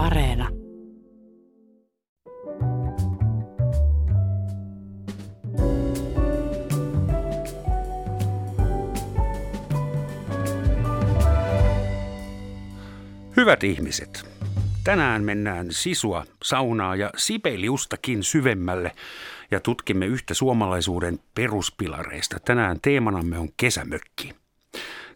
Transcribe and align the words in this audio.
Areena. 0.00 0.48
Hyvät 13.36 13.64
ihmiset, 13.64 14.26
tänään 14.84 15.24
mennään 15.24 15.66
sisua, 15.70 16.24
saunaa 16.44 16.96
ja 16.96 17.10
Sibeliustakin 17.16 18.22
syvemmälle 18.22 18.92
ja 19.50 19.60
tutkimme 19.60 20.06
yhtä 20.06 20.34
suomalaisuuden 20.34 21.18
peruspilareista. 21.34 22.38
Tänään 22.44 22.78
teemanamme 22.82 23.38
on 23.38 23.48
kesämökki. 23.56 24.39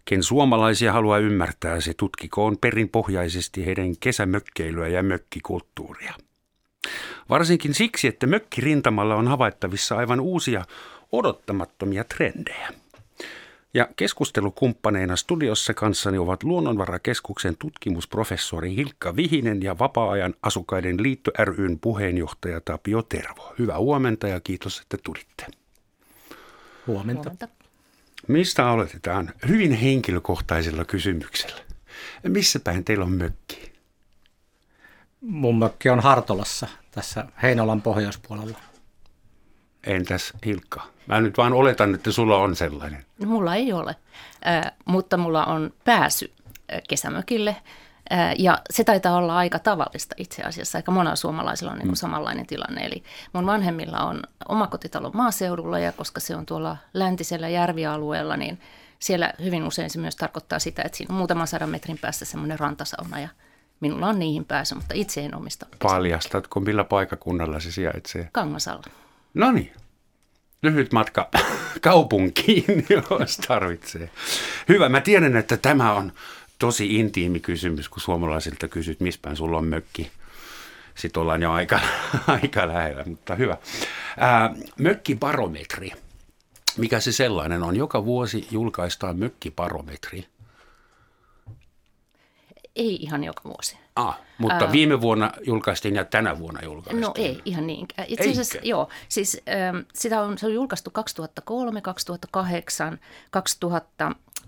Ken 0.04 0.22
suomalaisia 0.22 0.92
haluaa 0.92 1.18
ymmärtää, 1.18 1.80
se 1.80 1.94
tutkikoon 1.96 2.58
perinpohjaisesti 2.58 3.66
heidän 3.66 3.96
kesämökkeilyä 4.00 4.88
ja 4.88 5.02
mökkikulttuuria. 5.02 6.14
Varsinkin 7.28 7.74
siksi, 7.74 8.08
että 8.08 8.26
mökkirintamalla 8.26 9.14
on 9.14 9.28
havaittavissa 9.28 9.96
aivan 9.96 10.20
uusia 10.20 10.64
odottamattomia 11.12 12.04
trendejä. 12.04 12.68
Ja 13.74 13.88
keskustelukumppaneina 13.96 15.16
studiossa 15.16 15.74
kanssani 15.74 16.18
ovat 16.18 16.42
Luonnonvarakeskuksen 16.42 17.56
tutkimusprofessori 17.56 18.76
Hilkka 18.76 19.16
Vihinen 19.16 19.62
ja 19.62 19.78
Vapaa-ajan 19.78 20.34
asukkaiden 20.42 21.02
liitto 21.02 21.30
ryn 21.38 21.78
puheenjohtaja 21.80 22.60
Tapio 22.60 23.02
Tervo. 23.02 23.54
Hyvää 23.58 23.78
huomenta 23.78 24.28
ja 24.28 24.40
kiitos, 24.40 24.80
että 24.80 24.96
tulitte. 25.02 25.46
Huomenta. 26.86 27.30
huomenta. 27.30 27.63
Mistä 28.28 28.68
aloitetaan? 28.68 29.32
Hyvin 29.48 29.72
henkilökohtaisella 29.72 30.84
kysymyksellä. 30.84 31.60
Missä 32.28 32.60
päin 32.60 32.84
teillä 32.84 33.04
on 33.04 33.12
mökki? 33.12 33.72
Mun 35.20 35.58
mökki 35.58 35.90
on 35.90 36.00
Hartolassa, 36.00 36.68
tässä 36.90 37.24
Heinolan 37.42 37.82
pohjoispuolella. 37.82 38.58
Entäs 39.86 40.32
Hilkka? 40.46 40.82
Mä 41.06 41.20
nyt 41.20 41.36
vaan 41.36 41.52
oletan, 41.52 41.94
että 41.94 42.12
sulla 42.12 42.36
on 42.36 42.56
sellainen. 42.56 43.04
No, 43.18 43.28
mulla 43.28 43.54
ei 43.54 43.72
ole, 43.72 43.96
äh, 44.46 44.72
mutta 44.84 45.16
mulla 45.16 45.44
on 45.44 45.72
pääsy 45.84 46.32
kesämökille. 46.88 47.56
Ja 48.38 48.58
se 48.70 48.84
taitaa 48.84 49.16
olla 49.16 49.36
aika 49.36 49.58
tavallista 49.58 50.14
itse 50.18 50.42
asiassa. 50.42 50.78
Aika 50.78 50.92
monella 50.92 51.16
suomalaisilla 51.16 51.72
on 51.72 51.78
niin 51.78 51.86
kuin 51.86 51.92
mm. 51.92 51.96
samanlainen 51.96 52.46
tilanne. 52.46 52.86
Eli 52.86 53.02
mun 53.32 53.46
vanhemmilla 53.46 53.98
on 53.98 54.22
omakotitalo 54.48 55.10
maaseudulla 55.10 55.78
ja 55.78 55.92
koska 55.92 56.20
se 56.20 56.36
on 56.36 56.46
tuolla 56.46 56.76
läntisellä 56.94 57.48
järvialueella, 57.48 58.36
niin 58.36 58.60
siellä 58.98 59.32
hyvin 59.42 59.64
usein 59.64 59.90
se 59.90 59.98
myös 59.98 60.16
tarkoittaa 60.16 60.58
sitä, 60.58 60.82
että 60.82 60.98
siinä 60.98 61.12
on 61.12 61.18
muutaman 61.18 61.46
sadan 61.46 61.70
metrin 61.70 61.98
päässä 61.98 62.24
semmoinen 62.24 62.58
rantasauna 62.58 63.20
ja 63.20 63.28
minulla 63.80 64.06
on 64.06 64.18
niihin 64.18 64.44
pääsy, 64.44 64.74
mutta 64.74 64.94
itse 64.94 65.24
en 65.24 65.34
omista. 65.34 65.66
Paljastatko, 65.82 66.60
millä 66.60 66.84
paikakunnalla 66.84 67.60
se 67.60 67.72
sijaitsee? 67.72 68.28
Kangasalla. 68.32 68.84
No 69.34 69.52
niin, 69.52 69.72
lyhyt 70.62 70.92
matka 70.92 71.30
kaupunkiin, 71.80 72.86
jos 73.20 73.36
tarvitsee. 73.36 74.10
Hyvä, 74.68 74.88
mä 74.88 75.00
tiedän, 75.00 75.36
että 75.36 75.56
tämä 75.56 75.94
on 75.94 76.12
tosi 76.58 76.96
intiimi 76.96 77.40
kysymys, 77.40 77.88
kun 77.88 78.00
suomalaisilta 78.00 78.68
kysyt, 78.68 79.00
missä 79.00 79.20
päin 79.22 79.36
sulla 79.36 79.58
on 79.58 79.64
mökki. 79.64 80.10
Sitten 80.94 81.20
ollaan 81.20 81.42
jo 81.42 81.52
aika, 81.52 81.80
aika 82.42 82.68
lähellä, 82.68 83.04
mutta 83.06 83.34
hyvä. 83.34 83.56
Ää, 84.18 84.54
mökkibarometri. 84.78 85.92
Mikä 86.76 87.00
se 87.00 87.12
sellainen 87.12 87.62
on? 87.62 87.76
Joka 87.76 88.04
vuosi 88.04 88.48
julkaistaan 88.50 89.18
mökkibarometri. 89.18 90.26
Ei 92.76 92.94
ihan 92.96 93.24
joka 93.24 93.40
vuosi. 93.44 93.76
Ah, 93.96 94.20
mutta 94.38 94.64
Ää, 94.64 94.72
viime 94.72 95.00
vuonna 95.00 95.32
julkaistiin 95.46 95.94
ja 95.94 96.04
tänä 96.04 96.38
vuonna 96.38 96.60
julkaistiin. 96.64 97.00
No 97.00 97.12
ei 97.14 97.42
ihan 97.44 97.66
niinkään. 97.66 98.08
Itse 98.08 98.30
asiassa 98.30 98.58
Eikä. 98.58 98.68
joo, 98.68 98.88
siis 99.08 99.42
sitä 99.94 100.20
on, 100.22 100.38
se 100.38 100.46
on 100.46 100.54
julkaistu 100.54 100.90
2003, 100.90 101.80
2008, 101.80 102.98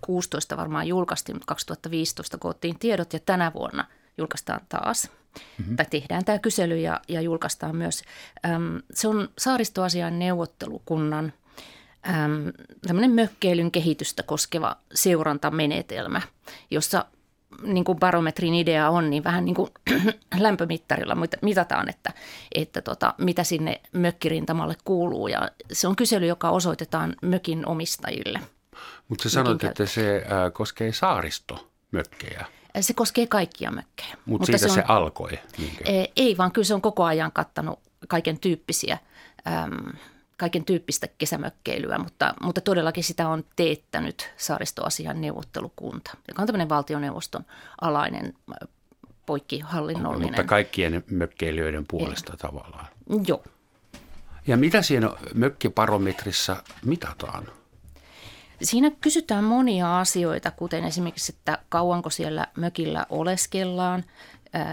2016 0.01 0.57
varmaan 0.57 0.89
julkaistiin, 0.89 1.37
mutta 1.37 1.47
2015 1.47 2.39
koottiin 2.39 2.79
tiedot 2.79 3.13
ja 3.13 3.19
tänä 3.21 3.53
vuonna 3.55 3.85
julkaistaan 4.19 4.61
taas. 4.69 5.11
Mm-hmm. 5.59 5.77
Tai 5.77 5.87
tehdään 5.91 6.25
tämä 6.25 6.39
kysely 6.39 6.79
ja, 6.79 7.01
ja 7.09 7.21
julkaistaan 7.21 7.77
myös. 7.77 8.03
Ähm, 8.47 8.77
se 8.95 9.09
on 9.09 9.29
saaristoasian 9.39 10.19
neuvottelukunnan 10.19 11.33
ähm, 12.09 12.49
tämmöinen 12.87 13.11
mökkeilyn 13.11 13.71
kehitystä 13.71 14.23
koskeva 14.23 14.77
seurantamenetelmä, 14.95 16.23
jossa 16.71 17.05
niin 17.63 17.85
kuin 17.85 17.99
barometrin 17.99 18.55
idea 18.55 18.91
on, 18.91 19.11
niin 19.11 19.25
vähän 19.25 19.45
niin 19.45 19.55
kuin 19.55 19.71
lämpömittarilla 20.39 21.17
mitataan, 21.43 21.89
että, 21.89 22.13
että 22.55 22.83
tota, 22.83 23.15
mitä 23.19 23.45
sinne 23.45 23.81
mökkirintamalle 23.93 24.75
kuuluu. 24.85 25.29
Ja 25.29 25.51
se 25.73 25.89
on 25.89 25.97
kysely, 25.97 26.27
joka 26.27 26.51
osoitetaan 26.51 27.15
mökin 27.23 27.67
omistajille. 27.67 28.41
Mutta 29.09 29.23
sä 29.23 29.31
sanoit, 29.31 29.65
että 29.65 29.87
se 29.87 30.17
äh, 30.17 30.53
koskee 30.53 30.93
saaristomökkejä. 30.93 32.47
Se 32.81 32.95
koskee 32.95 33.27
kaikkia 33.27 33.71
mökkejä. 33.71 34.17
Mut 34.17 34.41
Mutta 34.41 34.47
siitä 34.47 34.59
se, 34.59 34.67
on, 34.67 34.75
se 34.75 34.83
alkoi? 34.89 35.39
Minkä? 35.59 35.85
Ei, 36.17 36.37
vaan 36.39 36.53
kyllä 36.53 36.67
se 36.67 36.75
on 36.75 36.83
koko 36.83 37.05
ajan 37.05 37.33
kattanut 37.33 37.81
kaiken 38.09 38.39
tyyppisiä 38.39 38.99
äm, 39.47 39.93
kaiken 40.37 40.65
tyyppistä 40.65 41.09
kesämökkeilyä, 41.19 41.99
mutta, 41.99 42.35
mutta 42.43 42.61
todellakin 42.61 43.05
sitä 43.05 43.29
on 43.29 43.45
teettänyt 43.57 44.31
saaristoasian 44.37 45.21
neuvottelukunta, 45.21 46.17
joka 46.29 46.43
on 46.43 46.47
tämmöinen 46.47 46.69
valtioneuvoston 46.69 47.45
alainen 47.81 48.35
poikkihallinnollinen. 49.27 50.29
Mutta 50.29 50.45
kaikkien 50.45 51.05
mökkeilijöiden 51.11 51.85
puolesta 51.89 52.33
ja. 52.33 52.37
tavallaan. 52.37 52.87
Joo. 53.27 53.45
Ja 54.47 54.57
mitä 54.57 54.83
siinä 54.83 55.11
mökkiparometrissa 55.35 56.63
mitataan? 56.85 57.49
Siinä 58.63 58.91
kysytään 59.01 59.45
monia 59.45 60.01
asioita, 60.01 60.51
kuten 60.51 60.85
esimerkiksi, 60.85 61.35
että 61.39 61.59
kauanko 61.69 62.11
siellä 62.11 62.47
mökillä 62.57 63.07
oleskellaan, 63.11 64.05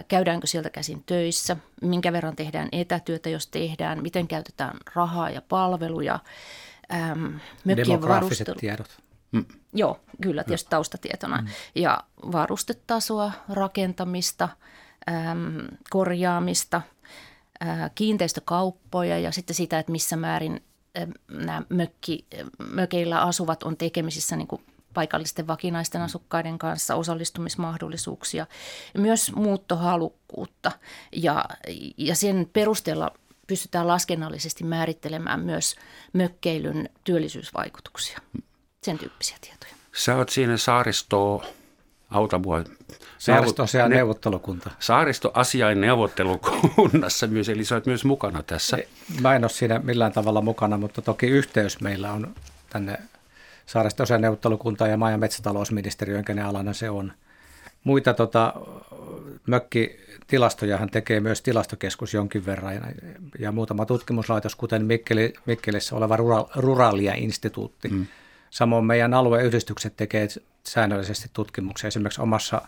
käydäänkö 0.07 0.47
sieltä 0.47 0.69
käsin 0.69 1.03
töissä, 1.05 1.57
minkä 1.81 2.13
verran 2.13 2.35
tehdään 2.35 2.69
etätyötä, 2.71 3.29
jos 3.29 3.47
tehdään, 3.47 4.01
miten 4.01 4.27
käytetään 4.27 4.77
rahaa 4.95 5.29
ja 5.29 5.41
palveluja, 5.41 6.19
äm, 6.93 7.39
mökkien 7.63 8.01
varustelu. 8.01 8.59
tiedot. 8.59 8.97
Mm. 9.31 9.45
Joo, 9.73 9.99
kyllä, 10.21 10.43
tietysti 10.43 10.69
taustatietona. 10.69 11.37
Mm. 11.37 11.47
Ja 11.75 12.03
varustetasoa, 12.31 13.31
rakentamista, 13.49 14.49
äm, 15.09 15.67
korjaamista, 15.89 16.81
ää, 17.59 17.89
kiinteistökauppoja 17.95 19.19
ja 19.19 19.31
sitten 19.31 19.55
sitä, 19.55 19.79
että 19.79 19.91
missä 19.91 20.15
määrin 20.15 20.63
nämä 21.31 21.61
mökki, 21.69 22.25
mökeillä 22.71 23.21
asuvat 23.21 23.63
on 23.63 23.77
tekemisissä 23.77 24.35
niin 24.35 24.47
kuin 24.47 24.65
paikallisten 24.93 25.47
vakinaisten 25.47 26.01
asukkaiden 26.01 26.57
kanssa, 26.57 26.95
osallistumismahdollisuuksia, 26.95 28.47
myös 28.97 29.31
muuttohalukkuutta 29.35 30.71
ja, 31.11 31.45
ja 31.97 32.15
sen 32.15 32.49
perusteella 32.53 33.11
pystytään 33.47 33.87
laskennallisesti 33.87 34.63
määrittelemään 34.63 35.39
myös 35.39 35.75
mökkeilyn 36.13 36.89
työllisyysvaikutuksia. 37.03 38.19
Sen 38.83 38.97
tyyppisiä 38.97 39.37
tietoja. 39.41 39.73
Sä 39.95 40.15
oot 40.15 40.29
siinä 40.29 40.57
saaristoa, 40.57 41.45
auta 42.09 42.39
mua. 42.39 42.63
Saaristoasiain 43.23 43.89
ne, 43.89 43.95
neuvottelukunta. 43.95 44.69
Saaristoasiain 44.79 45.81
neuvottelukunnassa 45.81 47.27
myös, 47.27 47.49
eli 47.49 47.65
sä 47.65 47.81
myös 47.85 48.05
mukana 48.05 48.43
tässä. 48.43 48.77
Mä 49.21 49.35
en 49.35 49.43
ole 49.43 49.49
siinä 49.49 49.79
millään 49.79 50.11
tavalla 50.11 50.41
mukana, 50.41 50.77
mutta 50.77 51.01
toki 51.01 51.27
yhteys 51.27 51.81
meillä 51.81 52.11
on 52.11 52.35
tänne 52.69 52.97
saaristosen 53.65 54.21
neuvottelukunta 54.21 54.87
ja 54.87 54.97
maa- 54.97 55.11
ja 55.11 55.17
metsätalousministeriön, 55.17 56.25
kenen 56.25 56.45
alana 56.45 56.73
se 56.73 56.89
on. 56.89 57.13
Muita 57.83 58.13
tota, 58.13 58.53
mökkitilastojahan 59.47 60.89
tekee 60.89 61.19
myös 61.19 61.41
tilastokeskus 61.41 62.13
jonkin 62.13 62.45
verran 62.45 62.75
ja, 62.75 62.81
ja 63.39 63.51
muutama 63.51 63.85
tutkimuslaitos, 63.85 64.55
kuten 64.55 64.85
Mikkeli, 64.85 65.33
Mikkelissä 65.45 65.95
oleva 65.95 66.17
Ruralia-instituutti. 66.55 67.87
Mm. 67.87 68.05
Samoin 68.49 68.85
meidän 68.85 69.13
alueyhdistykset 69.13 69.93
tekee 69.97 70.27
säännöllisesti 70.63 71.29
tutkimuksia. 71.33 71.87
Esimerkiksi 71.87 72.21
omassa, 72.21 72.61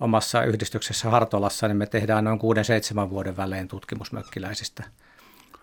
omassa 0.00 0.44
yhdistyksessä 0.44 1.10
Hartolassa 1.10 1.68
niin 1.68 1.76
me 1.76 1.86
tehdään 1.86 2.24
noin 2.24 2.40
6-7 3.06 3.10
vuoden 3.10 3.36
välein 3.36 3.68
tutkimusmökkiläisistä– 3.68 4.84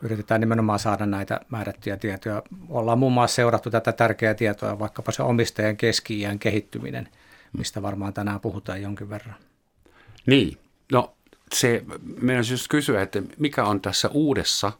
yritetään 0.02 0.42
nimenomaan 0.42 0.80
saada 0.80 1.06
näitä 1.06 1.40
määrättyjä 1.50 1.98
tietoja. 1.98 2.44
Ollaan 2.70 3.00
muun 3.00 3.14
muassa 3.14 3.36
seurattu 3.36 3.70
tätä 3.70 3.92
tärkeää 3.92 4.34
tietoa, 4.34 4.80
vaikkapa 4.80 5.12
se 5.12 5.24
omistajan 5.24 5.78
keski 5.78 6.24
kehittyminen, 6.40 7.10
mistä 7.58 7.82
varmaan 7.82 8.14
tänään 8.14 8.40
puhutaan 8.40 8.82
jonkin 8.82 9.10
verran. 9.10 9.36
Niin, 10.26 10.58
no 10.92 11.14
se, 11.54 11.84
meidän 12.22 12.46
siis 12.46 12.68
kysyä, 12.68 13.02
että 13.02 13.22
mikä 13.38 13.66
on 13.66 13.82
tässä 13.82 14.10
uudessa 14.10 14.72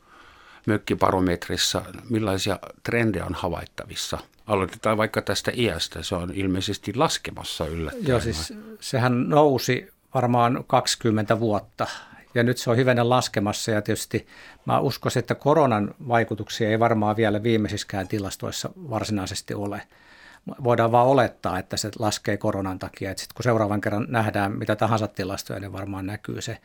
mökkiparometrissa, 0.66 1.82
millaisia 2.10 2.60
trendejä 2.84 3.26
on 3.26 3.34
havaittavissa? 3.34 4.18
Aloitetaan 4.48 4.98
vaikka 4.98 5.22
tästä 5.22 5.52
iästä, 5.56 6.04
se 6.04 6.16
on 6.16 6.32
ilmeisesti 6.34 6.94
laskemassa 6.94 7.66
yllättäen. 7.66 8.08
Joo, 8.08 8.20
siis 8.20 8.54
sehän 8.80 9.30
nousi 9.30 9.90
varmaan 10.14 10.64
20 10.68 11.40
vuotta 11.40 11.88
ja 12.36 12.44
nyt 12.44 12.58
se 12.58 12.70
on 12.70 12.78
hyvänä 12.78 13.10
laskemassa 13.10 13.72
ja 13.72 13.82
tietysti 13.82 14.28
mä 14.66 14.80
uskoisin, 14.80 15.20
että 15.20 15.36
koronan 15.36 15.96
vaikutuksia 16.08 16.70
ei 16.70 16.80
varmaan 16.80 17.16
vielä 17.16 17.44
viimeisiskään 17.44 18.08
tilastoissa 18.08 18.70
varsinaisesti 18.76 19.54
ole. 19.54 19.82
Voidaan 20.64 20.92
vaan 20.92 21.08
olettaa, 21.08 21.60
että 21.60 21.78
se 21.78 21.92
laskee 22.00 22.38
koronan 22.38 22.80
takia, 22.80 23.12
että 23.12 23.22
sitten 23.22 23.36
kun 23.36 23.44
seuraavan 23.44 23.82
kerran 23.82 24.06
nähdään 24.10 24.52
mitä 24.52 24.76
tahansa 24.76 25.08
tilastoja, 25.08 25.60
niin 25.60 25.74
varmaan 25.74 26.06
näkyy 26.06 26.42
se. 26.42 26.58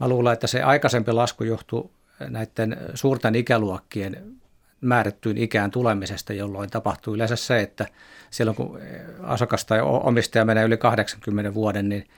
Mä 0.00 0.08
luulen, 0.08 0.32
että 0.32 0.46
se 0.46 0.62
aikaisempi 0.62 1.12
lasku 1.12 1.44
johtuu 1.44 1.92
näiden 2.28 2.76
suurten 2.94 3.34
ikäluokkien 3.34 4.39
määrättyyn 4.80 5.38
ikään 5.38 5.70
tulemisesta, 5.70 6.32
jolloin 6.32 6.70
tapahtuu 6.70 7.14
yleensä 7.14 7.36
se, 7.36 7.60
että 7.60 7.86
silloin 8.30 8.56
kun 8.56 8.80
asukas 9.22 9.64
tai 9.64 9.80
omistaja 9.82 10.44
menee 10.44 10.64
yli 10.64 10.76
80 10.76 11.54
vuoden, 11.54 11.88
niin 11.88 12.08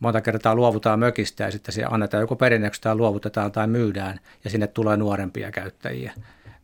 monta 0.00 0.20
kertaa 0.20 0.54
luovutaan 0.54 0.98
mökistä 0.98 1.44
ja 1.44 1.50
sitten 1.50 1.74
siihen 1.74 1.92
annetaan 1.92 2.20
joko 2.20 2.36
perinnöksi 2.36 2.80
tai 2.80 2.94
luovutetaan 2.94 3.52
tai 3.52 3.66
myydään 3.66 4.20
ja 4.44 4.50
sinne 4.50 4.66
tulee 4.66 4.96
nuorempia 4.96 5.50
käyttäjiä. 5.50 6.12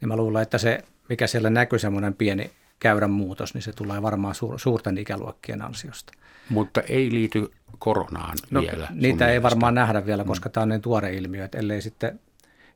Niin 0.01 0.09
mä 0.09 0.17
luulen, 0.17 0.43
että 0.43 0.59
se, 0.59 0.79
mikä 1.09 1.27
siellä 1.27 1.51
näkyy 1.51 1.79
semmoinen 1.79 2.15
pieni 2.15 2.51
käyrän 2.81 3.11
muutos, 3.11 3.55
niin 3.55 3.63
se 3.63 3.73
tulee 3.73 4.03
varmaan 4.03 4.35
suur, 4.35 4.61
suurten 4.61 4.99
ikäluokkien 4.99 5.63
ansiosta. 5.63 6.13
Mutta 6.49 6.81
ei 6.81 7.11
liity 7.11 7.53
koronaan 7.79 8.37
no, 8.51 8.61
vielä. 8.63 8.89
Niitä 8.91 9.25
ei 9.27 9.31
mielestä. 9.31 9.43
varmaan 9.43 9.75
nähdä 9.75 10.07
vielä, 10.07 10.25
koska 10.25 10.49
mm. 10.49 10.53
tämä 10.53 10.63
on 10.63 10.69
niin 10.69 10.81
tuore 10.81 11.15
ilmiö, 11.15 11.45
että 11.45 11.59
ellei 11.59 11.83
sitten 11.83 12.21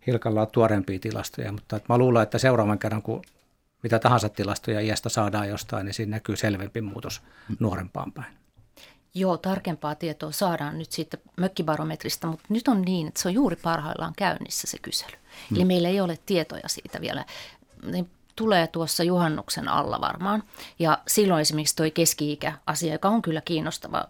Hilkalla 0.06 0.40
ole 0.40 0.48
tuorempia 0.52 0.98
tilastoja, 0.98 1.52
mutta 1.52 1.80
mä 1.88 1.98
luulen, 1.98 2.22
että 2.22 2.38
seuraavan 2.38 2.78
kerran, 2.78 3.02
kun 3.02 3.22
mitä 3.82 3.98
tahansa 3.98 4.28
tilastoja 4.28 4.80
iästä 4.80 5.08
saadaan 5.08 5.48
jostain, 5.48 5.84
niin 5.84 5.94
siinä 5.94 6.10
näkyy 6.10 6.36
selvempi 6.36 6.80
muutos 6.80 7.22
mm. 7.48 7.56
nuorempaan 7.60 8.12
päin. 8.12 8.36
Joo, 9.14 9.36
tarkempaa 9.36 9.94
tietoa 9.94 10.32
saadaan 10.32 10.78
nyt 10.78 10.92
siitä 10.92 11.18
mökkibarometrista, 11.36 12.26
mutta 12.26 12.46
nyt 12.48 12.68
on 12.68 12.82
niin, 12.82 13.08
että 13.08 13.22
se 13.22 13.28
on 13.28 13.34
juuri 13.34 13.56
parhaillaan 13.56 14.12
käynnissä 14.16 14.66
se 14.66 14.78
kysely. 14.78 15.16
Mm. 15.50 15.56
Eli 15.56 15.64
meillä 15.64 15.88
ei 15.88 16.00
ole 16.00 16.18
tietoja 16.26 16.68
siitä 16.68 17.00
vielä. 17.00 17.24
Ne 17.82 18.04
tulee 18.36 18.66
tuossa 18.66 19.04
juhannuksen 19.04 19.68
alla 19.68 20.00
varmaan. 20.00 20.42
Ja 20.78 20.98
silloin 21.08 21.40
esimerkiksi 21.40 21.76
tuo 21.76 21.86
keski-ikä-asia, 21.94 22.92
joka 22.92 23.08
on 23.08 23.22
kyllä 23.22 23.40
kiinnostava, 23.40 24.04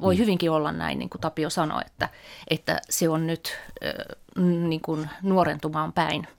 voi 0.00 0.14
mm. 0.14 0.18
hyvinkin 0.18 0.50
olla 0.50 0.72
näin, 0.72 0.98
niin 0.98 1.10
kuin 1.10 1.20
Tapio 1.20 1.50
sanoi, 1.50 1.82
että, 1.86 2.08
että 2.50 2.80
se 2.90 3.08
on 3.08 3.26
nyt 3.26 3.58
äh, 3.84 3.92
niin 4.38 4.80
kuin 4.80 5.08
nuorentumaan 5.22 5.92
päin– 5.92 6.26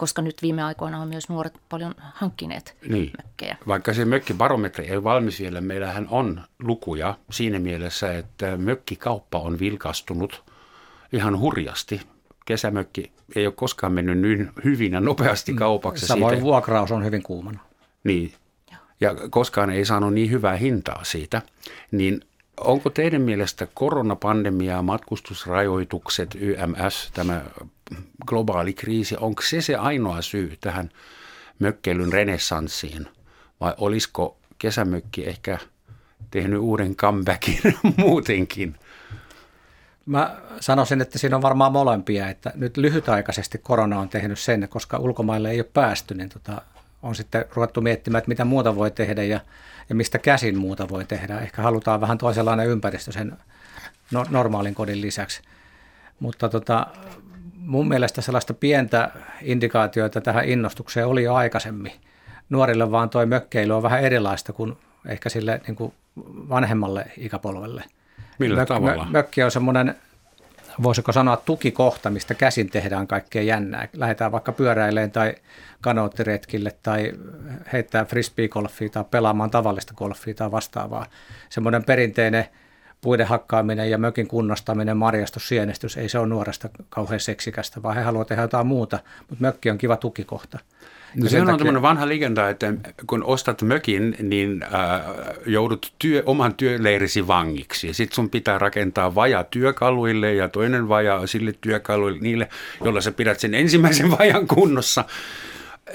koska 0.00 0.22
nyt 0.22 0.42
viime 0.42 0.62
aikoina 0.62 1.02
on 1.02 1.08
myös 1.08 1.28
nuoret 1.28 1.60
paljon 1.68 1.94
hankkineet 1.98 2.76
niin. 2.88 3.10
mökkejä. 3.18 3.56
Vaikka 3.66 3.94
se 3.94 4.04
mökkibarometri 4.04 4.86
ei 4.86 4.96
ole 4.96 5.04
valmis 5.04 5.40
vielä, 5.40 5.60
meillähän 5.60 6.06
on 6.10 6.40
lukuja 6.62 7.14
siinä 7.30 7.58
mielessä, 7.58 8.18
että 8.18 8.56
mökkikauppa 8.56 9.38
on 9.38 9.58
vilkastunut 9.58 10.44
ihan 11.12 11.38
hurjasti. 11.40 12.00
Kesämökki 12.46 13.12
ei 13.36 13.46
ole 13.46 13.54
koskaan 13.54 13.92
mennyt 13.92 14.18
niin 14.18 14.50
hyvin 14.64 14.92
ja 14.92 15.00
nopeasti 15.00 15.52
mm. 15.52 15.58
kaupaksi. 15.58 16.06
Samoin 16.06 16.32
siitä. 16.32 16.44
vuokraus 16.44 16.92
on 16.92 17.04
hyvin 17.04 17.22
kuumana. 17.22 17.60
Niin, 18.04 18.32
ja 19.00 19.14
koskaan 19.30 19.70
ei 19.70 19.84
saanut 19.84 20.14
niin 20.14 20.30
hyvää 20.30 20.56
hintaa 20.56 21.04
siitä. 21.04 21.42
Niin 21.90 22.20
onko 22.64 22.90
teidän 22.90 23.22
mielestä 23.22 23.68
koronapandemia, 23.74 24.82
matkustusrajoitukset, 24.82 26.34
YMS, 26.34 27.10
tämä 27.14 27.42
globaali 28.26 28.72
kriisi, 28.72 29.16
onko 29.20 29.42
se 29.42 29.60
se 29.60 29.76
ainoa 29.76 30.22
syy 30.22 30.56
tähän 30.60 30.90
mökkeilyn 31.58 32.12
renessanssiin 32.12 33.06
vai 33.60 33.74
olisiko 33.78 34.36
kesämökki 34.58 35.28
ehkä 35.28 35.58
tehnyt 36.30 36.60
uuden 36.60 36.96
comebackin 36.96 37.60
muutenkin? 37.96 38.76
Mä 40.06 40.36
sanoisin, 40.60 41.00
että 41.00 41.18
siinä 41.18 41.36
on 41.36 41.42
varmaan 41.42 41.72
molempia, 41.72 42.28
että 42.28 42.52
nyt 42.54 42.76
lyhytaikaisesti 42.76 43.58
korona 43.58 44.00
on 44.00 44.08
tehnyt 44.08 44.38
sen, 44.38 44.68
koska 44.70 44.98
ulkomaille 44.98 45.50
ei 45.50 45.60
ole 45.60 45.68
päästy, 45.72 46.14
niin 46.14 46.28
tota, 46.28 46.62
on 47.02 47.14
sitten 47.14 47.44
ruvettu 47.54 47.80
miettimään, 47.80 48.18
että 48.18 48.28
mitä 48.28 48.44
muuta 48.44 48.76
voi 48.76 48.90
tehdä 48.90 49.22
ja, 49.22 49.40
ja 49.90 49.94
mistä 49.94 50.18
käsin 50.18 50.58
muuta 50.58 50.88
voi 50.88 51.04
tehdä. 51.04 51.38
Ehkä 51.38 51.62
halutaan 51.62 52.00
vähän 52.00 52.18
toisenlainen 52.18 52.66
ympäristö 52.66 53.12
sen 53.12 53.32
no, 54.10 54.26
normaalin 54.30 54.74
kodin 54.74 55.00
lisäksi. 55.00 55.42
Mutta 56.20 56.48
tota, 56.48 56.86
mun 57.56 57.88
mielestä 57.88 58.20
sellaista 58.20 58.54
pientä 58.54 59.10
indikaatioita 59.42 60.20
tähän 60.20 60.44
innostukseen 60.44 61.06
oli 61.06 61.22
jo 61.22 61.34
aikaisemmin. 61.34 61.92
Nuorille 62.50 62.90
vaan 62.90 63.10
toi 63.10 63.26
mökkeily 63.26 63.76
on 63.76 63.82
vähän 63.82 64.00
erilaista 64.00 64.52
kuin 64.52 64.76
ehkä 65.06 65.28
sille 65.28 65.60
niin 65.66 65.76
kuin 65.76 65.92
vanhemmalle 66.48 67.06
ikäpolvelle. 67.16 67.84
Millä 68.38 68.62
Mök- 68.62 68.66
tavalla? 68.66 69.06
Mökki 69.10 69.42
on 69.42 69.50
semmoinen, 69.50 69.94
voisiko 70.82 71.12
sanoa 71.12 71.36
tukikohta, 71.36 72.10
mistä 72.10 72.34
käsin 72.34 72.70
tehdään 72.70 73.06
kaikkea 73.06 73.42
jännää. 73.42 73.88
Lähdetään 73.92 74.32
vaikka 74.32 74.52
pyöräileen 74.52 75.10
tai 75.10 75.34
kanoottiretkille 75.80 76.76
tai 76.82 77.12
heittää 77.72 78.04
frisbee-golfia 78.04 78.88
tai 78.90 79.04
pelaamaan 79.10 79.50
tavallista 79.50 79.94
golfia 79.94 80.34
tai 80.34 80.50
vastaavaa. 80.50 81.06
Semmoinen 81.48 81.84
perinteinen– 81.84 82.44
puiden 83.00 83.26
hakkaaminen 83.26 83.90
ja 83.90 83.98
mökin 83.98 84.28
kunnostaminen, 84.28 84.96
marjastus, 84.96 85.48
sienestys, 85.48 85.96
ei 85.96 86.08
se 86.08 86.18
ole 86.18 86.28
nuoresta 86.28 86.68
kauhean 86.88 87.20
seksikästä, 87.20 87.82
vaan 87.82 87.96
he 87.96 88.02
haluavat 88.02 88.28
tehdä 88.28 88.42
jotain 88.42 88.66
muuta, 88.66 88.98
mutta 89.28 89.44
mökki 89.44 89.70
on 89.70 89.78
kiva 89.78 89.96
tukikohta. 89.96 90.58
No 91.14 91.28
se 91.28 91.40
on 91.40 91.46
takia... 91.46 91.58
tämmöinen 91.58 91.82
vanha 91.82 92.08
legenda, 92.08 92.48
että 92.48 92.74
kun 93.06 93.24
ostat 93.24 93.62
mökin, 93.62 94.16
niin 94.22 94.62
äh, 94.62 94.70
joudut 95.46 95.92
työ, 95.98 96.22
oman 96.26 96.54
työleirisi 96.54 97.26
vangiksi. 97.26 97.94
Sitten 97.94 98.14
sun 98.14 98.30
pitää 98.30 98.58
rakentaa 98.58 99.14
vaja 99.14 99.44
työkaluille 99.44 100.34
ja 100.34 100.48
toinen 100.48 100.88
vaja 100.88 101.26
sille 101.26 101.54
työkaluille, 101.60 102.18
niille, 102.20 102.48
joilla 102.84 103.00
sä 103.00 103.12
pidät 103.12 103.40
sen 103.40 103.54
ensimmäisen 103.54 104.10
vajan 104.18 104.46
kunnossa. 104.46 105.04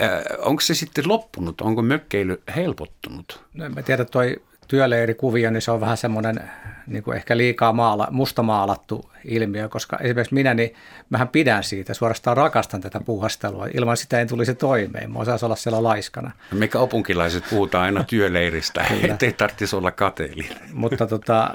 Äh, 0.01 0.23
onko 0.39 0.61
se 0.61 0.75
sitten 0.75 1.07
loppunut? 1.07 1.61
Onko 1.61 1.81
mökkeily 1.81 2.41
helpottunut? 2.55 3.43
No 3.53 3.65
en 3.65 3.75
mä 3.75 3.81
tiedä, 3.81 4.05
toi 4.05 4.41
työleirikuvio, 4.67 5.51
niin 5.51 5.61
se 5.61 5.71
on 5.71 5.81
vähän 5.81 5.97
semmoinen 5.97 6.41
niin 6.87 7.03
kuin 7.03 7.17
ehkä 7.17 7.37
liikaa 7.37 7.73
maala, 7.73 8.07
mustamaalattu 8.11 9.11
ilmiö, 9.25 9.69
koska 9.69 9.97
esimerkiksi 9.97 10.33
minä, 10.33 10.53
niin 10.53 10.73
mähän 11.09 11.27
pidän 11.27 11.63
siitä, 11.63 11.93
suorastaan 11.93 12.37
rakastan 12.37 12.81
tätä 12.81 12.99
puuhastelua. 12.99 13.67
Ilman 13.73 13.97
sitä 13.97 14.21
en 14.21 14.27
tulisi 14.27 14.55
toimeen, 14.55 15.11
mä 15.11 15.19
osaisi 15.19 15.45
olla 15.45 15.55
siellä 15.55 15.83
laiskana. 15.83 16.31
Me 16.51 16.67
kaupunkilaiset 16.67 17.43
puhutaan 17.49 17.83
aina 17.83 18.03
työleiristä, 18.03 18.85
ettei 19.09 19.33
tarvitsisi 19.33 19.75
olla 19.75 19.91
kateellinen. 19.91 20.57
Mutta 20.73 21.07
tota, 21.07 21.49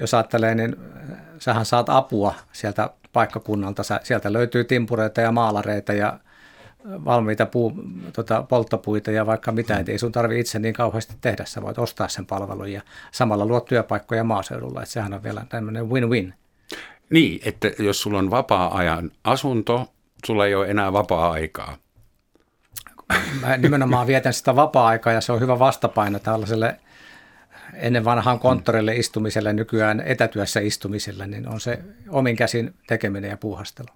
jos 0.00 0.14
ajattelee, 0.14 0.54
niin 0.54 0.76
sähän 1.38 1.66
saat 1.66 1.88
apua 1.88 2.34
sieltä 2.52 2.90
paikkakunnalta, 3.12 3.82
sieltä 4.02 4.32
löytyy 4.32 4.64
timpureita 4.64 5.20
ja 5.20 5.32
maalareita 5.32 5.92
ja 5.92 6.18
valmiita 6.84 7.46
puu, 7.46 7.72
tota, 8.12 8.42
polttopuita 8.42 9.10
ja 9.10 9.26
vaikka 9.26 9.52
mitä, 9.52 9.74
mm. 9.74 9.84
ei 9.88 9.98
sun 9.98 10.12
tarvi 10.12 10.40
itse 10.40 10.58
niin 10.58 10.74
kauheasti 10.74 11.14
tehdä, 11.20 11.44
sä 11.44 11.62
voit 11.62 11.78
ostaa 11.78 12.08
sen 12.08 12.26
palvelun 12.26 12.72
ja 12.72 12.82
samalla 13.12 13.46
luot 13.46 13.64
työpaikkoja 13.64 14.24
maaseudulla, 14.24 14.82
että 14.82 14.92
sehän 14.92 15.14
on 15.14 15.22
vielä 15.22 15.46
tämmöinen 15.48 15.90
win-win. 15.90 16.34
Niin, 17.10 17.40
että 17.44 17.70
jos 17.78 18.02
sulla 18.02 18.18
on 18.18 18.30
vapaa-ajan 18.30 19.10
asunto, 19.24 19.92
sulla 20.26 20.46
ei 20.46 20.54
ole 20.54 20.66
enää 20.66 20.92
vapaa-aikaa. 20.92 21.76
Mä 23.40 23.56
nimenomaan 23.56 24.06
vietän 24.06 24.32
sitä 24.32 24.56
vapaa-aikaa 24.56 25.12
ja 25.12 25.20
se 25.20 25.32
on 25.32 25.40
hyvä 25.40 25.58
vastapaino 25.58 26.18
tällaiselle 26.18 26.80
ennen 27.74 28.04
vanhaan 28.04 28.38
konttorille 28.38 28.96
istumiselle, 28.96 29.52
nykyään 29.52 30.02
etätyössä 30.06 30.60
istumiselle, 30.60 31.26
niin 31.26 31.48
on 31.48 31.60
se 31.60 31.78
omin 32.08 32.36
käsin 32.36 32.74
tekeminen 32.86 33.30
ja 33.30 33.36
puuhastelu. 33.36 33.88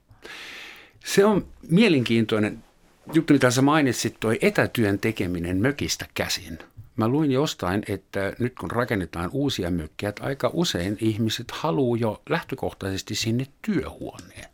Se 1.05 1.25
on 1.25 1.47
mielenkiintoinen 1.71 2.65
juttu, 3.13 3.33
mitä 3.33 3.51
sä 3.51 3.63
mainitsit, 3.63 4.17
toi 4.21 4.39
etätyön 4.43 4.99
tekeminen 4.99 5.57
mökistä 5.57 6.07
käsin. 6.15 6.59
Mä 6.97 7.09
luin 7.09 7.33
jostain, 7.33 7.83
että 7.89 8.33
nyt 8.39 8.55
kun 8.61 8.71
rakennetaan 8.71 9.31
uusia 9.33 9.71
mökkejä, 9.71 10.09
että 10.09 10.25
aika 10.25 10.51
usein 10.53 10.97
ihmiset 11.01 11.51
haluaa 11.51 11.99
jo 12.01 12.23
lähtökohtaisesti 12.29 13.15
sinne 13.15 13.47
työhuoneen. 13.63 14.49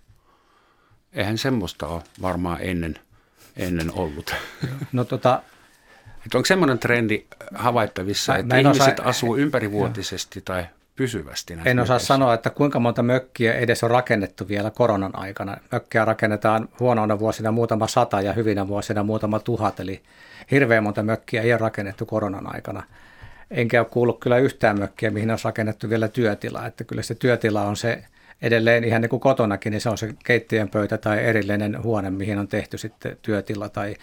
Eihän 1.12 1.38
semmoista 1.38 1.86
ole 1.86 2.02
varmaan 2.22 2.58
ennen, 2.60 2.98
ennen 3.56 3.92
ollut. 3.92 4.34
No 4.92 5.04
tota, 5.04 5.42
että 6.26 6.38
onko 6.38 6.46
semmoinen 6.46 6.78
trendi 6.78 7.26
havaittavissa, 7.54 8.36
että 8.36 8.58
ihmiset 8.58 8.98
osaa, 8.98 9.08
asuu 9.08 9.36
ympärivuotisesti 9.36 10.38
jo. 10.38 10.42
tai 10.44 10.66
pysyvästi? 11.00 11.58
En 11.64 11.78
osaa 11.78 11.98
sanoa, 11.98 12.34
että 12.34 12.50
kuinka 12.50 12.80
monta 12.80 13.02
mökkiä 13.02 13.54
edes 13.54 13.84
on 13.84 13.90
rakennettu 13.90 14.48
vielä 14.48 14.70
koronan 14.70 15.18
aikana. 15.18 15.56
Mökkiä 15.72 16.04
rakennetaan 16.04 16.68
huonoina 16.80 17.18
vuosina 17.18 17.52
muutama 17.52 17.86
sata 17.86 18.20
ja 18.20 18.32
hyvinä 18.32 18.68
vuosina 18.68 19.02
muutama 19.02 19.38
tuhat, 19.38 19.80
eli 19.80 20.02
hirveän 20.50 20.82
monta 20.82 21.02
mökkiä 21.02 21.42
ei 21.42 21.52
ole 21.52 21.58
rakennettu 21.58 22.06
koronan 22.06 22.54
aikana. 22.54 22.82
Enkä 23.50 23.80
ole 23.80 23.86
kuullut 23.90 24.20
kyllä 24.20 24.38
yhtään 24.38 24.78
mökkiä, 24.78 25.10
mihin 25.10 25.30
on 25.30 25.38
rakennettu 25.44 25.90
vielä 25.90 26.08
työtila. 26.08 26.66
Että 26.66 26.84
kyllä 26.84 27.02
se 27.02 27.14
työtila 27.14 27.62
on 27.62 27.76
se 27.76 28.04
edelleen 28.42 28.84
ihan 28.84 29.02
niin 29.02 29.10
kuin 29.10 29.20
kotonakin, 29.20 29.70
niin 29.70 29.80
se 29.80 29.88
on 29.88 29.98
se 29.98 30.14
keittiön 30.24 30.68
pöytä 30.68 30.98
tai 30.98 31.24
erillinen 31.24 31.82
huone, 31.82 32.10
mihin 32.10 32.38
on 32.38 32.48
tehty 32.48 32.78
sitten 32.78 33.16
työtila. 33.22 33.68
Tai 33.68 33.94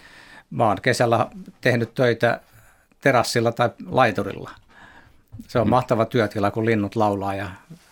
mä 0.50 0.66
oon 0.66 0.78
kesällä 0.82 1.26
tehnyt 1.60 1.94
töitä 1.94 2.40
terassilla 3.00 3.52
tai 3.52 3.70
laiturilla– 3.86 4.50
Se 5.46 5.58
on 5.58 5.66
mm. 5.66 5.70
mahtava 5.70 6.04
työtila, 6.04 6.50
kun 6.50 6.66
linnut 6.66 6.96
laulaa 6.96 7.34
ja 7.34 7.50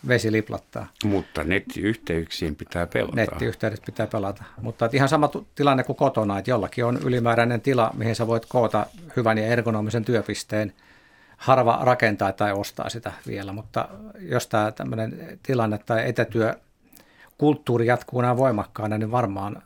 vesi 0.08 0.32
liplattaa. 0.32 0.86
Mutta 1.04 1.44
nettiyhteyksien 1.44 2.56
pitää 2.56 2.86
pelata. 2.86 3.16
Nettiyhteydet 3.16 3.82
pitää 3.86 4.06
pelata. 4.06 4.44
Mutta 4.62 4.88
ihan 4.92 5.08
sama 5.08 5.30
tilanne 5.54 5.84
kuin 5.84 5.96
kotona, 5.96 6.38
että 6.38 6.50
jollakin 6.50 6.84
on 6.84 6.98
ylimääräinen 7.04 7.60
tila, 7.60 7.90
mihin 7.94 8.16
sä 8.16 8.26
voit 8.26 8.46
koota 8.46 8.86
hyvän 9.16 9.38
ja 9.38 9.46
ergonomisen 9.46 10.04
työpisteen. 10.04 10.72
Harva 11.36 11.78
rakentaa 11.82 12.32
tai 12.32 12.52
ostaa 12.52 12.88
sitä 12.88 13.12
vielä, 13.26 13.52
mutta 13.52 13.88
jos 14.18 14.46
tämä 14.46 14.72
tämmöinen 14.72 15.38
tilanne 15.42 15.78
tai 15.78 16.08
etätyö 16.08 16.54
kulttuuri 17.38 17.86
jatkuu 17.86 18.20
näin 18.20 18.36
voimakkaana, 18.36 18.98
niin 18.98 19.10
varmaan 19.10 19.62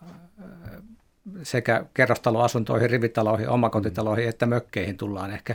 sekä 1.42 1.84
kerrostaloasuntoihin, 1.94 2.90
rivitaloihin, 2.90 3.48
omakotitaloihin 3.48 4.28
että 4.28 4.46
mökkeihin 4.46 4.96
tullaan 4.96 5.30
ehkä 5.30 5.54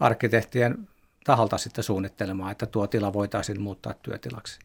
arkkitehtien 0.00 0.88
taholta 1.26 1.58
sitten 1.58 1.84
suunnittelemaan, 1.84 2.52
että 2.52 2.66
tuo 2.66 2.86
tila 2.86 3.12
voitaisiin 3.12 3.60
muuttaa 3.60 3.94
työtilaksi. 3.94 4.58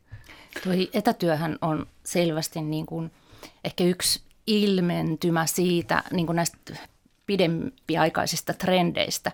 Tuo 0.63 0.73
etätyöhän 0.93 1.57
on 1.61 1.85
selvästi 2.03 2.61
niin 2.61 2.85
kuin 2.85 3.11
ehkä 3.63 3.83
yksi 3.83 4.21
ilmentymä 4.47 5.45
siitä 5.45 6.03
niin 6.11 6.25
kuin 6.25 6.35
näistä 6.35 6.57
pidempiaikaisista 7.25 8.53
trendeistä, 8.53 9.31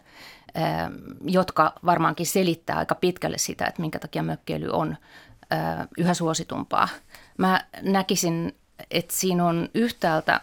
jotka 1.25 1.73
varmaankin 1.85 2.25
selittää 2.25 2.77
aika 2.77 2.95
pitkälle 2.95 3.37
sitä, 3.37 3.65
että 3.65 3.81
minkä 3.81 3.99
takia 3.99 4.23
mökkeily 4.23 4.69
on 4.69 4.97
yhä 5.97 6.13
suositumpaa. 6.13 6.87
Mä 7.37 7.65
näkisin, 7.81 8.55
että 8.91 9.15
siinä 9.15 9.45
on 9.45 9.69
yhtäältä, 9.73 10.41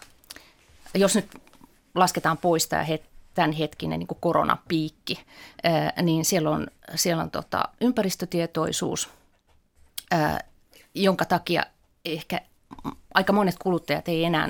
jos 0.95 1.15
nyt 1.15 1.41
lasketaan 1.95 2.37
pois 2.37 2.67
tämä 2.67 2.83
tämän 3.35 3.51
hetkinen 3.51 3.99
niin 3.99 4.07
koronapiikki, 4.19 5.25
niin 6.01 6.25
siellä 6.25 6.49
on, 6.49 6.67
siellä 6.95 7.23
on 7.23 7.31
tota 7.31 7.63
ympäristötietoisuus, 7.81 9.09
jonka 10.95 11.25
takia 11.25 11.63
ehkä 12.05 12.41
aika 13.13 13.33
monet 13.33 13.55
kuluttajat 13.59 14.07
ei 14.07 14.23
enää 14.23 14.47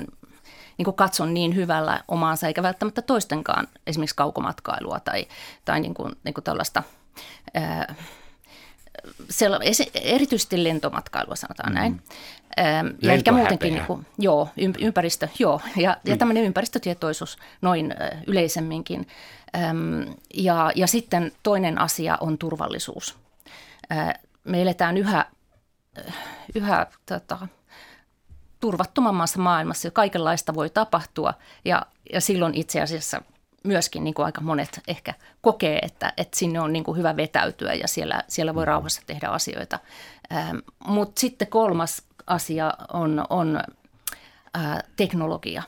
niin 0.78 0.94
katso 0.94 1.26
niin 1.26 1.54
hyvällä 1.54 2.04
omaansa, 2.08 2.46
eikä 2.46 2.62
välttämättä 2.62 3.02
toistenkaan 3.02 3.68
esimerkiksi 3.86 4.16
kaukomatkailua 4.16 5.00
tai, 5.00 5.26
tai 5.64 5.80
niin 5.80 5.94
kuin, 5.94 6.12
niin 6.24 6.34
kuin 6.34 6.44
tällaista 6.44 6.82
ää, 9.52 9.58
erityisesti 10.02 10.64
lentomatkailua 10.64 11.36
sanotaan 11.36 11.72
mm. 11.72 11.74
näin. 11.74 12.02
Ja 13.02 13.12
ehkä 13.12 13.32
muutenkin, 13.32 13.74
niin 13.74 13.86
kuin, 13.86 14.06
joo, 14.18 14.48
ympäristö, 14.78 15.28
joo, 15.38 15.60
ja, 15.76 15.96
mm. 16.04 16.10
ja 16.10 16.16
tämmöinen 16.16 16.44
ympäristötietoisuus 16.44 17.38
noin 17.62 17.94
yleisemminkin. 18.26 19.08
Ja, 20.34 20.72
ja 20.74 20.86
sitten 20.86 21.32
toinen 21.42 21.80
asia 21.80 22.18
on 22.20 22.38
turvallisuus. 22.38 23.16
Me 24.44 24.62
eletään 24.62 24.96
yhä, 24.96 25.24
yhä 26.54 26.86
tota, 27.06 27.48
turvattomammassa 28.60 29.38
maailmassa, 29.38 29.90
kaikenlaista 29.90 30.54
voi 30.54 30.70
tapahtua, 30.70 31.34
ja, 31.64 31.86
ja 32.12 32.20
silloin 32.20 32.54
itse 32.54 32.80
asiassa– 32.80 33.22
myöskin 33.66 34.04
niin 34.04 34.14
kuin 34.14 34.26
aika 34.26 34.40
monet 34.40 34.80
ehkä 34.88 35.14
kokee, 35.40 35.78
että, 35.78 36.12
että 36.16 36.38
sinne 36.38 36.60
on 36.60 36.72
niin 36.72 36.84
kuin 36.84 36.98
hyvä 36.98 37.16
vetäytyä 37.16 37.74
ja 37.74 37.88
siellä, 37.88 38.22
siellä 38.28 38.54
voi 38.54 38.64
mm. 38.64 38.68
rauhassa 38.68 39.02
tehdä 39.06 39.28
asioita. 39.28 39.78
Ähm, 40.32 40.56
Mutta 40.86 41.20
sitten 41.20 41.48
kolmas 41.48 42.02
asia 42.26 42.74
on, 42.92 43.24
on 43.30 43.60
äh, 44.56 44.78
teknologia, 44.96 45.62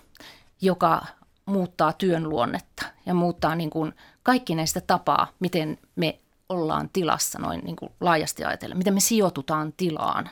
joka 0.61 1.07
muuttaa 1.47 1.93
työn 1.93 2.29
luonnetta 2.29 2.87
ja 3.07 3.15
muuttaa 3.15 3.55
niin 3.55 3.71
kuin 3.71 3.95
kaikki 4.23 4.55
näistä 4.55 4.81
tapaa, 4.81 5.29
miten 5.41 5.79
me 5.97 6.19
ollaan 6.49 6.89
tilassa 6.93 7.39
noin 7.39 7.61
niin 7.65 7.77
kuin 7.77 7.93
laajasti 8.01 8.45
ajatellen, 8.45 8.79
miten 8.79 8.95
me 8.95 9.01
sijoitutaan 9.01 9.73
tilaan. 9.77 10.31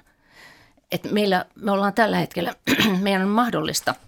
Et 0.93 1.13
meillä, 1.13 1.45
me 1.55 1.71
ollaan 1.71 1.95
tällä 1.95 2.17
hetkellä, 2.17 2.55
meidän 3.03 3.23
on 3.23 3.29
mahdollista– 3.29 3.95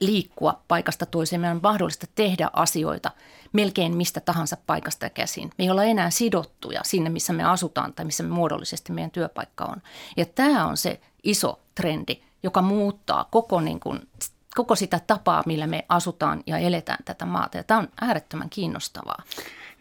liikkua 0.00 0.62
paikasta 0.68 1.06
toiseen. 1.06 1.40
Meidän 1.40 1.56
on 1.56 1.62
mahdollista 1.62 2.06
tehdä 2.14 2.50
asioita 2.52 3.10
melkein 3.52 3.96
mistä 3.96 4.20
tahansa 4.20 4.56
paikasta 4.66 5.10
käsin. 5.10 5.50
Me 5.58 5.64
ei 5.64 5.70
olla 5.70 5.84
enää 5.84 6.10
sidottuja 6.10 6.80
sinne, 6.84 7.10
missä 7.10 7.32
me 7.32 7.44
asutaan 7.44 7.92
tai 7.92 8.04
missä 8.04 8.22
me 8.22 8.28
muodollisesti 8.28 8.92
meidän 8.92 9.10
työpaikka 9.10 9.64
on. 9.64 9.82
Ja 10.16 10.26
tämä 10.26 10.66
on 10.66 10.76
se 10.76 11.00
iso 11.22 11.60
trendi, 11.74 12.22
joka 12.42 12.62
muuttaa 12.62 13.28
koko, 13.30 13.60
niin 13.60 13.80
kuin, 13.80 14.08
koko 14.54 14.74
sitä 14.74 15.00
tapaa, 15.06 15.42
millä 15.46 15.66
me 15.66 15.84
asutaan 15.88 16.42
ja 16.46 16.58
eletään 16.58 17.04
tätä 17.04 17.26
maata. 17.26 17.56
Ja 17.56 17.64
tämä 17.64 17.80
on 17.80 17.88
äärettömän 18.00 18.50
kiinnostavaa. 18.50 19.22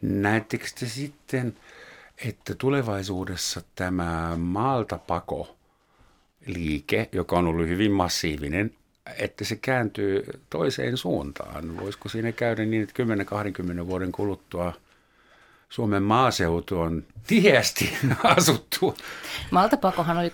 Näettekö 0.02 0.66
te 0.80 0.86
sitten, 0.86 1.58
että 2.26 2.56
tulevaisuudessa 2.56 3.62
tämä 3.76 4.38
maaltapako 4.38 5.56
liike, 6.46 7.10
joka 7.12 7.38
on 7.38 7.48
ollut 7.48 7.68
hyvin 7.68 7.92
massiivinen, 7.92 8.76
että 9.18 9.46
se 9.46 9.56
kääntyy 9.56 10.24
toiseen 10.50 10.98
suuntaan. 10.98 11.78
Voisiko 11.78 12.10
siinä 12.10 12.32
käydä 12.32 12.66
niin, 12.66 12.84
että 12.84 13.04
10-20 13.84 13.88
vuoden 13.88 14.12
kuluttua 14.12 14.74
Suomen 15.74 16.04
maaseutu 16.04 16.80
on 16.80 17.04
tiheästi 17.28 17.98
asuttu. 18.38 18.98
Maltapakohan 19.52 20.18
oli 20.18 20.30
60- 20.30 20.32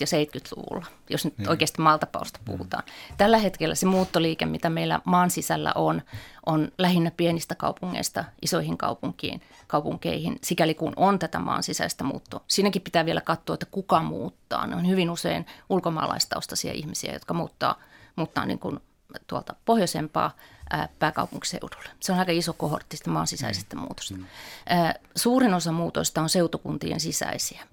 ja 0.00 0.06
70-luvulla, 0.06 0.86
jos 1.10 1.24
nyt 1.24 1.38
niin. 1.38 1.48
oikeasti 1.48 1.82
maltapausta 1.82 2.40
puhutaan. 2.44 2.82
Tällä 3.16 3.38
hetkellä 3.38 3.74
se 3.74 3.86
muuttoliike, 3.86 4.46
mitä 4.46 4.70
meillä 4.70 5.00
maan 5.04 5.30
sisällä 5.30 5.72
on, 5.74 6.02
on 6.46 6.72
lähinnä 6.78 7.10
pienistä 7.16 7.54
kaupungeista 7.54 8.24
isoihin 8.42 8.78
kaupunkiin, 8.78 9.40
kaupunkeihin, 9.66 10.38
sikäli 10.42 10.74
kun 10.74 10.92
on 10.96 11.18
tätä 11.18 11.38
maan 11.38 11.62
sisäistä 11.62 12.04
muuttoa. 12.04 12.40
Siinäkin 12.48 12.82
pitää 12.82 13.06
vielä 13.06 13.20
katsoa, 13.20 13.54
että 13.54 13.66
kuka 13.70 14.02
muuttaa. 14.02 14.66
Ne 14.66 14.76
on 14.76 14.88
hyvin 14.88 15.10
usein 15.10 15.46
ulkomaalaistaustaisia 15.68 16.72
ihmisiä, 16.72 17.12
jotka 17.12 17.34
muuttaa– 17.34 17.76
muuttaa 18.16 18.46
niin 18.46 18.58
kuin 18.58 18.80
tuolta 19.26 19.54
pohjoisempaa 19.64 20.36
ää, 20.70 20.88
pääkaupunkiseudulle. 20.98 21.88
Se 22.00 22.12
on 22.12 22.18
aika 22.18 22.32
iso 22.32 22.52
kohortti 22.52 22.96
sitä 22.96 23.10
maan 23.10 23.26
sisäisestä 23.26 23.76
mm. 23.76 23.82
muutosta. 23.82 24.14
Mm. 24.14 24.26
Ää, 24.66 24.94
suurin 25.16 25.54
osa 25.54 25.72
muutoista 25.72 26.22
on 26.22 26.28
seutukuntien 26.28 27.00
sisäisiä 27.00 27.66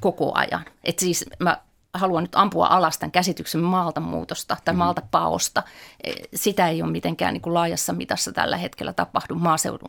koko 0.00 0.32
ajan. 0.34 0.64
Et 0.84 0.98
siis 0.98 1.24
mä 1.38 1.60
haluan 1.94 2.24
nyt 2.24 2.34
ampua 2.34 2.66
alas 2.66 2.98
tämän 2.98 3.12
käsityksen 3.12 3.60
maalta 3.60 4.00
muutosta 4.00 4.56
tai 4.64 4.74
mm. 4.74 4.78
maalta 4.78 5.02
paosta. 5.10 5.62
E, 6.04 6.12
sitä 6.34 6.68
ei 6.68 6.82
ole 6.82 6.90
mitenkään 6.90 7.32
niin 7.32 7.42
kuin 7.42 7.54
laajassa 7.54 7.92
mitassa 7.92 8.32
tällä 8.32 8.56
hetkellä 8.56 8.92
tapahdu 8.92 9.34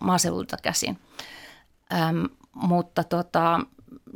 maaseudulta 0.01 0.57
käsin. 0.63 1.00
Ähm, 1.93 2.25
mutta 2.53 3.03
tota, 3.03 3.60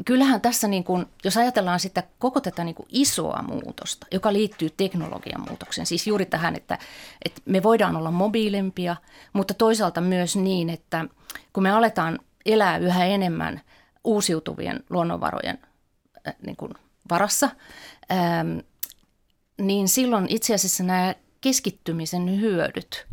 kyllähän 0.05 0.41
tässä, 0.41 0.67
niin 0.67 0.84
kuin, 0.84 1.05
jos 1.24 1.38
ajatellaan 1.38 1.79
sitä 1.79 2.03
koko 2.20 2.41
tätä 2.41 2.63
niin 2.63 2.75
kuin 2.75 2.88
isoa 2.89 3.41
muutosta, 3.41 4.08
joka 4.12 4.34
liittyy 4.34 4.70
teknologian 4.77 5.41
muutokseen, 5.48 5.86
siis 5.86 6.08
juuri 6.08 6.25
tähän, 6.25 6.55
että, 6.55 6.77
että 7.25 7.41
me 7.46 7.63
voidaan 7.63 7.96
olla 7.96 8.12
mobiilempia, 8.12 8.96
mutta 9.34 9.53
toisaalta 9.53 10.01
myös 10.01 10.36
niin, 10.36 10.70
että 10.70 11.05
kun 11.53 11.63
me 11.63 11.72
aletaan 11.72 12.20
elää 12.46 12.77
yhä 12.77 13.05
enemmän 13.05 13.62
uusiutuvien 14.03 14.84
luonnonvarojen 14.89 15.60
äh, 16.27 16.36
niin 16.46 16.55
kuin 16.55 16.74
varassa, 17.10 17.50
ähm, 18.12 18.58
niin 19.58 19.88
silloin 19.88 20.25
itse 20.29 20.53
asiassa 20.53 20.84
nämä 20.84 21.15
keskittymisen 21.41 22.41
hyödyt 22.41 23.08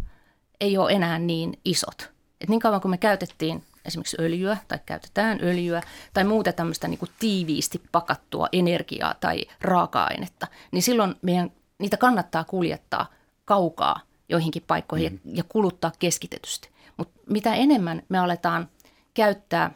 ei 0.60 0.78
ole 0.78 0.92
enää 0.92 1.18
niin 1.18 1.60
isot. 1.64 2.10
Et 2.40 2.48
niin 2.48 2.60
kauan 2.60 2.80
kuin 2.80 2.90
me 2.90 2.98
käytettiin 2.98 3.64
esimerkiksi 3.84 4.16
öljyä 4.20 4.56
tai 4.68 4.78
käytetään 4.86 5.38
öljyä 5.42 5.82
tai 6.14 6.24
muuta 6.24 6.52
tämmöistä 6.52 6.88
niin 6.88 6.98
kuin 6.98 7.10
tiiviisti 7.18 7.82
pakattua 7.92 8.48
energiaa 8.52 9.14
tai 9.20 9.44
raaka-ainetta, 9.60 10.46
niin 10.72 10.82
silloin 10.82 11.14
meidän 11.22 11.52
niitä 11.78 11.96
kannattaa 11.96 12.44
kuljettaa 12.44 13.06
kaukaa 13.44 14.00
joihinkin 14.28 14.64
paikkoihin 14.66 15.12
mm-hmm. 15.12 15.30
ja, 15.30 15.36
ja 15.36 15.44
kuluttaa 15.48 15.92
keskitetysti. 15.98 16.70
Mutta 16.96 17.20
mitä 17.30 17.54
enemmän 17.54 18.02
me 18.08 18.18
aletaan 18.18 18.68
käyttää 19.14 19.70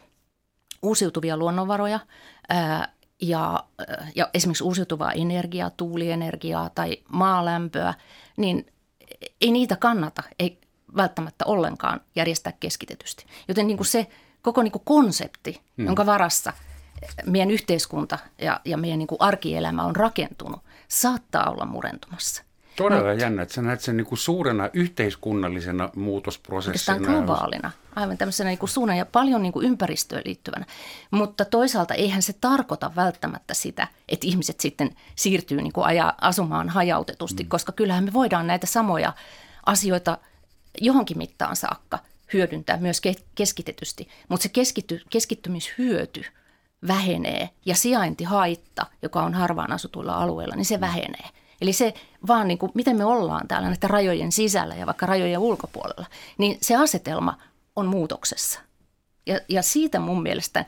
uusiutuvia 0.81 1.37
luonnonvaroja 1.37 1.99
ää, 2.49 2.93
ja, 3.21 3.63
ja 4.15 4.29
esimerkiksi 4.33 4.63
uusiutuvaa 4.63 5.11
energiaa, 5.11 5.69
tuulienergiaa 5.69 6.69
tai 6.69 6.97
maalämpöä, 7.11 7.93
niin 8.37 8.65
ei 9.41 9.51
niitä 9.51 9.75
kannata, 9.75 10.23
ei, 10.39 10.61
välttämättä 10.95 11.45
ollenkaan 11.45 12.01
järjestää 12.15 12.53
keskitetysti. 12.59 13.25
Joten 13.47 13.67
niin 13.67 13.77
kuin 13.77 13.87
se 13.87 14.07
koko 14.41 14.63
niin 14.63 14.71
kuin 14.71 14.81
konsepti, 14.85 15.61
hmm. 15.77 15.85
jonka 15.85 16.05
varassa 16.05 16.53
meidän 17.25 17.51
yhteiskunta 17.51 18.19
ja, 18.41 18.61
ja 18.65 18.77
meidän 18.77 18.99
niin 18.99 19.07
kuin 19.07 19.21
arkielämä 19.21 19.83
on 19.83 19.95
rakentunut, 19.95 20.61
saattaa 20.87 21.51
olla 21.51 21.65
murentumassa. 21.65 22.43
Todella 22.75 23.11
Mut, 23.11 23.21
jännä, 23.21 23.41
että 23.41 23.55
sä 23.55 23.61
näet 23.61 23.81
sen 23.81 23.97
niin 23.97 24.07
kuin 24.07 24.19
suurena 24.19 24.69
yhteiskunnallisena 24.73 25.89
muutosprosessina. 25.95 26.99
globaalina, 26.99 27.71
aivan 27.95 28.17
tämmöisenä 28.17 28.49
niin 28.49 28.59
kuin 28.59 28.69
suuna 28.69 28.95
ja 28.95 29.05
paljon 29.05 29.41
niin 29.41 29.53
kuin 29.53 29.65
ympäristöön 29.65 30.21
liittyvänä. 30.25 30.65
Mutta 31.11 31.45
toisaalta 31.45 31.93
eihän 31.93 32.21
se 32.21 32.33
tarkoita 32.33 32.91
välttämättä 32.95 33.53
sitä, 33.53 33.87
että 34.09 34.27
ihmiset 34.27 34.59
sitten 34.59 34.95
siirtyy 35.15 35.61
niin 35.61 35.73
kuin 35.73 35.85
aja, 35.85 36.13
asumaan 36.21 36.69
hajautetusti, 36.69 37.43
mm. 37.43 37.49
koska 37.49 37.71
kyllähän 37.71 38.03
me 38.03 38.13
voidaan 38.13 38.47
näitä 38.47 38.67
samoja 38.67 39.13
asioita– 39.65 40.17
johonkin 40.81 41.17
mittaan 41.17 41.55
saakka 41.55 41.99
hyödyntää 42.33 42.77
myös 42.77 43.01
keskitetysti, 43.35 44.07
mutta 44.29 44.43
se 44.43 44.49
keskitty, 44.49 45.01
keskittymishyöty 45.09 46.23
vähenee 46.87 47.49
ja 47.65 47.75
sijaintihaitta, 47.75 48.85
joka 49.01 49.23
on 49.23 49.33
harvaan 49.33 49.71
asutuilla 49.71 50.15
alueilla, 50.15 50.55
niin 50.55 50.65
se 50.65 50.79
vähenee. 50.79 51.29
Eli 51.61 51.73
se 51.73 51.93
vaan, 52.27 52.47
niin 52.47 52.57
kuin, 52.57 52.71
miten 52.75 52.97
me 52.97 53.05
ollaan 53.05 53.47
täällä 53.47 53.69
näiden 53.69 53.89
rajojen 53.89 54.31
sisällä 54.31 54.75
ja 54.75 54.85
vaikka 54.85 55.05
rajojen 55.05 55.39
ulkopuolella, 55.39 56.05
niin 56.37 56.57
se 56.61 56.75
asetelma 56.75 57.37
on 57.75 57.85
muutoksessa. 57.85 58.59
Ja, 59.25 59.39
ja 59.49 59.61
siitä 59.61 59.99
mun 59.99 60.23
mielestä 60.23 60.65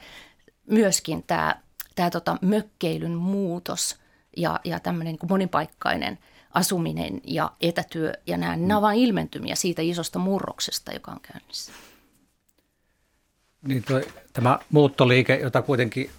myöskin 0.67 1.23
tämä, 1.23 1.55
tämä 1.95 2.09
tota 2.09 2.37
mökkeilyn 2.41 3.15
muutos 3.15 3.95
ja, 4.37 4.59
ja 4.63 4.79
tämmöinen 4.79 5.13
niin 5.21 5.29
monipaikkainen 5.29 6.19
asuminen 6.53 7.21
ja 7.23 7.51
etätyö 7.61 8.13
ja 8.27 8.37
nämä, 8.37 8.57
mm. 8.57 8.67
nämä 8.67 8.77
ovat 8.77 8.95
ilmentymiä 8.95 9.55
siitä 9.55 9.81
isosta 9.81 10.19
murroksesta, 10.19 10.93
joka 10.93 11.11
on 11.11 11.19
käynnissä. 11.21 11.71
Niin 13.67 13.83
toi, 13.83 14.07
tämä 14.33 14.59
muuttoliike, 14.71 15.35
jota 15.35 15.61
kuitenkin 15.61 16.09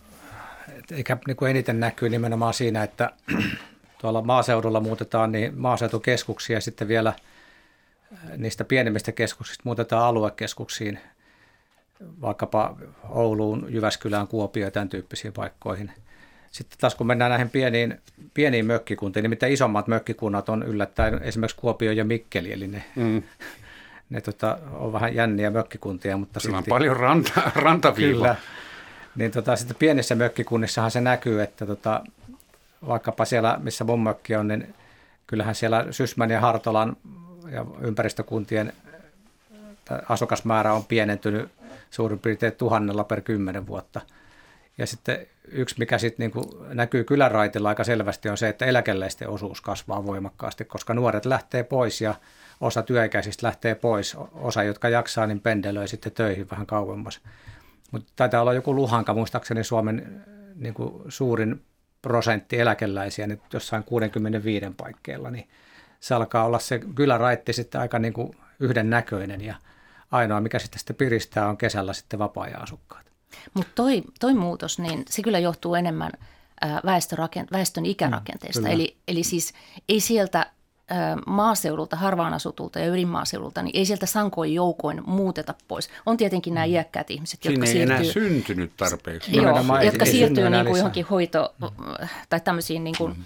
eikä 0.92 1.16
niin 1.26 1.36
kuin 1.36 1.50
eniten 1.50 1.80
näkyy 1.80 2.08
nimenomaan 2.08 2.54
siinä, 2.54 2.82
että 2.82 3.10
tuolla 4.00 4.22
maaseudulla 4.22 4.80
muutetaan 4.80 5.32
niin 5.32 5.58
maaseutukeskuksia 5.58 6.56
ja 6.56 6.60
sitten 6.60 6.88
vielä 6.88 7.12
niistä 8.36 8.64
pienemmistä 8.64 9.12
keskuksista 9.12 9.62
muutetaan 9.64 10.04
aluekeskuksiin, 10.04 10.98
vaikkapa 12.20 12.76
Ouluun, 13.08 13.66
Jyväskylään, 13.68 14.28
Kuopioon 14.28 14.66
ja 14.66 14.70
tämän 14.70 14.88
tyyppisiin 14.88 15.32
paikkoihin. 15.32 15.92
Sitten 16.50 16.78
taas 16.78 16.94
kun 16.94 17.06
mennään 17.06 17.30
näihin 17.30 17.50
pieniin, 17.50 18.00
pieniin 18.34 18.66
mökkikuntiin, 18.66 19.22
niin 19.22 19.30
mitä 19.30 19.46
isommat 19.46 19.86
mökkikunnat 19.86 20.48
on 20.48 20.62
yllättäen 20.62 21.22
esimerkiksi 21.22 21.56
Kuopio 21.56 21.92
ja 21.92 22.04
Mikkeli, 22.04 22.52
eli 22.52 22.66
ne, 22.66 22.84
mm. 22.96 23.22
ne 24.10 24.20
tota, 24.20 24.58
on 24.72 24.92
vähän 24.92 25.14
jänniä 25.14 25.50
mökkikuntia. 25.50 26.16
Mutta 26.16 26.40
Sillä 26.40 26.56
silti, 26.56 26.70
on 26.70 26.74
paljon 26.74 26.96
ranta, 26.96 27.42
rantaviiva. 27.54 28.18
Kyllä. 28.18 28.36
Niin 29.16 29.30
tota, 29.30 29.56
sitten 29.56 29.76
pienissä 29.76 30.14
mökkikunnissahan 30.14 30.90
se 30.90 31.00
näkyy, 31.00 31.42
että 31.42 31.66
tota, 31.66 32.04
vaikkapa 32.86 33.24
siellä, 33.24 33.58
missä 33.62 33.84
mun 33.84 34.02
mökki 34.02 34.36
on, 34.36 34.48
niin 34.48 34.74
kyllähän 35.26 35.54
siellä 35.54 35.86
Sysmän 35.90 36.30
ja 36.30 36.40
Hartolan 36.40 36.96
ja 37.50 37.64
ympäristökuntien 37.80 38.72
asukasmäärä 40.08 40.72
on 40.72 40.84
pienentynyt 40.84 41.50
suurin 41.90 42.18
piirtein 42.18 42.52
tuhannella 42.52 43.04
per 43.04 43.20
kymmenen 43.20 43.66
vuotta. 43.66 44.00
Ja 44.80 44.86
sitten 44.86 45.26
yksi, 45.48 45.74
mikä 45.78 45.98
sitten 45.98 46.30
niin 46.34 46.46
näkyy 46.74 47.04
kyläraitilla 47.04 47.68
aika 47.68 47.84
selvästi, 47.84 48.28
on 48.28 48.36
se, 48.36 48.48
että 48.48 48.66
eläkeläisten 48.66 49.28
osuus 49.28 49.60
kasvaa 49.60 50.06
voimakkaasti, 50.06 50.64
koska 50.64 50.94
nuoret 50.94 51.24
lähtee 51.24 51.62
pois 51.62 52.00
ja 52.00 52.14
osa 52.60 52.82
työikäisistä 52.82 53.46
lähtee 53.46 53.74
pois. 53.74 54.16
Osa, 54.32 54.62
jotka 54.62 54.88
jaksaa, 54.88 55.26
niin 55.26 55.40
pendelöi 55.40 55.88
sitten 55.88 56.12
töihin 56.12 56.50
vähän 56.50 56.66
kauemmas. 56.66 57.20
Mutta 57.90 58.12
taitaa 58.16 58.40
olla 58.40 58.54
joku 58.54 58.74
luhanka, 58.74 59.14
muistaakseni 59.14 59.64
Suomen 59.64 60.24
niin 60.54 60.74
suurin 61.08 61.62
prosentti 62.02 62.60
eläkeläisiä 62.60 63.26
nyt 63.26 63.40
jossain 63.52 63.84
65 63.84 64.66
paikkeilla, 64.76 65.30
niin 65.30 65.48
se 66.00 66.14
alkaa 66.14 66.44
olla 66.44 66.58
se 66.58 66.80
kyläraitti 66.94 67.52
sitten 67.52 67.80
aika 67.80 67.98
niin 67.98 68.12
kuin 68.12 68.36
yhden 68.60 68.90
näköinen 68.90 69.40
ja 69.40 69.54
ainoa, 70.10 70.40
mikä 70.40 70.58
sitten, 70.58 70.78
sitten 70.78 70.96
piristää, 70.96 71.48
on 71.48 71.56
kesällä 71.56 71.92
sitten 71.92 72.18
vapaa-ajan 72.18 72.62
asukkaat. 72.62 73.09
Mutta 73.54 73.72
toi, 73.74 74.02
toi 74.20 74.34
muutos, 74.34 74.78
niin 74.78 75.04
se 75.08 75.22
kyllä 75.22 75.38
johtuu 75.38 75.74
enemmän 75.74 76.12
väestön 77.52 77.86
ikärakenteesta. 77.86 78.60
Mm, 78.60 78.66
eli, 78.66 78.96
eli 79.08 79.22
siis 79.22 79.52
ei 79.88 80.00
sieltä 80.00 80.46
maaseudulta, 81.26 81.96
harvaan 81.96 82.34
asutulta 82.34 82.78
ja 82.78 82.86
ydinmaaseudulta, 82.92 83.62
niin 83.62 83.76
ei 83.76 83.86
sieltä 83.86 84.06
sankoin 84.06 84.54
joukoin 84.54 85.02
muuteta 85.06 85.54
pois. 85.68 85.90
On 86.06 86.16
tietenkin 86.16 86.54
nämä 86.54 86.66
mm. 86.66 86.72
iäkkäät 86.72 87.10
ihmiset, 87.10 87.42
Siinä 87.42 87.52
jotka 87.52 87.66
ei 87.66 87.72
siirtyy... 87.72 87.96
enää 87.96 88.12
syntynyt 88.12 88.72
tarpeeksi. 88.76 89.36
Joo, 89.36 89.82
jotka 89.84 90.04
siirtyy 90.04 90.50
niin 90.50 90.66
kuin 90.66 90.76
johonkin 90.76 91.06
hoito- 91.06 91.54
tai 92.28 92.40
tämmöisiin 92.40 92.84
niin 92.84 92.96
kuin 92.98 93.16
mm. 93.16 93.24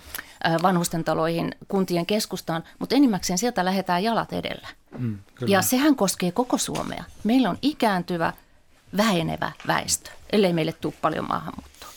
vanhustentaloihin 0.62 1.54
kuntien 1.68 2.06
keskustaan, 2.06 2.64
mutta 2.78 2.94
enimmäkseen 2.94 3.38
sieltä 3.38 3.64
lähdetään 3.64 4.02
jalat 4.02 4.32
edellä. 4.32 4.68
Mm, 4.98 5.18
ja 5.46 5.62
sehän 5.62 5.96
koskee 5.96 6.32
koko 6.32 6.58
Suomea. 6.58 7.04
Meillä 7.24 7.50
on 7.50 7.58
ikääntyvä, 7.62 8.32
vähenevä 8.96 9.52
väestö, 9.66 10.10
ellei 10.32 10.52
meille 10.52 10.72
tule 10.72 10.94
paljon 11.00 11.28
maahanmuuttoa. 11.28 11.88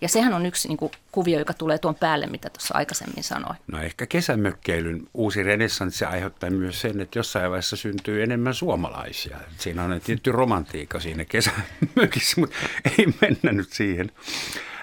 Ja 0.00 0.08
sehän 0.08 0.34
on 0.34 0.46
yksi 0.46 0.68
niin 0.68 0.76
kuin, 0.76 0.92
kuvio, 1.12 1.38
joka 1.38 1.52
tulee 1.52 1.78
tuon 1.78 1.94
päälle, 1.94 2.26
mitä 2.26 2.50
tuossa 2.50 2.74
aikaisemmin 2.74 3.24
sanoin. 3.24 3.56
No 3.66 3.82
ehkä 3.82 4.06
kesämökkeilyn 4.06 5.08
uusi 5.14 5.42
renessanssi 5.42 6.04
aiheuttaa 6.04 6.50
myös 6.50 6.80
sen, 6.80 7.00
että 7.00 7.18
jossain 7.18 7.50
vaiheessa 7.50 7.76
syntyy 7.76 8.22
enemmän 8.22 8.54
suomalaisia. 8.54 9.36
Siinä 9.58 9.84
on 9.84 10.00
tietty 10.04 10.32
romantiikka 10.32 11.00
siinä 11.00 11.24
kesämökissä, 11.24 12.40
mutta 12.40 12.56
ei 12.98 13.06
mennä 13.20 13.52
nyt 13.52 13.72
siihen. 13.72 14.12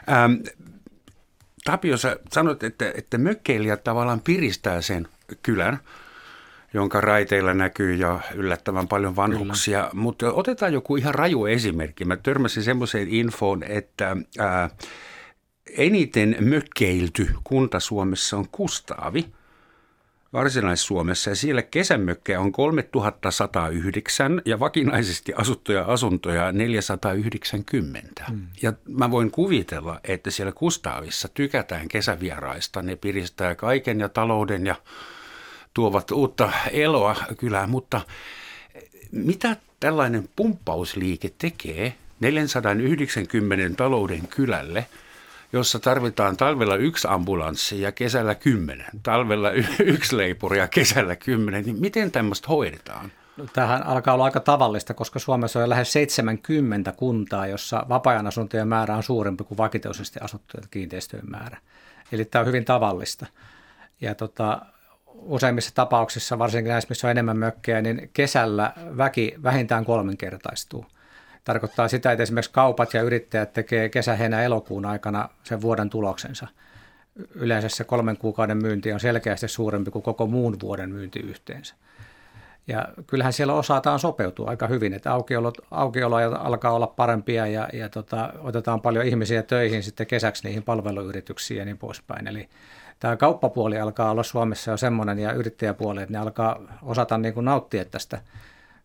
Ähm, 0.10 0.34
Tapio, 1.64 1.98
sä 1.98 2.20
sanoit, 2.32 2.64
että, 2.64 2.92
että 2.96 3.18
mökkeilijät 3.18 3.84
tavallaan 3.84 4.22
piristää 4.22 4.82
sen 4.82 5.08
kylän, 5.44 5.80
jonka 6.74 7.02
raiteilla 7.02 7.54
näkyy 7.54 7.96
jo 7.96 8.20
yllättävän 8.36 8.88
paljon 8.88 9.16
vanhuksia. 9.16 9.80
Kyllä. 9.80 9.92
Mutta 9.94 10.34
otetaan 10.34 10.74
joku 10.74 10.96
ihan 10.96 11.16
raju 11.16 11.46
esimerkki. 11.46 12.06
Mä 12.06 12.18
törmäsin 12.18 12.64
semmoiseen 12.64 13.08
infoon, 13.10 13.64
että 13.64 14.18
ää, 14.40 14.70
eniten 15.78 16.36
mökkeilty 16.40 17.30
kunta 17.44 17.80
Suomessa 17.80 18.38
on 18.38 18.48
Kustaavi 18.52 19.26
Varsinais-Suomessa 20.34 21.30
ja 21.30 21.36
siellä 21.36 21.62
kesämökkejä 21.62 22.40
on 22.40 22.52
3109 22.52 24.42
ja 24.46 24.60
vakinaisesti 24.60 25.34
asuttuja 25.34 25.84
asuntoja 25.84 26.52
490. 26.52 28.24
Hmm. 28.30 28.48
Ja 28.62 28.74
mä 28.88 29.12
voin 29.12 29.32
kuvitella, 29.32 30.00
että 30.04 30.32
siellä 30.32 30.52
Kustaavissa 30.52 31.28
tykätään 31.34 31.88
kesävieraista. 31.88 32.82
Ne 32.82 32.96
piristää 32.96 33.56
kaiken 33.56 34.00
ja 34.00 34.10
talouden 34.10 34.66
ja 34.66 34.76
tuovat 35.74 36.12
uutta 36.12 36.52
eloa 36.72 37.16
kylään, 37.38 37.70
mutta 37.70 38.02
mitä 39.12 39.56
tällainen 39.80 40.30
pumppausliike 40.36 41.32
tekee 41.38 41.96
490 42.20 43.78
talouden 43.78 44.28
kylälle– 44.28 44.86
jossa 45.54 45.80
tarvitaan 45.80 46.38
talvella 46.38 46.76
yksi 46.76 47.08
ambulanssi 47.08 47.82
ja 47.82 47.92
kesällä 47.92 48.36
kymmenen, 48.36 48.88
talvella 49.04 49.52
yksi 49.80 50.18
leipuri 50.18 50.58
ja 50.58 50.68
kesällä 50.68 51.16
kymmenen, 51.16 51.66
niin 51.66 51.80
miten 51.80 52.12
tämmöistä 52.12 52.48
hoidetaan? 52.48 53.12
No, 53.38 53.46
tähän 53.54 53.86
alkaa 53.86 54.14
olla 54.14 54.24
aika 54.24 54.40
tavallista, 54.40 54.94
koska 54.94 55.20
Suomessa 55.20 55.64
on 55.64 55.70
lähes 55.70 55.94
70 55.94 56.92
kuntaa, 56.92 57.48
jossa 57.48 57.86
vapaa 57.90 58.24
asuntojen 58.28 58.68
määrä 58.68 58.96
on 58.96 59.04
suurempi 59.04 59.44
kuin 59.44 59.58
vakituisesti 59.58 60.20
asuttujen 60.22 60.68
kiinteistöjen 60.72 61.30
määrä. 61.30 61.58
Eli 62.12 62.26
tämä 62.26 62.42
on 62.42 62.48
hyvin 62.48 62.66
tavallista. 62.66 63.26
Ja 64.02 64.16
tota, 64.16 64.62
useimmissa 65.16 65.76
tapauksissa, 65.76 66.40
varsinkin 66.40 66.72
näissä, 66.72 66.90
missä 66.90 67.08
on 67.08 67.12
enemmän 67.12 67.38
mökkejä, 67.38 67.82
niin 67.82 68.10
kesällä 68.14 68.74
väki 68.98 69.36
vähintään 69.44 69.86
kolminkertaistuu– 69.86 70.86
tarkoittaa 71.44 71.88
sitä, 71.88 72.12
että 72.12 72.24
esimerkiksi 72.24 72.52
kaupat 72.52 72.94
ja 72.94 73.02
yrittäjät 73.02 73.54
tekee 73.54 73.90
kesä, 73.90 74.16
heinä, 74.16 74.44
elokuun 74.44 74.86
aikana 74.86 75.30
sen 75.44 75.62
vuoden 75.62 75.90
tuloksensa. 75.90 76.48
Yleensä 77.36 77.70
se 77.70 77.84
kolmen 77.84 78.18
kuukauden 78.18 78.58
myynti 78.58 78.94
on 78.94 79.00
selkeästi 79.00 79.48
suurempi 79.48 79.92
kuin 79.92 80.04
koko 80.04 80.28
muun 80.28 80.58
vuoden 80.62 80.90
myynti 80.90 81.20
yhteensä. 81.20 81.76
Ja 82.68 82.88
kyllähän 83.08 83.34
siellä 83.34 83.54
osataan 83.54 84.00
sopeutua 84.00 84.50
aika 84.50 84.68
hyvin, 84.68 84.94
että 84.94 85.12
aukiolot, 85.12 85.58
aukioloja 85.72 86.32
alkaa 86.40 86.72
olla 86.72 86.88
parempia 86.88 87.48
ja, 87.48 87.70
ja 87.74 87.90
tota, 87.90 88.34
otetaan 88.40 88.82
paljon 88.82 89.06
ihmisiä 89.06 89.44
töihin 89.44 89.84
sitten 89.84 90.08
kesäksi 90.08 90.48
niihin 90.48 90.64
palveluyrityksiin 90.64 91.58
ja 91.58 91.66
niin 91.66 91.78
poispäin. 91.78 92.28
Eli 92.28 92.50
tämä 93.02 93.18
kauppapuoli 93.18 93.80
alkaa 93.80 94.12
olla 94.12 94.24
Suomessa 94.24 94.72
jo 94.72 94.78
semmoinen 94.78 95.20
ja 95.20 95.32
yrittäjäpuoli, 95.32 96.02
että 96.02 96.14
ne 96.14 96.20
alkaa 96.20 96.60
osata 96.82 97.18
niin 97.18 97.34
kuin 97.34 97.46
nauttia 97.46 97.86
tästä 97.86 98.22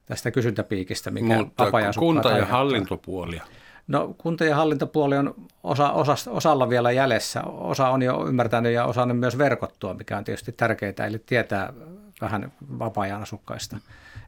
tästä 0.07 0.31
kysyntäpiikistä, 0.31 1.11
mikä 1.11 1.37
Mutta 1.37 1.71
kunta- 1.99 2.31
ja 2.31 2.47
hallintopuolia. 2.47 3.45
No 3.89 4.15
kunta- 4.19 4.45
ja 4.45 4.57
hallintopuoli 4.57 5.17
on 5.17 5.35
osa, 5.63 5.91
osa, 5.91 6.31
osalla 6.31 6.69
vielä 6.69 6.93
jäljessä. 6.93 7.43
Osa 7.45 7.89
on 7.89 8.03
jo 8.03 8.27
ymmärtänyt 8.29 8.73
ja 8.73 8.85
osannut 8.85 9.19
myös 9.19 9.39
verkottua, 9.39 9.95
mikä 9.95 10.19
on 10.19 10.25
tietysti 10.25 10.53
tärkeää, 10.53 11.07
eli 11.07 11.19
tietää 11.19 11.73
vähän 12.21 12.53
vapaa-ajan 12.79 13.23
asukkaista. 13.23 13.77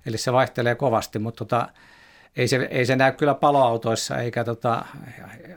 Eli 0.07 0.18
se 0.18 0.33
vaihtelee 0.33 0.74
kovasti, 0.74 1.18
mutta 1.18 1.38
tota, 1.38 1.68
ei, 2.37 2.48
se, 2.48 2.68
ei 2.70 2.87
se 2.87 2.96
näy 2.96 3.12
kyllä 3.12 3.35
paloautoissa 3.35 4.16
eikä 4.16 4.44
tota, 4.44 4.85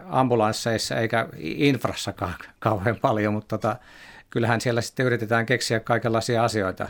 ambulansseissa 0.10 0.96
eikä 0.96 1.28
infrassakaan 1.38 2.36
kauhean 2.60 2.98
paljon, 3.02 3.34
mutta 3.34 3.58
tota, 3.58 3.76
kyllähän 4.32 4.62
siellä 4.62 4.82
sitten 4.82 5.06
yritetään 5.06 5.46
keksiä 5.46 5.80
kaikenlaisia 5.80 6.44
asioita. 6.44 6.90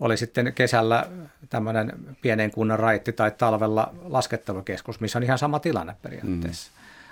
Oli 0.00 0.16
sitten 0.16 0.52
kesällä 0.52 1.06
tämmöinen 1.48 1.92
pienen 2.22 2.50
kunnan 2.50 2.78
raitti 2.78 3.12
tai 3.12 3.30
talvella 3.30 3.94
laskettelukeskus, 4.02 5.00
missä 5.00 5.18
on 5.18 5.22
ihan 5.22 5.38
sama 5.38 5.58
tilanne 5.60 5.96
periaatteessa. 6.02 6.70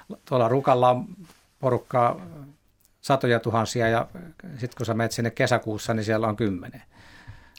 Mm. 0.08 0.16
Tuolla 0.24 0.48
Rukalla 0.48 0.90
on 0.90 1.06
porukkaa 1.60 2.20
satoja 3.00 3.40
tuhansia 3.40 3.88
ja 3.88 4.06
sitten 4.42 4.76
kun 4.76 4.86
sä 4.86 4.94
menet 4.94 5.12
sinne 5.12 5.30
kesäkuussa, 5.30 5.94
niin 5.94 6.04
siellä 6.04 6.28
on 6.28 6.36
kymmenen. 6.36 6.82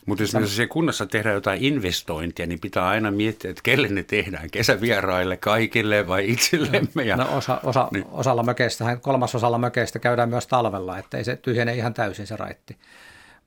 Mutta 0.07 0.23
jos 0.23 0.33
me 0.33 0.47
siellä 0.47 0.69
kunnassa 0.69 1.05
tehdään 1.05 1.35
jotain 1.35 1.63
investointia, 1.63 2.47
niin 2.47 2.59
pitää 2.59 2.87
aina 2.87 3.11
miettiä, 3.11 3.51
että 3.51 3.63
kelle 3.63 3.87
ne 3.87 4.03
tehdään, 4.03 4.49
kesävieraille, 4.49 5.37
kaikille 5.37 6.07
vai 6.07 6.31
itsellemme. 6.31 7.03
Ja, 7.03 7.15
no 7.15 7.37
osa, 7.37 7.59
osa, 7.63 7.87
niin. 7.91 8.05
osalla 8.11 8.43
mökeistä, 8.43 8.97
kolmasosalla 9.01 9.57
mökeistä 9.57 9.99
käydään 9.99 10.29
myös 10.29 10.47
talvella, 10.47 10.97
että 10.97 11.17
ei 11.17 11.23
se 11.23 11.35
tyhjene 11.35 11.75
ihan 11.75 11.93
täysin 11.93 12.27
se 12.27 12.35
raitti. 12.35 12.77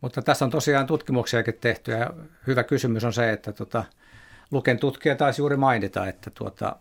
Mutta 0.01 0.23
tässä 0.23 0.45
on 0.45 0.51
tosiaan 0.51 0.87
tutkimuksiakin 0.87 1.55
tehty 1.61 1.91
ja 1.91 2.11
hyvä 2.47 2.63
kysymys 2.63 3.05
on 3.05 3.13
se, 3.13 3.33
että 3.33 3.53
tota, 3.53 3.85
Luken 4.51 4.79
tutkija 4.79 5.17
taisi 5.17 5.41
juuri 5.41 5.57
mainita, 5.57 6.07
että 6.07 6.31
tuota, 6.31 6.77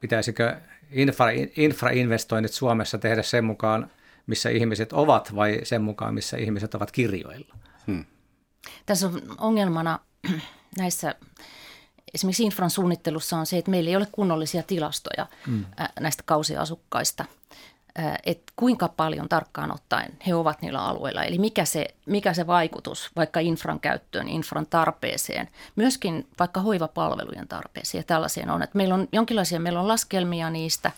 pitäisikö 0.00 0.56
infra, 0.90 1.26
infrainvestoinnit 1.56 2.52
Suomessa 2.52 2.98
tehdä 2.98 3.22
sen 3.22 3.44
mukaan, 3.44 3.90
missä 4.26 4.50
ihmiset 4.50 4.92
ovat 4.92 5.34
vai 5.34 5.60
sen 5.62 5.82
mukaan, 5.82 6.14
missä 6.14 6.36
ihmiset 6.36 6.74
ovat 6.74 6.92
kirjoilla. 6.92 7.54
Hmm. 7.86 8.04
Tässä 8.86 9.06
on 9.06 9.22
ongelmana 9.38 9.98
näissä 10.78 11.14
esimerkiksi 12.14 12.44
infran 12.44 12.70
suunnittelussa 12.70 13.36
on 13.36 13.46
se, 13.46 13.58
että 13.58 13.70
meillä 13.70 13.90
ei 13.90 13.96
ole 13.96 14.08
kunnollisia 14.12 14.62
tilastoja 14.62 15.26
hmm. 15.46 15.64
näistä 16.00 16.22
kausiasukkaista– 16.26 17.24
että 18.26 18.52
kuinka 18.56 18.88
paljon 18.88 19.28
tarkkaan 19.28 19.74
ottaen 19.74 20.12
he 20.26 20.34
ovat 20.34 20.62
niillä 20.62 20.84
alueilla. 20.84 21.24
Eli 21.24 21.38
mikä 21.38 21.64
se, 21.64 21.86
mikä 22.06 22.34
se 22.34 22.46
vaikutus 22.46 23.10
vaikka 23.16 23.40
infran 23.40 23.80
käyttöön, 23.80 24.28
infran 24.28 24.66
tarpeeseen, 24.66 25.48
myöskin 25.76 26.28
vaikka 26.38 26.60
hoivapalvelujen 26.60 27.48
tarpeeseen 27.48 28.00
ja 28.00 28.04
tällaiseen 28.04 28.50
on. 28.50 28.62
Että 28.62 28.76
meillä 28.76 28.94
on 28.94 29.08
jonkinlaisia, 29.12 29.60
meillä 29.60 29.80
on 29.80 29.88
laskelmia 29.88 30.50
niistä 30.50 30.90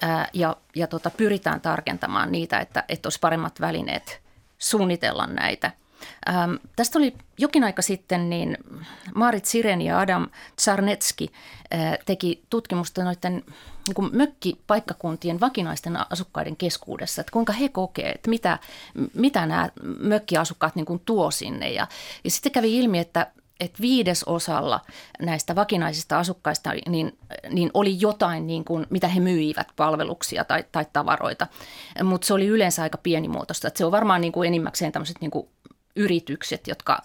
ää, 0.00 0.28
ja, 0.32 0.56
ja 0.76 0.86
tota, 0.86 1.10
pyritään 1.10 1.60
tarkentamaan 1.60 2.32
niitä, 2.32 2.60
että, 2.60 2.84
että 2.88 3.06
olisi 3.06 3.20
paremmat 3.20 3.60
välineet 3.60 4.20
suunnitella 4.58 5.26
näitä. 5.26 5.70
Ähm, 6.28 6.54
tästä 6.76 6.98
oli 6.98 7.14
jokin 7.38 7.64
aika 7.64 7.82
sitten, 7.82 8.30
niin 8.30 8.58
Marit 9.14 9.44
Siren 9.44 9.82
ja 9.82 9.98
Adam 9.98 10.28
Czarnetski 10.60 11.30
äh, 11.74 11.98
teki 12.06 12.42
tutkimusta 12.50 13.04
noiden 13.04 13.44
niin 13.86 14.10
mökkipaikkakuntien 14.16 15.40
vakinaisten 15.40 16.12
asukkaiden 16.12 16.56
keskuudessa, 16.56 17.20
että 17.20 17.32
kuinka 17.32 17.52
he 17.52 17.68
kokevat, 17.68 18.14
että 18.14 18.30
mitä, 18.30 18.58
mitä 19.14 19.46
nämä 19.46 19.68
mökkiasukkaat 19.98 20.76
niin 20.76 20.86
kuin 20.86 21.02
tuo 21.04 21.30
sinne. 21.30 21.70
Ja, 21.70 21.86
ja 22.24 22.30
sitten 22.30 22.52
kävi 22.52 22.78
ilmi, 22.78 22.98
että 22.98 23.26
että 23.60 23.80
viidesosalla 23.80 24.80
näistä 25.22 25.54
vakinaisista 25.54 26.18
asukkaista 26.18 26.70
niin, 26.88 27.18
niin 27.50 27.70
oli 27.74 28.00
jotain, 28.00 28.46
niin 28.46 28.64
kuin, 28.64 28.86
mitä 28.90 29.08
he 29.08 29.20
myivät, 29.20 29.68
palveluksia 29.76 30.44
tai, 30.44 30.64
tai 30.72 30.86
tavaroita, 30.92 31.46
mutta 32.04 32.26
se 32.26 32.34
oli 32.34 32.46
yleensä 32.46 32.82
aika 32.82 32.98
pienimuotoista. 32.98 33.68
Että 33.68 33.78
se 33.78 33.84
on 33.84 33.92
varmaan 33.92 34.20
niin 34.20 34.32
kuin 34.32 34.46
enimmäkseen 34.46 34.92
tämmöiset 34.92 35.20
niin 35.20 35.30
kuin 35.30 35.48
yritykset, 36.00 36.66
jotka 36.66 37.02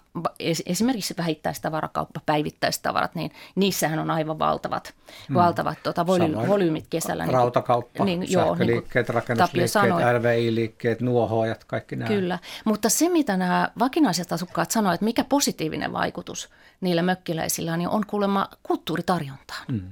esimerkiksi 0.66 1.14
vähittäistavarakauppa, 1.18 2.20
päivittäistavarat, 2.26 3.14
niin 3.14 3.30
niissähän 3.54 3.98
on 3.98 4.10
aivan 4.10 4.38
valtavat, 4.38 4.94
hmm. 5.28 5.34
valtavat 5.34 5.78
tota, 5.82 6.06
voly, 6.06 6.48
volyymit 6.48 6.86
kesällä. 6.90 7.24
Niin 7.24 7.34
Rautakauppa, 7.34 8.04
niin, 8.04 8.32
joo, 8.32 8.48
sähköliikkeet, 8.48 9.08
niin 9.08 9.14
rakennusliikkeet, 9.14 10.20
LVI-liikkeet, 10.20 11.00
nuohoajat, 11.00 11.64
kaikki 11.64 11.96
nämä. 11.96 12.08
Kyllä, 12.08 12.38
mutta 12.64 12.88
se 12.88 13.08
mitä 13.08 13.36
nämä 13.36 13.70
vakinaiset 13.78 14.32
asukkaat 14.32 14.70
sanoivat, 14.70 14.94
että 14.94 15.04
mikä 15.04 15.24
positiivinen 15.24 15.92
vaikutus 15.92 16.50
niillä 16.80 17.02
mökkiläisillä 17.02 17.76
niin 17.76 17.88
on 17.88 18.06
kuulemma 18.06 18.48
kulttuuritarjontaan. 18.62 19.64
Hmm. 19.72 19.90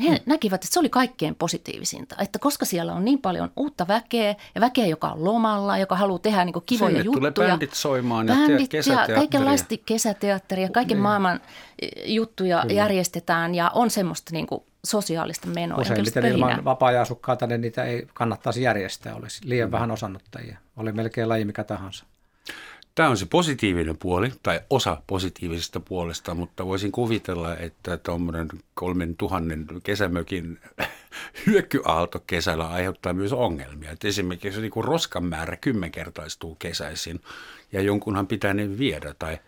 He 0.00 0.10
mm. 0.10 0.18
näkivät, 0.26 0.64
että 0.64 0.74
se 0.74 0.80
oli 0.80 0.88
kaikkein 0.88 1.34
positiivisinta, 1.34 2.16
että 2.18 2.38
koska 2.38 2.64
siellä 2.64 2.92
on 2.92 3.04
niin 3.04 3.18
paljon 3.18 3.50
uutta 3.56 3.88
väkeä 3.88 4.34
ja 4.54 4.60
väkeä, 4.60 4.86
joka 4.86 5.08
on 5.08 5.24
lomalla, 5.24 5.78
joka 5.78 5.96
haluaa 5.96 6.18
tehdä 6.18 6.44
niin 6.44 6.54
kivoja 6.66 6.88
Sinne 6.88 7.04
juttuja. 7.04 7.32
tulee 7.32 7.48
bändit 7.50 7.74
soimaan 7.74 8.26
bändit 8.26 8.72
ja, 8.72 8.82
ja 8.86 9.14
kaikenlaista 9.14 9.74
kesäteatteria, 9.86 10.68
kaiken 10.68 10.96
niin. 10.96 11.02
maailman 11.02 11.40
eh, 11.82 11.90
juttuja 12.04 12.60
Kyllä. 12.60 12.74
järjestetään 12.74 13.54
ja 13.54 13.70
on 13.74 13.90
semmoista 13.90 14.30
niin 14.32 14.46
kuin 14.46 14.62
sosiaalista 14.84 15.46
menoa. 15.46 15.80
Useimmiten 15.80 16.26
ilman 16.26 16.64
vapaa-asukkaita 16.64 17.46
niin 17.46 17.60
niitä 17.60 17.84
ei 17.84 18.06
kannattaisi 18.14 18.62
järjestää, 18.62 19.14
olisi 19.14 19.40
liian 19.44 19.68
mm. 19.68 19.72
vähän 19.72 19.90
osannuttajia, 19.90 20.58
oli 20.76 20.92
melkein 20.92 21.28
laji 21.28 21.44
mikä 21.44 21.64
tahansa. 21.64 22.04
Tämä 22.98 23.08
on 23.08 23.16
se 23.16 23.26
positiivinen 23.26 23.96
puoli, 23.98 24.32
tai 24.42 24.60
osa 24.70 25.02
positiivisesta 25.06 25.80
puolesta, 25.80 26.34
mutta 26.34 26.66
voisin 26.66 26.92
kuvitella, 26.92 27.56
että 27.56 27.96
tuommoinen 27.96 28.48
kolmen 28.74 29.16
tuhannen 29.16 29.66
kesämökin 29.82 30.60
hyökyaalto 31.46 32.24
kesällä 32.26 32.68
aiheuttaa 32.68 33.12
myös 33.12 33.32
ongelmia. 33.32 33.90
Että 33.90 34.08
esimerkiksi 34.08 34.60
niin 34.60 34.84
roskan 34.84 35.24
määrä 35.24 35.56
kymmenkertaistuu 35.56 36.54
kesäisin, 36.54 37.20
ja 37.72 37.80
jonkunhan 37.82 38.26
pitää 38.26 38.54
ne 38.54 38.78
viedä, 38.78 39.14
tai 39.18 39.38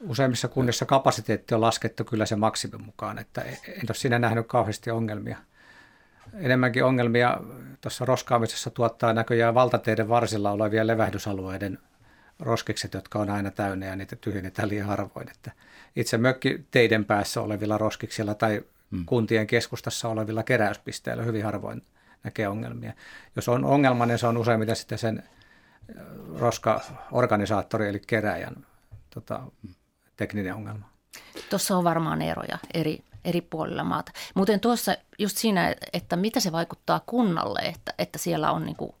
Useimmissa 0.00 0.48
kunnissa 0.48 0.86
kapasiteetti 0.86 1.54
on 1.54 1.60
laskettu 1.60 2.04
kyllä 2.04 2.26
se 2.26 2.36
maksimin 2.36 2.84
mukaan, 2.84 3.18
että 3.18 3.40
en 3.42 3.86
ole 3.88 3.94
siinä 3.94 4.18
nähnyt 4.18 4.46
kauheasti 4.46 4.90
ongelmia. 4.90 5.38
Enemmänkin 6.34 6.84
ongelmia 6.84 7.40
tuossa 7.80 8.04
roskaamisessa 8.04 8.70
tuottaa 8.70 9.12
näköjään 9.12 9.54
valtateiden 9.54 10.08
varsilla 10.08 10.50
olevia 10.50 10.86
levähdysalueiden 10.86 11.78
roskikset, 12.38 12.94
jotka 12.94 13.18
on 13.18 13.30
aina 13.30 13.50
täynnä 13.50 13.86
ja 13.86 13.96
niitä 13.96 14.16
tyhjennetään 14.16 14.68
liian 14.68 14.86
harvoin. 14.86 15.30
Että 15.30 15.52
itse 15.96 16.18
mökki 16.18 16.66
teiden 16.70 17.04
päässä 17.04 17.40
olevilla 17.40 17.78
roskiksilla 17.78 18.34
tai 18.34 18.62
hmm. 18.90 19.06
kuntien 19.06 19.46
keskustassa 19.46 20.08
olevilla 20.08 20.42
keräyspisteillä 20.42 21.22
hyvin 21.22 21.44
harvoin 21.44 21.82
näkee 22.24 22.48
ongelmia. 22.48 22.92
Jos 23.36 23.48
on 23.48 23.64
ongelma, 23.64 24.06
niin 24.06 24.18
se 24.18 24.26
on 24.26 24.36
useimmiten 24.36 24.76
sitten 24.76 24.98
sen 24.98 25.22
roska-organisaattori 26.38 27.88
eli 27.88 28.00
keräjän 28.06 28.66
tota, 29.10 29.40
tekninen 30.16 30.54
ongelma. 30.54 30.88
Tuossa 31.50 31.76
on 31.76 31.84
varmaan 31.84 32.22
eroja 32.22 32.58
eri, 32.74 33.04
eri 33.24 33.40
puolilla 33.40 33.84
maata. 33.84 34.12
Muuten 34.34 34.60
tuossa 34.60 34.96
just 35.18 35.36
siinä, 35.36 35.74
että 35.92 36.16
mitä 36.16 36.40
se 36.40 36.52
vaikuttaa 36.52 37.00
kunnalle, 37.06 37.60
että, 37.60 37.94
että 37.98 38.18
siellä 38.18 38.52
on 38.52 38.66
niin 38.66 38.76
kuin 38.76 38.94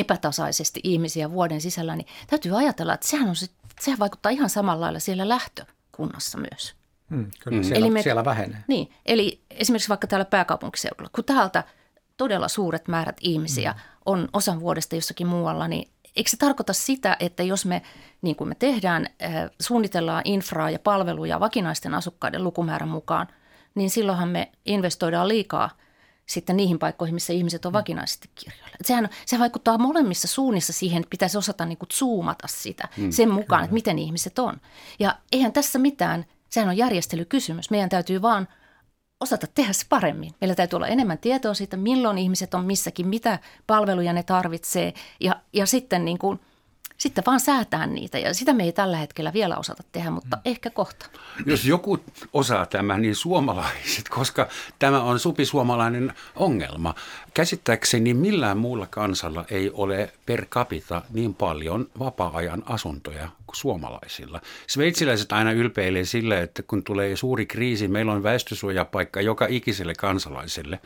epätasaisesti 0.00 0.80
ihmisiä 0.84 1.30
vuoden 1.30 1.60
sisällä, 1.60 1.96
niin 1.96 2.06
täytyy 2.26 2.58
ajatella, 2.58 2.94
että 2.94 3.08
sehän, 3.08 3.28
on, 3.28 3.34
sehän 3.80 3.98
vaikuttaa 3.98 4.30
ihan 4.30 4.50
samalla 4.50 4.80
lailla 4.80 4.98
siellä 4.98 5.28
lähtökunnassa 5.28 6.38
myös. 6.38 6.74
Hmm, 7.10 7.30
kyllä, 7.40 7.62
siellä, 7.62 7.86
eli 7.86 7.90
me, 7.90 8.02
siellä 8.02 8.24
vähenee. 8.24 8.58
Niin, 8.66 8.90
eli 9.06 9.42
esimerkiksi 9.50 9.88
vaikka 9.88 10.06
täällä 10.06 10.24
pääkaupunkiseudulla, 10.24 11.10
kun 11.14 11.24
täältä 11.24 11.64
todella 12.16 12.48
suuret 12.48 12.88
määrät 12.88 13.16
ihmisiä 13.20 13.72
hmm. 13.72 13.80
on 14.06 14.28
osan 14.32 14.60
vuodesta 14.60 14.94
jossakin 14.94 15.26
muualla, 15.26 15.68
niin 15.68 15.90
eikö 16.16 16.30
se 16.30 16.36
tarkoita 16.36 16.72
sitä, 16.72 17.16
että 17.20 17.42
jos 17.42 17.66
me, 17.66 17.82
niin 18.22 18.36
kuin 18.36 18.48
me 18.48 18.54
tehdään, 18.54 19.06
suunnitellaan 19.60 20.22
infraa 20.24 20.70
ja 20.70 20.78
palveluja 20.78 21.40
vakinaisten 21.40 21.94
asukkaiden 21.94 22.44
lukumäärän 22.44 22.88
mukaan, 22.88 23.28
niin 23.74 23.90
silloinhan 23.90 24.28
me 24.28 24.52
investoidaan 24.64 25.28
liikaa– 25.28 25.70
sitten 26.28 26.56
niihin 26.56 26.78
paikkoihin, 26.78 27.14
missä 27.14 27.32
ihmiset 27.32 27.66
on 27.66 27.72
mm. 27.72 27.74
vakinaisesti 27.74 28.30
kirjoilla. 28.34 28.76
Sehän, 28.82 29.08
se 29.26 29.38
vaikuttaa 29.38 29.78
molemmissa 29.78 30.28
suunnissa 30.28 30.72
siihen, 30.72 31.00
että 31.00 31.10
pitäisi 31.10 31.38
osata 31.38 31.66
niin 31.66 31.78
kuin 31.78 31.88
zoomata 31.92 32.48
sitä 32.48 32.88
mm, 32.96 33.10
sen 33.10 33.30
mukaan, 33.30 33.46
kyllä. 33.46 33.64
että 33.64 33.74
miten 33.74 33.98
ihmiset 33.98 34.38
on. 34.38 34.60
Ja 34.98 35.16
eihän 35.32 35.52
tässä 35.52 35.78
mitään, 35.78 36.24
sehän 36.50 36.68
on 36.68 36.76
järjestelykysymys. 36.76 37.70
Meidän 37.70 37.88
täytyy 37.88 38.22
vaan 38.22 38.48
osata 39.20 39.46
tehdä 39.54 39.72
se 39.72 39.86
paremmin. 39.88 40.34
Meillä 40.40 40.54
täytyy 40.54 40.76
olla 40.76 40.86
enemmän 40.86 41.18
tietoa 41.18 41.54
siitä, 41.54 41.76
milloin 41.76 42.18
ihmiset 42.18 42.54
on 42.54 42.64
missäkin, 42.64 43.08
mitä 43.08 43.38
palveluja 43.66 44.12
ne 44.12 44.22
tarvitsee 44.22 44.94
ja, 45.20 45.36
ja 45.52 45.66
sitten 45.66 46.04
niin 46.04 46.18
kuin– 46.18 46.40
sitten 46.98 47.24
vaan 47.26 47.40
säätää 47.40 47.86
niitä 47.86 48.18
ja 48.18 48.34
sitä 48.34 48.52
me 48.52 48.64
ei 48.64 48.72
tällä 48.72 48.96
hetkellä 48.96 49.32
vielä 49.32 49.56
osata 49.56 49.82
tehdä, 49.92 50.10
mutta 50.10 50.36
mm. 50.36 50.42
ehkä 50.44 50.70
kohta. 50.70 51.06
Jos 51.46 51.64
joku 51.64 51.98
osaa 52.32 52.66
tämän, 52.66 53.02
niin 53.02 53.14
suomalaiset, 53.14 54.08
koska 54.18 54.48
tämä 54.78 55.02
on 55.02 55.18
supisuomalainen 55.18 56.12
ongelma. 56.36 56.94
Käsittääkseni 57.34 58.14
millään 58.14 58.58
muulla 58.58 58.86
kansalla 58.86 59.44
ei 59.50 59.70
ole 59.70 60.12
per 60.26 60.46
capita 60.46 61.02
niin 61.10 61.34
paljon 61.34 61.90
vapaa-ajan 61.98 62.62
asuntoja 62.66 63.28
kuin 63.46 63.56
suomalaisilla. 63.56 64.40
Sveitsiläiset 64.66 65.32
aina 65.32 65.52
ylpeilee 65.52 66.04
sillä, 66.04 66.40
että 66.40 66.62
kun 66.62 66.84
tulee 66.84 67.16
suuri 67.16 67.46
kriisi, 67.46 67.88
meillä 67.88 68.12
on 68.12 68.22
väestösuojapaikka 68.22 69.20
joka 69.20 69.46
ikiselle 69.48 69.94
kansalaiselle. 69.94 70.80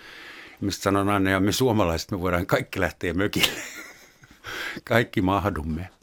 Mistä 0.60 0.82
sanon 0.82 1.08
aina, 1.08 1.30
ja 1.30 1.40
me 1.40 1.52
suomalaiset, 1.52 2.10
me 2.10 2.20
voidaan 2.20 2.46
kaikki 2.46 2.80
lähteä 2.80 3.14
mökille. 3.14 3.60
Kaikki 4.84 5.22
mahdumme. 5.22 6.01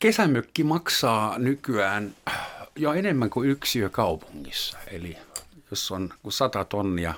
Kesämökki 0.00 0.64
maksaa 0.64 1.38
nykyään 1.38 2.14
jo 2.76 2.92
enemmän 2.92 3.30
kuin 3.30 3.50
yksiö 3.50 3.88
kaupungissa. 3.88 4.78
Eli 4.86 5.18
jos 5.70 5.90
on 5.90 6.10
100 6.28 6.64
tonnia, 6.64 7.14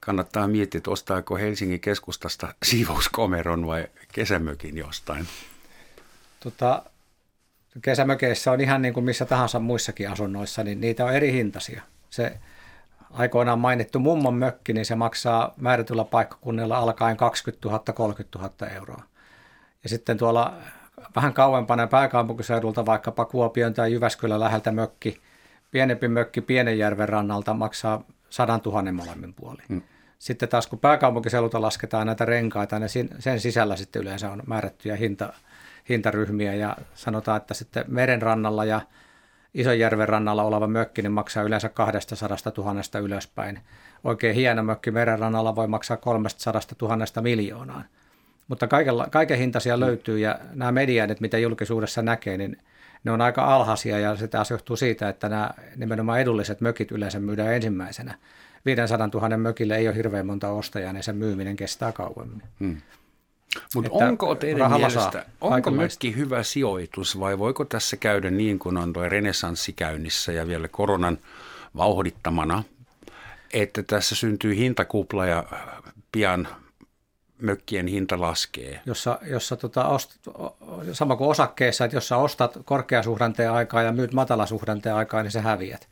kannattaa 0.00 0.48
miettiä, 0.48 0.78
että 0.78 0.90
ostaako 0.90 1.36
Helsingin 1.36 1.80
keskustasta 1.80 2.54
siivouskomeron 2.62 3.66
vai 3.66 3.86
kesämökin 4.12 4.76
jostain. 4.76 5.28
Tota, 6.40 6.82
kesämökeissä 7.82 8.52
on 8.52 8.60
ihan 8.60 8.82
niin 8.82 8.94
kuin 8.94 9.04
missä 9.04 9.24
tahansa 9.24 9.58
muissakin 9.58 10.10
asunnoissa, 10.10 10.64
niin 10.64 10.80
niitä 10.80 11.04
on 11.04 11.14
eri 11.14 11.32
hintaisia. 11.32 11.82
Se 12.10 12.38
aikoinaan 13.10 13.58
mainittu 13.58 13.98
mummon 13.98 14.34
mökki, 14.34 14.72
niin 14.72 14.86
se 14.86 14.94
maksaa 14.94 15.54
määrätyllä 15.56 16.04
paikkakunnilla 16.04 16.78
alkaen 16.78 17.16
20 17.16 17.68
000, 17.68 17.78
30 17.94 18.38
000 18.38 18.68
euroa. 18.74 19.02
Ja 19.82 19.88
sitten 19.88 20.18
tuolla 20.18 20.54
vähän 21.16 21.32
kauempana 21.32 21.86
pääkaupunkiseudulta, 21.86 22.86
vaikkapa 22.86 23.24
Kuopion 23.24 23.74
tai 23.74 23.92
Jyväskylän 23.92 24.40
läheltä 24.40 24.72
mökki, 24.72 25.20
pienempi 25.70 26.08
mökki 26.08 26.40
Pienenjärven 26.40 27.08
rannalta 27.08 27.54
maksaa 27.54 28.02
sadan 28.30 28.60
tuhannen 28.60 28.94
molemmin 28.94 29.34
puolin. 29.34 29.64
Hmm. 29.68 29.82
Sitten 30.18 30.48
taas 30.48 30.66
kun 30.66 30.78
pääkaupunkiseudulta 30.78 31.60
lasketaan 31.60 32.06
näitä 32.06 32.24
renkaita, 32.24 32.78
niin 32.78 33.08
sen 33.18 33.40
sisällä 33.40 33.76
sitten 33.76 34.02
yleensä 34.02 34.30
on 34.30 34.42
määrättyjä 34.46 34.96
hinta, 34.96 35.32
hintaryhmiä 35.88 36.54
ja 36.54 36.76
sanotaan, 36.94 37.36
että 37.36 37.54
sitten 37.54 37.84
meren 37.88 38.22
rannalla 38.22 38.64
ja 38.64 38.80
Isonjärven 39.54 40.08
rannalla 40.08 40.42
oleva 40.42 40.66
mökki 40.66 41.02
niin 41.02 41.12
maksaa 41.12 41.42
yleensä 41.42 41.68
200 41.68 42.52
000 42.56 43.00
ylöspäin. 43.02 43.60
Oikein 44.04 44.34
hieno 44.34 44.62
mökki 44.62 44.90
meren 44.90 45.18
rannalla 45.18 45.56
voi 45.56 45.68
maksaa 45.68 45.96
300 45.96 46.60
000 46.82 47.06
miljoonaan. 47.20 47.84
Mutta 48.50 48.66
kaikella, 48.68 49.06
kaiken 49.10 49.38
hintaisia 49.38 49.80
löytyy 49.80 50.18
ja 50.18 50.38
nämä 50.54 50.72
mediaanit, 50.72 51.20
mitä 51.20 51.38
julkisuudessa 51.38 52.02
näkee, 52.02 52.36
niin 52.36 52.56
ne 53.04 53.10
on 53.10 53.20
aika 53.20 53.54
alhaisia 53.54 53.98
ja 53.98 54.16
se 54.16 54.28
taas 54.28 54.50
johtuu 54.50 54.76
siitä, 54.76 55.08
että 55.08 55.28
nämä 55.28 55.50
nimenomaan 55.76 56.20
edulliset 56.20 56.60
mökit 56.60 56.92
yleensä 56.92 57.20
myydään 57.20 57.54
ensimmäisenä. 57.54 58.14
500 58.64 59.08
000 59.14 59.36
mökille 59.36 59.76
ei 59.76 59.88
ole 59.88 59.96
hirveän 59.96 60.26
monta 60.26 60.48
ostajaa, 60.48 60.92
niin 60.92 61.02
sen 61.02 61.16
myyminen 61.16 61.56
kestää 61.56 61.92
kauemmin. 61.92 62.42
Hmm. 62.60 62.76
Mutta 63.74 63.90
onko 63.92 64.34
teidän 64.34 64.72
mielestä, 64.72 65.26
onko 65.40 65.70
mökki 65.70 66.16
hyvä 66.16 66.42
sijoitus 66.42 67.20
vai 67.20 67.38
voiko 67.38 67.64
tässä 67.64 67.96
käydä 67.96 68.30
niin 68.30 68.58
kuin 68.58 68.76
on 68.76 68.92
tuo 68.92 69.08
renessanssi 69.08 69.72
käynnissä 69.72 70.32
ja 70.32 70.46
vielä 70.46 70.68
koronan 70.68 71.18
vauhdittamana, 71.76 72.62
että 73.52 73.82
tässä 73.82 74.14
syntyy 74.14 74.56
hintakupla 74.56 75.26
ja 75.26 75.44
pian 76.12 76.48
mökkien 77.40 77.86
hinta 77.86 78.20
laskee. 78.20 78.80
Jossa, 78.86 79.18
jossa 79.22 79.56
tota, 79.56 79.84
ost, 79.84 80.16
sama 80.92 81.16
kuin 81.16 81.30
osakkeessa, 81.30 81.84
että 81.84 81.96
jos 81.96 82.08
sä 82.08 82.16
ostat 82.16 82.58
korkeasuhdanteen 82.64 83.50
aikaa 83.50 83.82
ja 83.82 83.92
myyt 83.92 84.12
matalasuhdanteen 84.12 84.94
aikaa, 84.94 85.22
niin 85.22 85.30
se 85.30 85.40
häviät. 85.40 85.88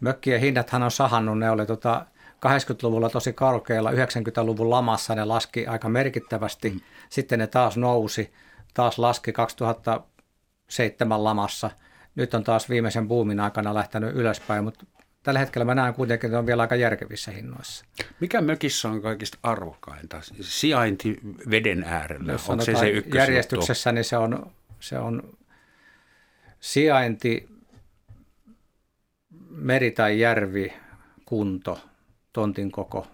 Mökkien 0.00 0.40
hinnathan 0.40 0.82
on 0.82 0.90
sahannut, 0.90 1.38
ne 1.38 1.50
oli 1.50 1.66
tota, 1.66 2.06
80-luvulla 2.46 3.10
tosi 3.10 3.32
korkealla, 3.32 3.90
90-luvun 3.90 4.70
lamassa 4.70 5.14
ne 5.14 5.24
laski 5.24 5.66
aika 5.66 5.88
merkittävästi, 5.88 6.70
mm. 6.70 6.80
sitten 7.10 7.38
ne 7.38 7.46
taas 7.46 7.76
nousi, 7.76 8.32
taas 8.74 8.98
laski 8.98 9.32
2007 9.32 11.24
lamassa. 11.24 11.70
Nyt 12.14 12.34
on 12.34 12.44
taas 12.44 12.68
viimeisen 12.68 13.08
buumin 13.08 13.40
aikana 13.40 13.74
lähtenyt 13.74 14.14
ylöspäin, 14.14 14.64
mutta 14.64 14.84
tällä 15.24 15.40
hetkellä 15.40 15.64
mä 15.64 15.74
näen 15.74 15.94
kuitenkin, 15.94 16.28
että 16.28 16.38
on 16.38 16.46
vielä 16.46 16.62
aika 16.62 16.76
järkevissä 16.76 17.30
hinnoissa. 17.30 17.84
Mikä 18.20 18.40
mökissä 18.40 18.88
on 18.88 19.02
kaikista 19.02 19.38
arvokkainta? 19.42 20.20
Sijainti 20.40 21.20
veden 21.50 21.84
äärellä, 21.84 22.32
Jos 22.32 22.50
onko 22.50 22.64
se 22.64 22.74
se 22.74 23.02
Järjestyksessä 23.14 23.92
niin 23.92 24.04
se 24.04 24.16
on, 24.16 24.52
se 24.80 24.98
on 24.98 25.36
sijainti, 26.60 27.48
meri 29.50 29.90
tai 29.90 30.20
järvi, 30.20 30.72
kunto, 31.24 31.80
tontin 32.32 32.70
koko, 32.70 33.06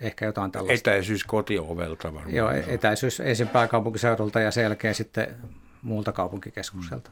ehkä 0.00 0.26
jotain 0.26 0.52
tällaista. 0.52 0.90
Etäisyys 0.90 1.24
kotiovelta 1.24 2.14
varmaan. 2.14 2.34
Joo, 2.34 2.50
etäisyys 2.50 3.20
ensin 3.20 3.48
pääkaupunkiseudulta 3.48 4.40
ja 4.40 4.50
sen 4.50 4.62
jälkeen 4.62 4.94
sitten 4.94 5.36
muulta 5.82 6.12
kaupunkikeskukselta. 6.12 7.10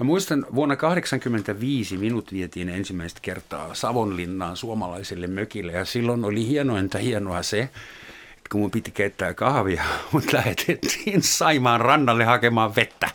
Mä 0.00 0.04
muistan 0.04 0.46
vuonna 0.54 0.76
1985 0.76 1.96
minut 1.96 2.32
vietiin 2.32 2.68
ensimmäistä 2.68 3.20
kertaa 3.22 3.74
Savonlinnaan 3.74 4.56
suomalaiselle 4.56 5.26
mökille 5.26 5.72
ja 5.72 5.84
silloin 5.84 6.24
oli 6.24 6.46
hienointa 6.46 6.98
hienoa 6.98 7.42
se, 7.42 7.60
että 7.60 8.50
kun 8.52 8.60
mun 8.60 8.70
piti 8.70 8.90
keittää 8.90 9.34
kahvia, 9.34 9.82
mut 10.12 10.32
lähetettiin 10.32 11.22
Saimaan 11.22 11.80
rannalle 11.80 12.24
hakemaan 12.24 12.76
vettä. 12.76 13.10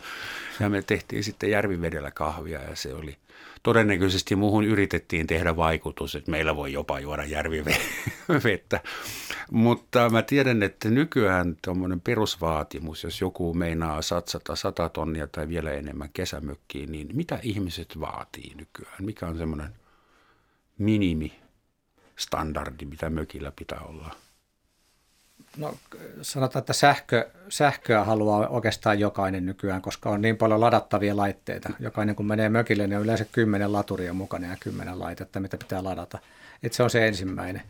Ja 0.60 0.68
me 0.68 0.82
tehtiin 0.82 1.24
sitten 1.24 1.50
järvivedellä 1.50 2.10
kahvia 2.10 2.62
ja 2.62 2.76
se 2.76 2.94
oli 2.94 3.16
todennäköisesti 3.66 4.36
muuhun 4.36 4.64
yritettiin 4.64 5.26
tehdä 5.26 5.56
vaikutus, 5.56 6.14
että 6.14 6.30
meillä 6.30 6.56
voi 6.56 6.72
jopa 6.72 7.00
juoda 7.00 7.24
järvivettä. 7.24 8.80
Mutta 9.50 10.10
mä 10.10 10.22
tiedän, 10.22 10.62
että 10.62 10.90
nykyään 10.90 11.56
tuommoinen 11.64 12.00
perusvaatimus, 12.00 13.04
jos 13.04 13.20
joku 13.20 13.54
meinaa 13.54 14.02
satsata 14.02 14.56
100 14.56 14.88
tonnia 14.88 15.26
tai 15.26 15.48
vielä 15.48 15.72
enemmän 15.72 16.10
kesämökkiin, 16.12 16.92
niin 16.92 17.08
mitä 17.12 17.38
ihmiset 17.42 18.00
vaatii 18.00 18.54
nykyään? 18.54 19.04
Mikä 19.04 19.26
on 19.26 19.38
semmoinen 19.38 19.74
minimi 20.78 21.40
standardi, 22.16 22.84
mitä 22.84 23.10
mökillä 23.10 23.52
pitää 23.58 23.80
olla? 23.80 24.14
No 25.56 25.74
sanotaan, 26.22 26.60
että 26.60 26.72
sähkö, 26.72 27.30
sähköä 27.48 28.04
haluaa 28.04 28.48
oikeastaan 28.48 28.98
jokainen 28.98 29.46
nykyään, 29.46 29.82
koska 29.82 30.10
on 30.10 30.22
niin 30.22 30.36
paljon 30.36 30.60
ladattavia 30.60 31.16
laitteita. 31.16 31.68
Jokainen 31.80 32.16
kun 32.16 32.26
menee 32.26 32.48
mökille, 32.48 32.86
niin 32.86 32.96
on 32.96 33.04
yleensä 33.04 33.24
kymmenen 33.32 33.72
laturia 33.72 34.12
mukana 34.12 34.46
ja 34.46 34.56
kymmenen 34.60 34.98
laitetta, 34.98 35.40
mitä 35.40 35.56
pitää 35.56 35.84
ladata. 35.84 36.18
Et 36.62 36.72
se 36.72 36.82
on 36.82 36.90
se 36.90 37.08
ensimmäinen. 37.08 37.62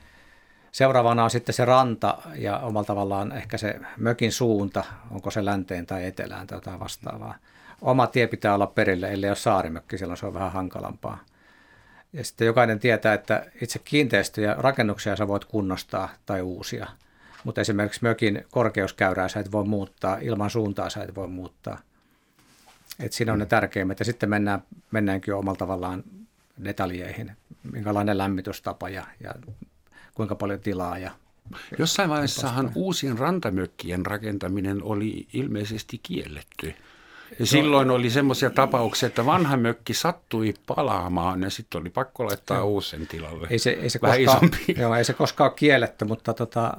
Seuraavana 0.72 1.24
on 1.24 1.30
sitten 1.30 1.54
se 1.54 1.64
ranta 1.64 2.18
ja 2.34 2.58
omalla 2.58 2.86
tavallaan 2.86 3.32
ehkä 3.32 3.58
se 3.58 3.80
mökin 3.96 4.32
suunta, 4.32 4.84
onko 5.10 5.30
se 5.30 5.44
länteen 5.44 5.86
tai 5.86 6.04
etelään 6.04 6.46
tai 6.46 6.56
jotain 6.56 6.80
vastaavaa. 6.80 7.34
Oma 7.82 8.06
tie 8.06 8.26
pitää 8.26 8.54
olla 8.54 8.66
perille, 8.66 9.12
ellei 9.12 9.30
ole 9.30 9.36
saarimökki, 9.36 9.98
silloin 9.98 10.16
se 10.16 10.26
on 10.26 10.34
vähän 10.34 10.52
hankalampaa. 10.52 11.18
Ja 12.12 12.24
sitten 12.24 12.46
jokainen 12.46 12.80
tietää, 12.80 13.14
että 13.14 13.46
itse 13.60 13.78
kiinteistöjä, 13.78 14.54
rakennuksia 14.58 15.16
sä 15.16 15.28
voit 15.28 15.44
kunnostaa 15.44 16.08
tai 16.26 16.42
uusia– 16.42 16.86
mutta 17.46 17.60
esimerkiksi 17.60 18.02
mökin 18.02 18.44
korkeuskäyrää 18.50 19.28
sä 19.28 19.40
et 19.40 19.52
voi 19.52 19.64
muuttaa, 19.64 20.18
ilman 20.18 20.50
suuntaa 20.50 20.90
sä 20.90 21.02
et 21.02 21.14
voi 21.14 21.28
muuttaa. 21.28 21.78
Et 23.00 23.12
siinä 23.12 23.32
on 23.32 23.38
ne 23.38 23.46
tärkeimmät. 23.46 23.98
Ja 23.98 24.04
sitten 24.04 24.30
mennään, 24.30 24.62
mennäänkin 24.90 25.32
jo 25.32 25.38
omalla 25.38 25.56
tavallaan 25.56 26.04
detaljeihin, 26.64 27.32
minkälainen 27.72 28.18
lämmitystapa 28.18 28.88
ja, 28.88 29.06
ja 29.20 29.34
kuinka 30.14 30.34
paljon 30.34 30.60
tilaa. 30.60 30.98
Ja, 30.98 31.10
Jossain 31.78 32.10
vaiheessahan 32.10 32.72
uusien 32.74 33.18
rantamökkien 33.18 34.06
rakentaminen 34.06 34.82
oli 34.82 35.26
ilmeisesti 35.32 36.00
kielletty. 36.02 36.74
Ja 37.38 37.46
silloin 37.46 37.90
oli 37.90 38.10
semmoisia 38.10 38.50
tapauksia, 38.50 39.06
että 39.06 39.26
vanha 39.26 39.56
mökki 39.56 39.94
sattui 39.94 40.54
palaamaan 40.66 41.42
ja 41.42 41.50
sitten 41.50 41.80
oli 41.80 41.90
pakko 41.90 42.26
laittaa 42.26 42.56
joo. 42.56 42.66
uusen 42.66 43.06
tilalle. 43.06 43.46
Ei 43.50 43.58
se, 43.58 43.70
ei 43.70 43.90
se, 43.90 43.98
Vähän 44.02 44.24
koskaan, 44.24 44.50
joo, 44.76 44.94
ei 44.94 45.04
se 45.04 45.12
koskaan 45.12 45.50
ole 45.50 45.56
kielletty, 45.56 46.04
mutta 46.04 46.34
tota, 46.34 46.74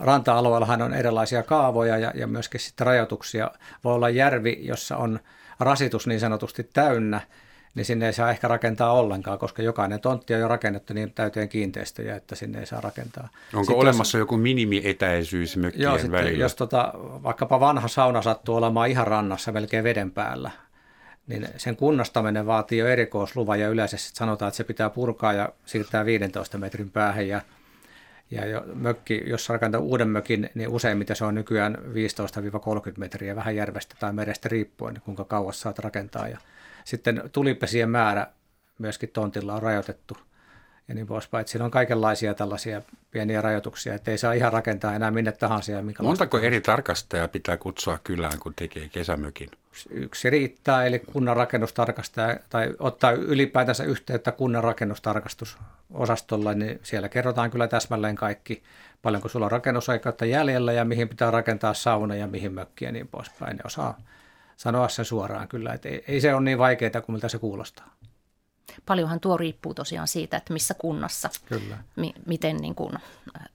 ranta-alueellahan 0.00 0.82
on 0.82 0.94
erilaisia 0.94 1.42
kaavoja 1.42 1.98
ja, 1.98 2.12
ja 2.14 2.26
myöskin 2.26 2.60
sitten 2.60 2.86
rajoituksia. 2.86 3.50
Voi 3.84 3.94
olla 3.94 4.10
järvi, 4.10 4.58
jossa 4.60 4.96
on 4.96 5.20
rasitus 5.60 6.06
niin 6.06 6.20
sanotusti 6.20 6.70
täynnä, 6.72 7.20
niin 7.76 7.84
sinne 7.84 8.06
ei 8.06 8.12
saa 8.12 8.30
ehkä 8.30 8.48
rakentaa 8.48 8.92
ollenkaan, 8.92 9.38
koska 9.38 9.62
jokainen 9.62 10.00
tontti 10.00 10.34
on 10.34 10.40
jo 10.40 10.48
rakennettu 10.48 10.94
niin 10.94 11.12
täyteen 11.12 11.48
kiinteistöjä, 11.48 12.16
että 12.16 12.34
sinne 12.34 12.60
ei 12.60 12.66
saa 12.66 12.80
rakentaa. 12.80 13.28
Onko 13.52 13.64
sitten 13.64 13.76
olemassa 13.76 14.18
jos, 14.18 14.22
joku 14.22 14.36
minimietäisyys 14.36 15.56
mökkien 15.56 15.82
joo, 15.82 15.94
sitten, 15.94 16.12
välillä? 16.12 16.44
Jos 16.44 16.54
tota, 16.54 16.92
vaikkapa 16.96 17.60
vanha 17.60 17.88
sauna 17.88 18.22
sattuu 18.22 18.56
olemaan 18.56 18.90
ihan 18.90 19.06
rannassa 19.06 19.52
melkein 19.52 19.84
veden 19.84 20.10
päällä, 20.10 20.50
niin 21.26 21.48
sen 21.56 21.76
kunnostaminen 21.76 22.46
vaatii 22.46 22.78
jo 22.78 22.86
erikoisluvan 22.86 23.60
ja 23.60 23.68
yleensä 23.68 23.96
sanotaan, 23.98 24.48
että 24.48 24.56
se 24.56 24.64
pitää 24.64 24.90
purkaa 24.90 25.32
ja 25.32 25.48
siirtää 25.66 26.04
15 26.04 26.58
metrin 26.58 26.90
päähän 26.90 27.28
ja 27.28 27.40
ja 28.30 28.46
jo 28.46 28.64
mökki, 28.74 29.22
jos 29.26 29.48
rakentaa 29.48 29.80
uuden 29.80 30.08
mökin, 30.08 30.50
niin 30.54 30.68
useimmiten 30.68 31.16
se 31.16 31.24
on 31.24 31.34
nykyään 31.34 31.74
15-30 31.74 31.78
metriä 32.98 33.36
vähän 33.36 33.56
järvestä 33.56 33.94
tai 34.00 34.12
merestä 34.12 34.48
riippuen, 34.48 35.02
kuinka 35.04 35.24
kauas 35.24 35.60
saat 35.60 35.78
rakentaa. 35.78 36.28
Ja 36.28 36.38
sitten 36.84 37.30
tulipesien 37.32 37.90
määrä 37.90 38.26
myöskin 38.78 39.08
tontilla 39.08 39.54
on 39.54 39.62
rajoitettu 39.62 40.16
ja 40.88 40.94
niin 40.94 41.06
poispäin. 41.06 41.40
Että 41.40 41.50
siinä 41.50 41.64
on 41.64 41.70
kaikenlaisia 41.70 42.34
tällaisia 42.34 42.82
pieniä 43.10 43.40
rajoituksia, 43.40 43.94
että 43.94 44.10
ei 44.10 44.18
saa 44.18 44.32
ihan 44.32 44.52
rakentaa 44.52 44.94
enää 44.94 45.10
minne 45.10 45.32
tahansa. 45.32 45.72
Ja 45.72 45.82
Montako 46.02 46.38
eri 46.38 46.60
tarkastajaa 46.60 47.28
pitää 47.28 47.56
kutsua 47.56 47.98
kylään, 48.04 48.38
kun 48.38 48.54
tekee 48.54 48.88
kesämökin? 48.88 49.50
Yksi 49.90 50.30
riittää, 50.30 50.86
eli 50.86 50.98
kunnan 50.98 51.36
rakennustarkastaja, 51.36 52.38
tai 52.50 52.74
ottaa 52.78 53.12
ylipäätänsä 53.12 53.84
yhteyttä 53.84 54.32
kunnan 54.32 54.64
rakennustarkastusosastolla, 54.64 56.54
niin 56.54 56.80
siellä 56.82 57.08
kerrotaan 57.08 57.50
kyllä 57.50 57.68
täsmälleen 57.68 58.16
kaikki, 58.16 58.62
paljonko 59.02 59.28
sulla 59.28 59.46
on 59.46 59.52
rakennusaikautta 59.52 60.24
jäljellä 60.24 60.72
ja 60.72 60.84
mihin 60.84 61.08
pitää 61.08 61.30
rakentaa 61.30 61.74
sauna 61.74 62.14
ja 62.14 62.26
mihin 62.26 62.52
mökkiä 62.52 62.88
ja 62.88 62.92
niin 62.92 63.08
poispäin. 63.08 63.56
Ne 63.56 63.62
osaa 63.64 63.98
sanoa 64.56 64.88
sen 64.88 65.04
suoraan 65.04 65.48
kyllä, 65.48 65.72
että 65.72 65.88
ei, 65.88 66.04
ei 66.08 66.20
se 66.20 66.34
ole 66.34 66.42
niin 66.42 66.58
vaikeaa 66.58 67.00
kuin 67.00 67.14
miltä 67.14 67.28
se 67.28 67.38
kuulostaa. 67.38 67.95
Paljonhan 68.86 69.20
tuo 69.20 69.36
riippuu 69.36 69.74
tosiaan 69.74 70.08
siitä, 70.08 70.36
että 70.36 70.52
missä 70.52 70.74
kunnassa, 70.74 71.30
kyllä. 71.46 71.78
Mi- 71.96 72.14
miten 72.26 72.56
niin 72.56 72.74
kuin, 72.74 72.96
äh, 72.96 73.48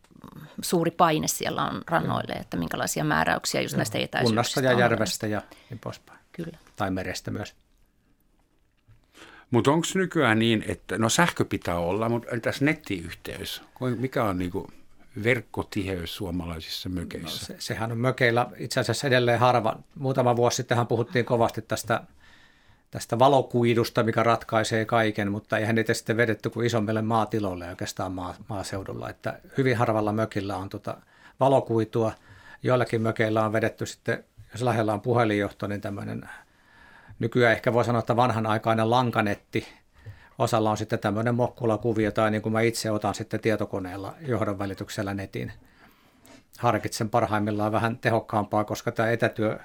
suuri 0.61 0.91
paine 0.91 1.27
siellä 1.27 1.65
on 1.65 1.81
rannoille, 1.87 2.33
että 2.33 2.57
minkälaisia 2.57 3.03
määräyksiä 3.03 3.61
just 3.61 3.73
Joo. 3.73 3.77
näistä 3.77 3.97
etäisyyksistä 3.97 4.29
Kunnassa 4.29 4.61
ja 4.61 4.79
järvestä 4.79 5.27
ja 5.27 5.41
niin 5.69 5.79
poispäin. 5.79 6.19
Kyllä. 6.31 6.57
Tai 6.75 6.91
merestä 6.91 7.31
myös. 7.31 7.55
Mutta 9.51 9.71
onko 9.71 9.87
nykyään 9.95 10.39
niin, 10.39 10.65
että 10.67 10.97
no 10.97 11.09
sähkö 11.09 11.45
pitää 11.45 11.77
olla, 11.77 12.09
mutta 12.09 12.29
entäs 12.31 12.61
nettiyhteys? 12.61 13.61
Mikä 13.99 14.23
on 14.23 14.37
niinku 14.37 14.67
verkkotiheys 15.23 16.15
suomalaisissa 16.15 16.89
mökeissä? 16.89 17.53
No, 17.53 17.59
se, 17.59 17.65
sehän 17.65 17.91
on 17.91 17.97
mökeillä 17.97 18.47
itse 18.57 18.79
asiassa 18.79 19.07
edelleen 19.07 19.39
harva. 19.39 19.79
Muutama 19.99 20.35
vuosi 20.35 20.55
sittenhän 20.55 20.87
puhuttiin 20.87 21.25
kovasti 21.25 21.61
tästä, 21.61 22.03
tästä 22.91 23.19
valokuidusta, 23.19 24.03
mikä 24.03 24.23
ratkaisee 24.23 24.85
kaiken, 24.85 25.31
mutta 25.31 25.57
eihän 25.57 25.75
niitä 25.75 25.93
sitten 25.93 26.17
vedetty 26.17 26.49
kuin 26.49 26.65
isommille 26.65 27.01
maatiloille 27.01 27.69
oikeastaan 27.69 28.11
maa, 28.11 28.35
maaseudulla. 28.47 29.09
Että 29.09 29.39
hyvin 29.57 29.77
harvalla 29.77 30.11
mökillä 30.11 30.57
on 30.57 30.69
tota 30.69 30.97
valokuitua. 31.39 32.11
Joillakin 32.63 33.01
mökeillä 33.01 33.45
on 33.45 33.53
vedetty 33.53 33.85
sitten, 33.85 34.23
jos 34.51 34.61
lähellä 34.61 34.93
on 34.93 35.01
puhelinjohto, 35.01 35.67
niin 35.67 35.81
tämmöinen 35.81 36.29
nykyään 37.19 37.53
ehkä 37.53 37.73
voi 37.73 37.85
sanoa, 37.85 37.99
että 37.99 38.15
vanhanaikainen 38.15 38.89
lankanetti, 38.89 39.67
osalla 40.39 40.71
on 40.71 40.77
sitten 40.77 40.99
tämmöinen 40.99 41.35
mokkulakuvio 41.35 42.11
tai 42.11 42.31
niin 42.31 42.41
kuin 42.41 42.53
mä 42.53 42.61
itse 42.61 42.91
otan 42.91 43.15
sitten 43.15 43.39
tietokoneella 43.39 44.13
johdon 44.21 44.59
välityksellä 44.59 45.13
netin. 45.13 45.51
Harkitsen 46.59 47.09
parhaimmillaan 47.09 47.71
vähän 47.71 47.97
tehokkaampaa, 47.97 48.63
koska 48.63 48.91
tämä 48.91 49.11
etätyö 49.11 49.59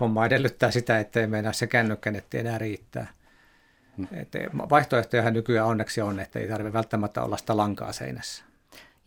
homma 0.00 0.26
edellyttää 0.26 0.70
sitä, 0.70 0.98
ettei 0.98 1.26
meinaa 1.26 1.52
se 1.52 1.66
kännykkänetti 1.66 2.38
enää 2.38 2.58
riittää. 2.58 3.06
Hmm. 3.96 4.08
vaihtoehtoja 4.70 5.30
nykyään 5.30 5.68
onneksi 5.68 6.00
on, 6.00 6.20
että 6.20 6.38
ei 6.38 6.48
tarvitse 6.48 6.72
välttämättä 6.72 7.22
olla 7.22 7.36
sitä 7.36 7.56
lankaa 7.56 7.92
seinässä. 7.92 8.44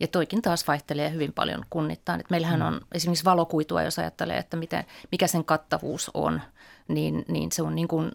Ja 0.00 0.08
toikin 0.08 0.42
taas 0.42 0.68
vaihtelee 0.68 1.12
hyvin 1.12 1.32
paljon 1.32 1.64
kunnittain. 1.70 2.20
Et 2.20 2.30
meillähän 2.30 2.60
hmm. 2.60 2.68
on 2.68 2.80
esimerkiksi 2.92 3.24
valokuitua, 3.24 3.82
jos 3.82 3.98
ajattelee, 3.98 4.38
että 4.38 4.56
miten, 4.56 4.84
mikä 5.10 5.26
sen 5.26 5.44
kattavuus 5.44 6.10
on, 6.14 6.40
niin, 6.88 7.24
niin 7.28 7.52
se 7.52 7.62
on 7.62 7.74
niin 7.74 7.88
kuin 7.88 8.12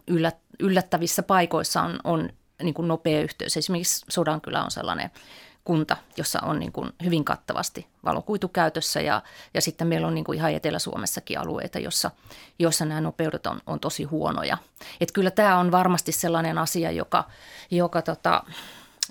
yllättävissä 0.59 1.23
paikoissa 1.23 1.81
on, 1.81 1.99
on 2.03 2.29
niin 2.63 2.73
kuin 2.73 2.87
nopea 2.87 3.21
yhteys. 3.21 3.57
Esimerkiksi 3.57 4.05
Sodankylä 4.09 4.63
on 4.63 4.71
sellainen 4.71 5.11
kunta, 5.63 5.97
jossa 6.17 6.39
on 6.39 6.59
niin 6.59 6.71
kuin 6.71 6.91
hyvin 7.03 7.25
kattavasti 7.25 7.87
valokuitu 8.05 8.47
käytössä 8.47 9.01
ja, 9.01 9.21
ja 9.53 9.61
sitten 9.61 9.87
meillä 9.87 10.07
on 10.07 10.13
niin 10.13 10.23
kuin 10.23 10.37
ihan 10.37 10.53
Etelä-Suomessakin 10.53 11.39
alueita, 11.39 11.79
jossa, 11.79 12.11
jossa 12.59 12.85
nämä 12.85 13.01
nopeudet 13.01 13.47
on, 13.47 13.61
on 13.67 13.79
tosi 13.79 14.03
huonoja. 14.03 14.57
Et 15.01 15.11
kyllä 15.11 15.31
tämä 15.31 15.59
on 15.59 15.71
varmasti 15.71 16.11
sellainen 16.11 16.57
asia, 16.57 16.91
joka, 16.91 17.23
joka 17.71 18.01
tota, 18.01 18.43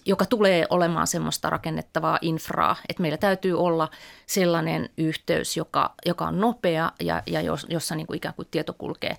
joka 0.07 0.25
tulee 0.25 0.67
olemaan 0.71 1.07
semmoista 1.07 1.51
rakennettavaa 1.51 2.19
infraa, 2.21 2.77
että 2.89 3.03
meillä 3.03 3.19
täytyy 3.19 3.59
olla 3.59 3.89
sellainen 4.27 4.91
yhteys, 4.97 5.57
joka, 5.57 5.95
joka 6.07 6.27
on 6.27 6.41
nopea 6.41 6.93
ja, 7.01 7.23
ja 7.27 7.41
jossa 7.69 7.95
niin 7.95 8.07
kuin 8.07 8.17
ikään 8.17 8.35
kuin 8.35 8.49
tieto 8.51 8.73
kulkee, 8.73 9.17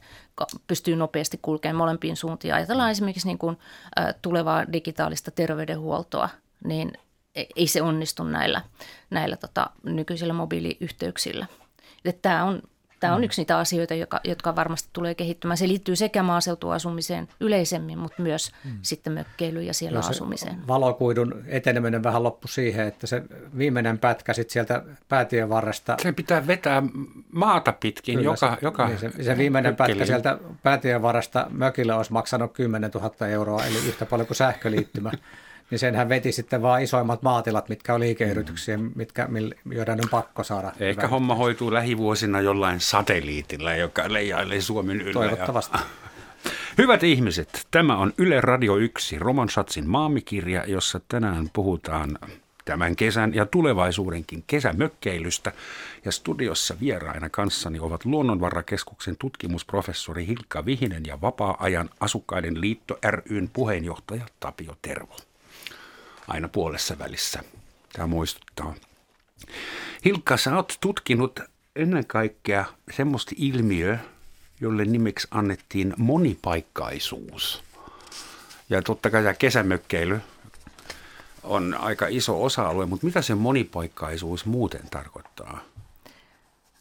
pystyy 0.68 0.96
nopeasti 0.96 1.40
kulkemaan 1.42 1.76
molempiin 1.76 2.16
suuntiin. 2.16 2.54
Ajatellaan 2.54 2.92
esimerkiksi 2.92 3.28
niin 3.28 3.38
kuin, 3.38 3.58
tulevaa 4.22 4.74
digitaalista 4.74 5.32
terveydenhuoltoa, 5.32 6.30
niin 6.64 6.94
ei 7.36 7.68
se 7.68 7.82
onnistu 7.82 8.24
näillä, 8.24 8.62
näillä 9.10 9.38
tota, 9.38 9.70
nykyisillä 9.84 10.34
mobiiliyhteyksillä. 10.34 11.46
Tämä 12.22 12.44
on 12.44 12.62
Tämä 13.02 13.14
on 13.14 13.22
mm. 13.22 13.24
yksi 13.24 13.42
niitä 13.42 13.58
asioita, 13.58 13.94
joka, 13.94 14.20
jotka 14.24 14.56
varmasti 14.56 14.90
tulee 14.94 15.16
kehittymään. 15.16 15.58
Se 15.58 15.68
liittyy 15.68 15.96
sekä 15.96 16.24
maaseutuasumiseen 16.24 17.28
yleisemmin, 17.40 18.00
mutta 18.00 18.22
myös 18.22 18.52
mm. 18.66 18.72
sitten 18.82 19.14
mökkeilyyn 19.14 19.66
ja 19.66 19.74
siellä 19.74 20.00
no 20.00 20.08
asumiseen. 20.08 20.68
Valokuidun 20.68 21.44
eteneminen 21.48 22.04
vähän 22.04 22.24
loppu 22.24 22.48
siihen, 22.48 22.88
että 22.88 23.08
se 23.08 23.24
viimeinen 23.58 24.00
pätkä 24.00 24.34
sitten 24.34 24.54
sieltä 24.54 24.84
päätien 25.10 25.50
varresta. 25.50 25.98
Se 26.02 26.12
pitää 26.12 26.48
vetää 26.48 26.84
maata 27.32 27.74
pitkin 27.74 28.16
Kyllä, 28.16 28.26
joka, 28.26 28.56
se, 28.56 28.58
joka 28.62 28.88
niin 28.88 29.00
se, 29.00 29.24
se 29.24 29.38
viimeinen 29.38 29.72
mökkeli. 29.72 29.90
pätkä 29.90 30.06
sieltä 30.06 30.38
päätien 30.64 31.02
varresta 31.02 31.48
mökille 31.50 31.94
olisi 31.94 32.14
maksanut 32.14 32.54
10 32.54 32.92
000 32.92 33.28
euroa, 33.28 33.66
eli 33.66 33.78
yhtä 33.78 34.06
paljon 34.06 34.28
kuin 34.28 34.38
sähköliittymä. 34.38 35.12
niin 35.72 35.80
senhän 35.80 36.10
veti 36.10 36.32
sitten 36.32 36.62
vaan 36.62 36.82
isoimmat 36.82 37.22
maatilat, 37.22 37.70
mitkä 37.70 37.94
on 37.94 38.00
liikeyrityksiä, 38.00 38.80
mitkä, 38.96 39.28
joiden 39.72 40.00
on 40.04 40.10
pakko 40.12 40.44
saada. 40.44 40.72
Ehkä 40.80 41.02
hyvä. 41.02 41.08
homma 41.08 41.36
hoituu 41.36 41.74
lähivuosina 41.74 42.42
jollain 42.42 42.80
satelliitilla, 42.80 43.74
joka 43.74 44.04
leijailee 44.08 44.62
Suomen 44.62 45.02
yllä. 45.02 45.14
Toivottavasti. 45.14 45.78
Hyvät 46.78 47.04
ihmiset, 47.04 47.68
tämä 47.72 47.98
on 47.98 48.14
Yle 48.18 48.42
Radio 48.42 48.76
1, 48.76 49.20
Roman 49.20 49.50
Schatzin 49.50 49.90
maamikirja, 49.90 50.66
jossa 50.68 51.02
tänään 51.08 51.50
puhutaan 51.54 52.18
tämän 52.66 52.96
kesän 52.96 53.36
ja 53.36 53.46
tulevaisuudenkin 53.46 54.44
kesämökkeilystä. 54.48 55.52
Ja 56.06 56.12
studiossa 56.12 56.76
vieraina 56.80 57.30
kanssani 57.30 57.80
ovat 57.80 58.06
Luonnonvarakeskuksen 58.06 59.18
tutkimusprofessori 59.18 60.28
Hilkka 60.28 60.66
Vihinen 60.66 61.04
ja 61.06 61.22
Vapaa-ajan 61.22 61.90
asukkaiden 62.00 62.62
liitto 62.62 63.00
ryn 63.04 63.50
puheenjohtaja 63.54 64.26
Tapio 64.40 64.76
Tervo 64.82 65.31
aina 66.32 66.48
puolessa 66.48 67.00
välissä. 67.00 67.44
Tämä 67.94 68.08
muistuttaa. 68.08 68.74
Hilkka, 70.06 70.38
sä 70.38 70.56
oot 70.56 70.78
tutkinut 70.82 71.40
ennen 71.76 72.06
kaikkea 72.06 72.66
semmoista 72.96 73.32
ilmiöä, 73.38 74.00
jolle 74.62 74.86
nimeksi 74.86 75.28
annettiin 75.32 75.94
monipaikkaisuus. 75.98 77.64
Ja 78.70 78.82
totta 78.82 79.10
kai 79.10 79.22
tämä 79.22 79.34
kesämökkeily 79.34 80.22
on 81.44 81.76
aika 81.80 82.08
iso 82.10 82.44
osa-alue, 82.44 82.86
mutta 82.86 83.06
mitä 83.06 83.22
se 83.22 83.36
monipaikkaisuus 83.36 84.46
muuten 84.46 84.90
tarkoittaa? 84.92 85.64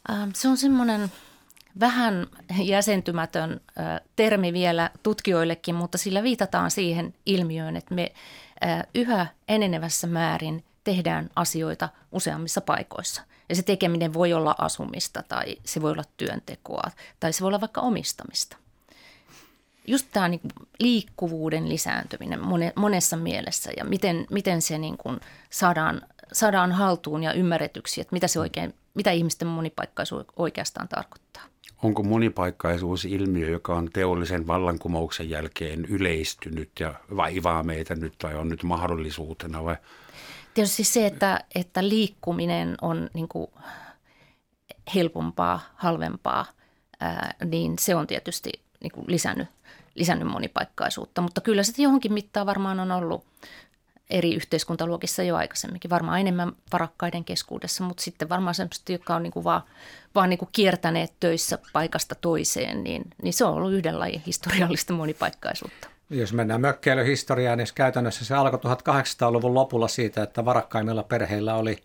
Ähm, 0.09 0.29
se 0.33 0.47
on 0.47 0.57
semmoinen 0.57 1.11
vähän 1.79 2.27
jäsentymätön 2.63 3.61
termi 4.15 4.53
vielä 4.53 4.89
tutkijoillekin, 5.03 5.75
mutta 5.75 5.97
sillä 5.97 6.23
viitataan 6.23 6.71
siihen 6.71 7.13
ilmiöön, 7.25 7.77
että 7.77 7.95
me 7.95 8.11
yhä 8.95 9.27
enenevässä 9.47 10.07
määrin 10.07 10.63
tehdään 10.83 11.29
asioita 11.35 11.89
useammissa 12.11 12.61
paikoissa. 12.61 13.21
Ja 13.49 13.55
se 13.55 13.63
tekeminen 13.63 14.13
voi 14.13 14.33
olla 14.33 14.55
asumista 14.57 15.23
tai 15.23 15.55
se 15.65 15.81
voi 15.81 15.91
olla 15.91 16.03
työntekoa 16.17 16.91
tai 17.19 17.33
se 17.33 17.41
voi 17.41 17.47
olla 17.47 17.61
vaikka 17.61 17.81
omistamista. 17.81 18.57
Just 19.87 20.07
tämä 20.13 20.27
niin 20.27 20.41
liikkuvuuden 20.79 21.69
lisääntyminen 21.69 22.39
monessa 22.75 23.17
mielessä 23.17 23.71
ja 23.77 23.85
miten, 23.85 24.27
miten 24.29 24.61
se 24.61 24.77
niin 24.77 24.97
kuin 24.97 25.19
saadaan, 25.49 26.01
saadaan 26.33 26.71
haltuun 26.71 27.23
ja 27.23 27.33
ymmärretyksi, 27.33 28.01
että 28.01 28.13
mitä, 28.13 28.27
se 28.27 28.39
oikein, 28.39 28.73
mitä 28.93 29.11
ihmisten 29.11 29.47
monipaikkaisuus 29.47 30.25
oikeastaan 30.35 30.87
tarkoittaa. 30.87 31.50
Onko 31.83 32.03
monipaikkaisuus 32.03 33.05
ilmiö, 33.05 33.49
joka 33.49 33.75
on 33.75 33.89
teollisen 33.93 34.47
vallankumouksen 34.47 35.29
jälkeen 35.29 35.85
yleistynyt 35.85 36.69
ja 36.79 36.93
vaivaa 37.15 37.63
meitä 37.63 37.95
nyt 37.95 38.13
tai 38.17 38.35
on 38.35 38.49
nyt 38.49 38.63
mahdollisuutena 38.63 39.63
vai? 39.63 39.75
Tietysti 40.53 40.83
se, 40.83 41.05
että, 41.05 41.43
että 41.55 41.89
liikkuminen 41.89 42.75
on 42.81 43.09
niin 43.13 43.27
kuin 43.27 43.47
helpompaa, 44.95 45.59
halvempaa, 45.75 46.45
niin 47.45 47.79
se 47.79 47.95
on 47.95 48.07
tietysti 48.07 48.51
niin 48.83 48.91
kuin 48.91 49.05
lisännyt, 49.07 49.47
lisännyt 49.95 50.27
monipaikkaisuutta. 50.27 51.21
Mutta 51.21 51.41
kyllä 51.41 51.63
sitten 51.63 51.83
johonkin 51.83 52.13
mittaan 52.13 52.47
varmaan 52.47 52.79
on 52.79 52.91
ollut 52.91 53.25
eri 54.11 54.35
yhteiskuntaluokissa 54.35 55.23
jo 55.23 55.35
aikaisemminkin, 55.35 55.89
varmaan 55.89 56.19
enemmän 56.19 56.51
varakkaiden 56.73 57.25
keskuudessa, 57.25 57.83
mutta 57.83 58.03
sitten 58.03 58.29
varmaan 58.29 58.55
semmoiset, 58.55 58.89
jotka 58.89 59.15
on 59.15 59.23
niin 59.23 59.33
kuin 59.33 59.43
vaan, 59.43 59.61
vaan 60.15 60.29
niin 60.29 60.37
kuin 60.37 60.49
kiertäneet 60.51 61.13
töissä 61.19 61.57
paikasta 61.73 62.15
toiseen, 62.15 62.83
niin, 62.83 63.03
niin 63.23 63.33
se 63.33 63.45
on 63.45 63.53
ollut 63.53 63.73
yhden 63.73 63.99
lajin 63.99 64.21
historiallista 64.25 64.93
monipaikkaisuutta. 64.93 65.87
Jos 66.09 66.33
mennään 66.33 66.61
mökkeilyhistoriaan, 66.61 67.57
niin 67.57 67.67
käytännössä 67.75 68.25
se 68.25 68.35
alkoi 68.35 68.59
1800-luvun 68.59 69.53
lopulla 69.53 69.87
siitä, 69.87 70.23
että 70.23 70.45
varakkaimmilla 70.45 71.03
perheillä 71.03 71.55
oli 71.55 71.77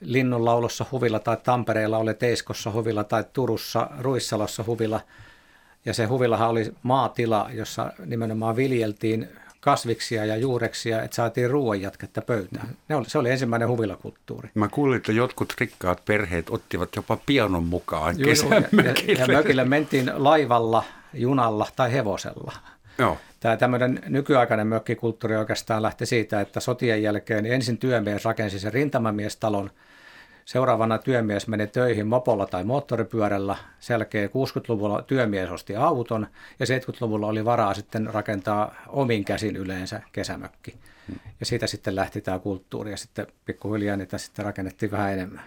Linnunlaulussa 0.00 0.86
huvilla 0.92 1.18
tai 1.18 1.36
Tampereella 1.36 1.98
oli 1.98 2.14
Teiskossa 2.14 2.72
huvilla 2.72 3.04
tai 3.04 3.24
Turussa 3.32 3.90
Ruissalossa 3.98 4.64
huvilla. 4.66 5.00
Ja 5.84 5.94
se 5.94 6.04
huvillahan 6.04 6.48
oli 6.48 6.72
maatila, 6.82 7.50
jossa 7.52 7.92
nimenomaan 8.06 8.56
viljeltiin 8.56 9.28
kasviksia 9.60 10.24
ja 10.24 10.36
juureksia, 10.36 11.02
että 11.02 11.14
saatiin 11.14 11.50
ruoanjatketta 11.50 12.22
pöytään. 12.22 12.68
Ne 12.88 12.96
oli, 12.96 13.10
se 13.10 13.18
oli 13.18 13.30
ensimmäinen 13.30 13.68
huvilakulttuuri. 13.68 14.50
Mä 14.54 14.68
kuulin, 14.68 14.96
että 14.96 15.12
jotkut 15.12 15.54
rikkaat 15.60 16.04
perheet 16.04 16.50
ottivat 16.50 16.96
jopa 16.96 17.18
pianon 17.26 17.64
mukaan 17.64 18.14
Juu, 18.18 18.28
ja, 18.28 19.16
ja 19.18 19.26
mökille 19.26 19.64
mentiin 19.64 20.10
laivalla, 20.14 20.84
junalla 21.14 21.66
tai 21.76 21.92
hevosella. 21.92 22.52
Joo. 22.98 23.18
Tämä 23.40 23.56
tämmöinen 23.56 24.02
nykyaikainen 24.06 24.66
mökkikulttuuri 24.66 25.36
oikeastaan 25.36 25.82
lähti 25.82 26.06
siitä, 26.06 26.40
että 26.40 26.60
sotien 26.60 27.02
jälkeen 27.02 27.46
ensin 27.46 27.78
työmies 27.78 28.24
rakensi 28.24 28.58
sen 28.58 28.72
rintamamiestalon– 28.72 29.70
Seuraavana 30.48 30.98
työmies 30.98 31.48
meni 31.48 31.66
töihin 31.66 32.06
mopolla 32.06 32.46
tai 32.46 32.64
moottoripyörällä. 32.64 33.56
Sen 33.80 33.94
jälkeen 33.94 34.28
60-luvulla 34.28 35.02
työmies 35.02 35.50
osti 35.50 35.76
auton 35.76 36.26
ja 36.58 36.66
70-luvulla 36.66 37.26
oli 37.26 37.44
varaa 37.44 37.74
sitten 37.74 38.06
rakentaa 38.06 38.74
omin 38.86 39.24
käsin 39.24 39.56
yleensä 39.56 40.02
kesämökki. 40.12 40.74
Ja 41.40 41.46
siitä 41.46 41.66
sitten 41.66 41.96
lähti 41.96 42.20
tämä 42.20 42.38
kulttuuri 42.38 42.90
ja 42.90 42.96
sitten 42.96 43.26
pikkuhiljaa 43.44 43.96
niitä 43.96 44.18
sitten 44.18 44.44
rakennettiin 44.44 44.90
vähän 44.90 45.12
enemmän. 45.12 45.42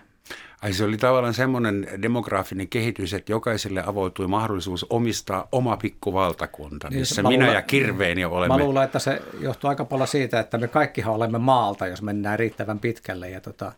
Ai 0.62 0.74
se 0.74 0.84
oli 0.84 0.98
tavallaan 0.98 1.34
semmoinen 1.34 1.88
demograafinen 2.02 2.68
kehitys, 2.68 3.14
että 3.14 3.32
jokaiselle 3.32 3.84
avoitui 3.86 4.28
mahdollisuus 4.28 4.86
omistaa 4.90 5.48
oma 5.52 5.78
pikkuvaltakunta, 5.78 6.90
niin, 6.90 7.00
missä 7.00 7.24
minä 7.24 7.36
luulen, 7.36 7.54
ja 7.54 7.62
kirveeni 7.62 8.26
olemme. 8.26 8.58
Mä 8.58 8.64
luulen, 8.64 8.84
että 8.84 9.00
se 9.00 9.22
johtuu 9.40 9.70
aika 9.70 9.86
paljon 9.86 10.08
siitä, 10.08 10.40
että 10.40 10.58
me 10.58 10.68
kaikkihan 10.68 11.14
olemme 11.14 11.38
maalta, 11.38 11.88
jos 11.88 12.02
mennään 12.02 12.40
riittävän 12.40 12.80
pitkälle. 12.80 13.30
Ja 13.30 13.42
tota, 13.42 13.72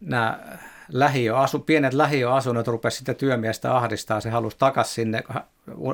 nämä 0.00 0.38
lähiöasu, 0.88 1.58
pienet 1.58 1.92
lähiöasunnot 1.92 2.68
rupesivat 2.68 2.98
sitten 2.98 3.16
työmiestä 3.16 3.76
ahdistaa, 3.76 4.20
se 4.20 4.30
halusi 4.30 4.56
takaisin 4.58 4.94
sinne, 4.94 5.22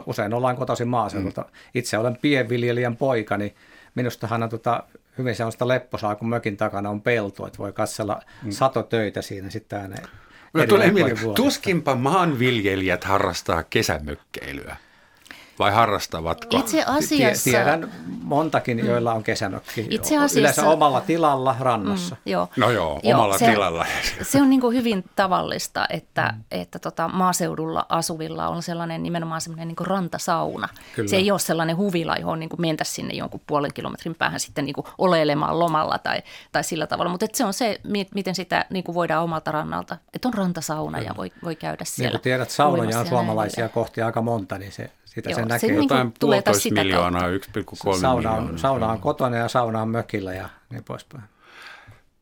usein 0.07 0.35
ollaan 0.35 0.57
kotoisin 0.57 0.89
maaseudulta. 0.89 1.41
Mm. 1.41 1.49
Itse 1.75 1.99
olen 1.99 2.19
pienviljelijän 2.23 2.97
poika, 2.97 3.37
niin 3.37 3.55
minustahan 3.95 4.43
on 4.43 4.49
tota, 4.49 4.83
hyvin 5.19 5.35
sellaista 5.35 5.69
lepposaa, 5.69 6.15
kun 6.15 6.29
mökin 6.29 6.57
takana 6.57 6.91
on 6.91 7.03
pelto, 7.03 7.47
että 7.47 7.59
voi 7.59 7.73
katsella 7.73 8.21
mm. 8.43 8.51
satotöitä 8.51 9.23
siinä 9.23 9.51
sitten 9.51 9.81
ääneen. 9.81 10.05
tuskinpa 11.35 11.95
maanviljelijät 11.95 13.05
harrastaa 13.05 13.63
kesämökkeilyä 13.63 14.77
vai 15.61 15.73
harrastavatko? 15.73 16.59
Itse 16.59 16.85
asiassa... 16.87 17.51
Tiedän 17.51 17.91
montakin, 18.23 18.79
mm. 18.81 18.87
joilla 18.87 19.13
on 19.13 19.23
kesämökki. 19.23 19.87
Itse 19.91 20.17
asiassa... 20.17 20.41
Yleensä 20.41 20.69
omalla 20.69 21.01
tilalla 21.01 21.57
rannassa. 21.61 22.15
Mm, 22.15 22.31
joo. 22.31 22.49
No 22.57 22.71
joo, 22.71 23.01
joo 23.03 23.19
omalla 23.19 23.39
se, 23.39 23.47
tilalla. 23.51 23.87
Se 24.23 24.43
on 24.43 24.51
niin 24.51 24.61
kuin 24.61 24.77
hyvin 24.77 25.05
tavallista, 25.17 25.87
että, 25.91 26.35
mm. 26.37 26.45
että 26.51 26.79
tota, 26.79 27.09
maaseudulla 27.09 27.87
asuvilla 27.89 28.49
on 28.49 28.63
sellainen 28.63 29.03
nimenomaan 29.03 29.41
sellainen 29.41 29.69
niin 29.69 29.77
kuin 29.77 29.87
rantasauna. 29.87 30.69
Kyllä. 30.95 31.09
Se 31.09 31.17
ei 31.17 31.31
ole 31.31 31.39
sellainen 31.39 31.77
huvila, 31.77 32.17
johon 32.17 32.41
niin 32.41 32.51
kuin 32.51 32.61
mentäisiin 32.61 32.95
sinne 32.95 33.15
jonkun 33.15 33.41
puolen 33.47 33.75
kilometrin 33.75 34.15
päähän 34.15 34.41
sitten 34.41 34.65
niin 34.65 34.75
kuin 34.75 34.87
oleilemaan 34.99 35.59
lomalla 35.59 35.99
tai, 35.99 36.23
tai 36.53 36.65
sillä 36.65 36.87
tavalla. 36.87 37.11
Mutta 37.11 37.27
se 37.33 37.45
on 37.45 37.55
se, 37.55 37.81
miten 38.15 38.35
sitä 38.35 38.65
niin 38.71 38.85
kuin 38.85 38.95
voidaan 38.95 39.25
omalta 39.25 39.53
rannalta, 39.53 39.97
että 40.15 40.29
on 40.29 40.35
rantasauna 40.35 40.99
Kyllä. 40.99 41.11
ja 41.11 41.17
voi, 41.17 41.33
voi 41.45 41.57
käydä 41.57 41.85
siellä. 41.85 42.09
Niin 42.09 42.19
kuin 42.19 42.23
tiedät, 42.23 42.51
saunoja 42.51 43.01
on 43.01 43.07
suomalaisia 43.07 43.69
kohti 43.69 44.03
aika 44.03 44.23
monta, 44.23 44.59
niin 44.59 44.73
se 44.73 44.91
sitä 45.15 45.31
Joo, 45.31 45.37
se 45.39 45.43
näkee. 45.43 45.59
Se 45.59 45.67
niin 45.67 45.77
Jotain 45.77 46.13
puolitoista 46.21 46.75
miljoonaa, 46.75 47.23
1,3 47.23 48.01
sauna 48.01 48.11
on, 48.11 48.17
miljoonaa. 48.17 48.59
Sauna 48.59 48.89
on 48.93 49.01
kotona 49.01 49.37
ja 49.37 49.49
sauna 49.49 49.83
on 49.83 49.89
mökillä 49.89 50.35
ja 50.35 50.49
niin 50.71 50.85
poispäin. 50.85 51.25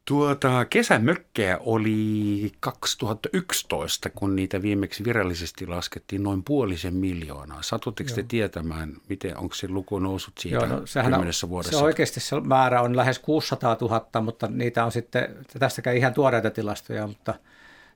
Tuota, 0.05 0.65
kesämökkejä 0.65 1.59
oli 1.61 2.53
2011, 2.61 4.11
kun 4.11 4.37
niitä 4.37 4.63
viimeksi 4.63 5.05
virallisesti 5.05 5.67
laskettiin 5.67 6.23
noin 6.23 6.45
puolisen 6.45 6.95
miljoonaa. 6.95 7.63
Satutteko 7.63 8.11
te 8.15 8.23
tietämään, 8.23 8.97
miten, 9.09 9.37
onko 9.37 9.55
se 9.55 9.69
luku 9.69 9.99
noussut 9.99 10.39
siitä 10.39 10.57
Joo, 10.57 10.67
no, 10.67 10.83
kymmenessä 11.03 11.47
on, 11.47 11.51
vuodessa? 11.51 11.79
Se 11.79 11.85
oikeasti 11.85 12.21
se 12.21 12.41
määrä 12.41 12.83
on 12.83 12.97
lähes 12.97 13.19
600 13.19 13.77
000, 13.81 14.21
mutta 14.21 14.47
niitä 14.47 14.85
on 14.85 14.93
sitten, 14.93 15.37
tästäkään 15.59 15.97
ihan 15.97 16.15
tuoreita 16.15 16.51
tilastoja, 16.51 17.07
mutta– 17.07 17.35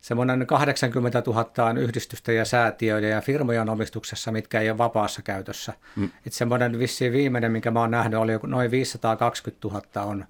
semmoinen 0.03 0.47
80 0.47 1.23
000 1.27 1.69
on 1.69 1.79
yhdistysten 1.79 2.37
ja 2.37 2.45
säätiöiden 2.45 3.11
ja 3.11 3.21
firmojen 3.21 3.69
omistuksessa, 3.69 4.33
mitkä 4.33 4.61
ei 4.61 4.71
ole 4.71 4.79
vapaassa 4.79 5.23
käytössä. 5.23 5.73
Mm. 5.97 6.05
Että 6.05 6.39
semmoinen 6.39 6.79
vissiin 6.79 7.13
viimeinen, 7.13 7.53
minkä 7.53 7.71
mä 7.71 7.81
oon 7.81 7.91
nähnyt, 7.91 8.19
oli 8.19 8.33
noin 8.43 8.71
520 8.71 9.69
000 9.69 10.11
on, 10.11 10.25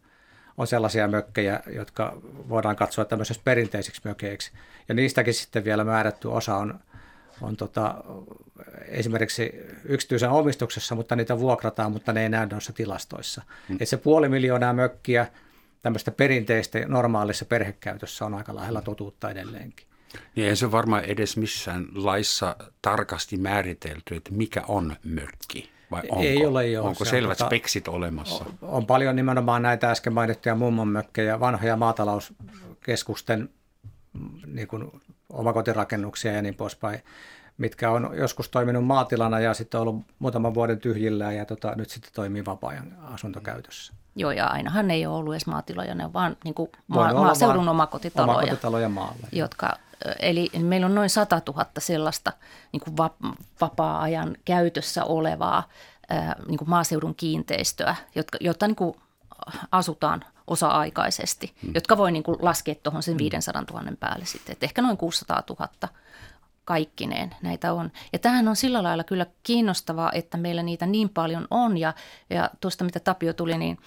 on 0.59 0.67
sellaisia 0.67 1.09
mökkejä, 1.09 1.61
jotka 1.75 2.17
voidaan 2.49 2.77
katsoa 2.77 3.05
tämmöisessä 3.05 3.43
perinteisiksi 3.45 4.01
mökeiksi. 4.05 4.53
Ja 4.89 4.95
niistäkin 4.95 5.35
sitten 5.35 5.65
vielä 5.65 5.85
määrätty 5.85 6.29
osa 6.29 6.57
on, 6.57 6.81
on 7.41 7.57
tota, 7.57 7.95
esimerkiksi 8.89 9.53
yksityisen 9.85 10.31
omistuksessa, 10.31 10.95
mutta 10.95 11.17
niitä 11.17 11.39
vuokrataan, 11.39 11.93
mutta 11.93 12.13
ne 12.13 12.23
ei 12.23 12.29
näy 12.29 12.47
noissa 12.47 12.73
tilastoissa. 12.73 13.43
Mm. 13.69 13.77
Et 13.81 13.89
se 13.89 13.97
puoli 13.97 14.29
miljoonaa 14.29 14.73
mökkiä– 14.73 15.27
tämmöistä 15.83 16.11
perinteistä 16.11 16.79
normaalissa 16.87 17.45
perhekäytössä 17.45 18.25
on 18.25 18.35
aika 18.35 18.55
lähellä 18.55 18.83
totuutta 18.83 19.31
edelleenkin. 19.31 19.87
Niin 20.37 20.49
ei 20.49 20.57
se 20.57 20.73
varmaan 20.73 21.05
edes 21.05 21.37
missään 21.37 21.87
laissa 21.95 22.57
tarkasti 22.83 23.37
määritelty, 23.37 24.15
että 24.15 24.31
mikä 24.33 24.63
on 24.69 24.97
mökki. 25.05 25.73
Vai 25.91 26.03
onko, 26.09 26.23
ei 26.23 26.47
ole 26.47 26.69
jo. 26.69 26.85
Onko 26.85 27.05
selvät 27.05 27.39
tota, 27.39 27.49
speksit 27.49 27.89
olemassa? 27.89 28.45
On, 28.45 28.59
on 28.63 28.87
paljon 28.87 29.17
nimenomaan 29.17 29.63
näitä 29.63 29.91
äsken 29.91 30.13
mainittuja 30.13 30.55
mummonmökkejä, 30.55 31.41
vanhoja 31.41 31.77
maatalouskeskusten 31.77 33.49
mm, 34.13 34.31
niin 34.47 34.69
kuin 34.69 34.93
omakotirakennuksia 35.29 36.33
ja 36.33 36.43
niin 36.43 36.55
poispäin, 36.55 37.01
mitkä 37.59 37.91
on 37.91 38.11
joskus 38.15 38.49
toiminut 38.49 38.85
maatilana 38.85 39.41
ja 39.41 39.55
sitten 39.55 39.81
ollut 39.81 39.97
muutaman 40.19 40.55
vuoden 40.55 40.81
tyhjillään 40.81 41.37
ja 41.37 41.45
tota, 41.45 41.75
nyt 41.77 41.91
sitten 41.91 42.13
toimii 42.15 42.45
vapaa-ajan 42.45 42.97
asuntokäytössä. 43.03 43.93
Joo, 44.17 44.31
ja 44.31 44.47
ainahan 44.47 44.89
ne 44.89 44.95
ei 44.95 45.07
ole 45.07 45.17
ollut 45.17 45.35
edes 45.35 45.47
maatiloja, 45.47 45.95
ne 45.95 46.05
on 46.05 46.13
vaan 46.13 46.37
niin 46.45 46.55
kuin 46.55 46.71
maa, 46.87 47.15
maaseudun 47.15 47.69
omakotitaloja. 47.69 48.39
Omakotitaloja 48.39 48.89
maalle. 48.89 49.27
Jotka, 49.33 49.73
eli 50.19 50.51
meillä 50.59 50.87
on 50.87 50.95
noin 50.95 51.11
100 51.11 51.43
000 51.47 51.67
sellaista 51.79 52.33
niin 52.73 52.81
kuin 52.81 52.97
vapaa-ajan 53.61 54.37
käytössä 54.45 55.05
olevaa 55.05 55.69
niin 56.49 56.59
kuin 56.59 56.71
maaseudun 56.71 57.15
kiinteistöä, 57.15 57.97
jotka, 58.15 58.39
jotta 58.41 58.67
niin 58.67 58.77
kuin 58.77 58.97
asutaan 59.73 60.25
osa-aikaisesti, 60.47 61.55
hmm. 61.63 61.73
jotka 61.75 61.97
voi 61.97 62.13
niin 62.13 62.23
kuin 62.23 62.39
laskea 62.41 62.75
tuohon 62.83 63.03
sen 63.03 63.19
500 63.19 63.63
000 63.73 63.93
päälle 64.01 64.25
sitten. 64.25 64.53
Et 64.53 64.63
ehkä 64.63 64.83
noin 64.83 64.97
600 64.97 65.43
000 65.49 65.69
kaikkineen 66.65 67.35
näitä 67.43 67.73
on. 67.73 67.91
Ja 68.13 68.19
tämähän 68.19 68.49
on 68.49 68.57
sillä 68.57 68.83
lailla 68.83 69.05
kyllä 69.05 69.27
kiinnostavaa, 69.43 70.13
että 70.13 70.37
meillä 70.37 70.63
niitä 70.63 70.87
niin 70.87 71.09
paljon 71.09 71.47
on. 71.51 71.79
Ja, 71.79 71.95
ja 72.31 72.51
tuosta 72.61 72.85
mitä 72.85 73.01
Tapio 73.01 73.33
tuli 73.33 73.59
niin, 73.59 73.79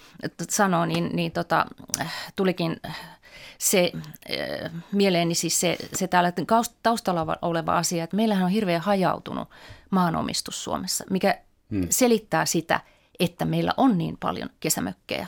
sanoi, 0.50 0.86
niin, 0.86 1.10
niin 1.12 1.32
tota, 1.32 1.66
tulikin 2.36 2.80
se 3.58 3.92
äh, 3.94 4.70
mieleeni 4.92 5.34
siis 5.34 5.60
se, 5.60 5.76
se 5.92 6.08
täällä 6.08 6.32
taustalla 6.82 7.38
oleva 7.42 7.78
asia, 7.78 8.04
että 8.04 8.16
meillähän 8.16 8.44
on 8.44 8.50
hirveän 8.50 8.80
hajautunut 8.80 9.48
maanomistus 9.90 10.64
Suomessa, 10.64 11.04
mikä 11.10 11.38
hmm. 11.70 11.86
selittää 11.90 12.46
sitä, 12.46 12.80
että 13.20 13.44
meillä 13.44 13.74
on 13.76 13.98
niin 13.98 14.16
paljon 14.20 14.50
kesämökkejä. 14.60 15.26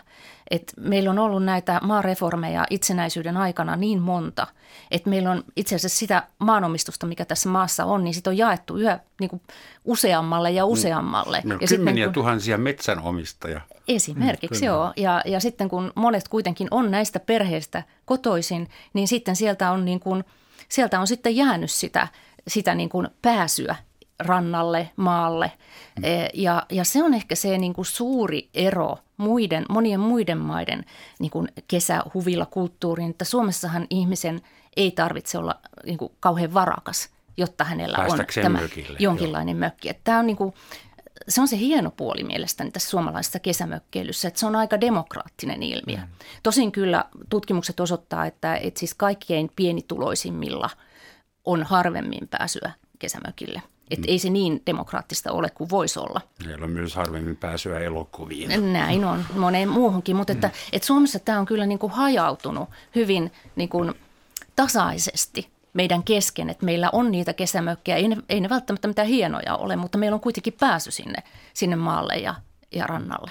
Et 0.50 0.72
meillä 0.80 1.10
on 1.10 1.18
ollut 1.18 1.44
näitä 1.44 1.80
maareformeja 1.82 2.66
itsenäisyyden 2.70 3.36
aikana 3.36 3.76
niin 3.76 4.02
monta, 4.02 4.46
että 4.90 5.10
meillä 5.10 5.30
on 5.30 5.44
itse 5.56 5.74
asiassa 5.74 5.98
sitä 5.98 6.22
maanomistusta, 6.38 7.06
mikä 7.06 7.24
tässä 7.24 7.48
maassa 7.48 7.84
on, 7.84 8.04
niin 8.04 8.14
sitä 8.14 8.30
on 8.30 8.38
jaettu 8.38 8.76
yhä 8.76 9.00
niin 9.20 9.30
kuin 9.30 9.42
useammalle 9.84 10.50
ja 10.50 10.66
mm. 10.66 10.72
useammalle. 10.72 11.42
On 11.44 11.58
ja 11.60 11.68
kymmeniä 11.68 11.94
sitten, 11.94 12.04
kun, 12.04 12.12
tuhansia 12.12 12.58
metsänomistajia. 12.58 13.60
Esimerkiksi 13.88 14.60
mm, 14.60 14.66
joo. 14.66 14.92
Ja, 14.96 15.22
ja 15.24 15.40
sitten 15.40 15.68
kun 15.68 15.92
monet 15.94 16.28
kuitenkin 16.28 16.68
on 16.70 16.90
näistä 16.90 17.20
perheistä 17.20 17.82
kotoisin, 18.04 18.68
niin 18.92 19.08
sitten 19.08 19.36
sieltä 19.36 19.70
on, 19.70 19.84
niin 19.84 20.00
kuin, 20.00 20.24
sieltä 20.68 21.00
on 21.00 21.06
sitten 21.06 21.36
jäänyt 21.36 21.70
sitä, 21.70 22.08
sitä 22.48 22.74
niin 22.74 22.88
kuin 22.88 23.08
pääsyä 23.22 23.76
rannalle, 24.18 24.90
maalle. 24.96 25.52
Mm. 25.98 26.04
E, 26.04 26.28
ja, 26.34 26.66
ja 26.70 26.84
se 26.84 27.02
on 27.02 27.14
ehkä 27.14 27.34
se 27.34 27.58
niin 27.58 27.72
kuin 27.72 27.84
suuri 27.86 28.48
ero 28.54 28.98
muiden, 29.18 29.64
monien 29.68 30.00
muiden 30.00 30.38
maiden 30.38 30.84
niin 31.18 31.30
kuin 31.30 31.48
kesähuvilla 31.68 32.46
kulttuuriin, 32.46 33.10
että 33.10 33.24
Suomessahan 33.24 33.86
ihmisen 33.90 34.40
ei 34.76 34.90
tarvitse 34.90 35.38
olla 35.38 35.54
niin 35.86 35.98
kuin 35.98 36.12
kauhean 36.20 36.54
varakas, 36.54 37.08
jotta 37.36 37.64
hänellä 37.64 37.98
on 37.98 38.18
tämä 38.34 38.60
mökille, 38.60 38.96
jonkinlainen 38.98 39.56
joo. 39.56 39.60
mökki. 39.60 39.88
Että 39.88 40.00
tämä 40.04 40.18
on 40.18 40.26
niin 40.26 40.36
kuin, 40.36 40.54
se 41.28 41.40
on 41.40 41.48
se 41.48 41.58
hieno 41.58 41.90
puoli 41.90 42.24
mielestäni 42.24 42.70
tässä 42.70 42.90
suomalaisessa 42.90 43.38
kesämökkeilyssä, 43.38 44.28
että 44.28 44.40
se 44.40 44.46
on 44.46 44.56
aika 44.56 44.80
demokraattinen 44.80 45.62
ilmiö. 45.62 45.96
Mm. 45.96 46.08
Tosin 46.42 46.72
kyllä 46.72 47.04
tutkimukset 47.30 47.80
osoittaa, 47.80 48.26
että, 48.26 48.56
että 48.56 48.80
siis 48.80 48.94
kaikkein 48.94 49.50
pienituloisimmilla 49.56 50.70
on 51.44 51.62
harvemmin 51.62 52.28
pääsyä 52.28 52.72
kesämökille– 52.98 53.62
että 53.90 54.06
mm. 54.06 54.12
ei 54.12 54.18
se 54.18 54.30
niin 54.30 54.62
demokraattista 54.66 55.32
ole 55.32 55.50
kuin 55.50 55.70
voisi 55.70 55.98
olla. 55.98 56.20
Meillä 56.46 56.64
on 56.64 56.70
myös 56.70 56.94
harvemmin 56.94 57.36
pääsyä 57.36 57.78
elokuviin. 57.78 58.72
Näin 58.72 59.04
on, 59.04 59.24
moneen 59.36 59.68
muuhunkin, 59.68 60.16
mutta 60.16 60.32
että, 60.32 60.46
mm. 60.46 60.54
että 60.72 60.86
Suomessa 60.86 61.18
tämä 61.18 61.38
on 61.38 61.46
kyllä 61.46 61.66
niin 61.66 61.78
kuin 61.78 61.92
hajautunut 61.92 62.68
hyvin 62.94 63.32
niin 63.56 63.68
kuin 63.68 63.94
tasaisesti 64.56 65.48
meidän 65.72 66.02
kesken, 66.02 66.50
että 66.50 66.64
meillä 66.64 66.90
on 66.92 67.10
niitä 67.10 67.32
kesämökkejä, 67.32 67.96
ei 67.96 68.08
ne, 68.08 68.16
ei 68.28 68.40
ne 68.40 68.48
välttämättä 68.48 68.88
mitään 68.88 69.08
hienoja 69.08 69.56
ole, 69.56 69.76
mutta 69.76 69.98
meillä 69.98 70.14
on 70.14 70.20
kuitenkin 70.20 70.52
pääsy 70.60 70.90
sinne, 70.90 71.22
sinne 71.54 71.76
maalle 71.76 72.14
ja, 72.14 72.34
ja 72.72 72.86
rannalle. 72.86 73.30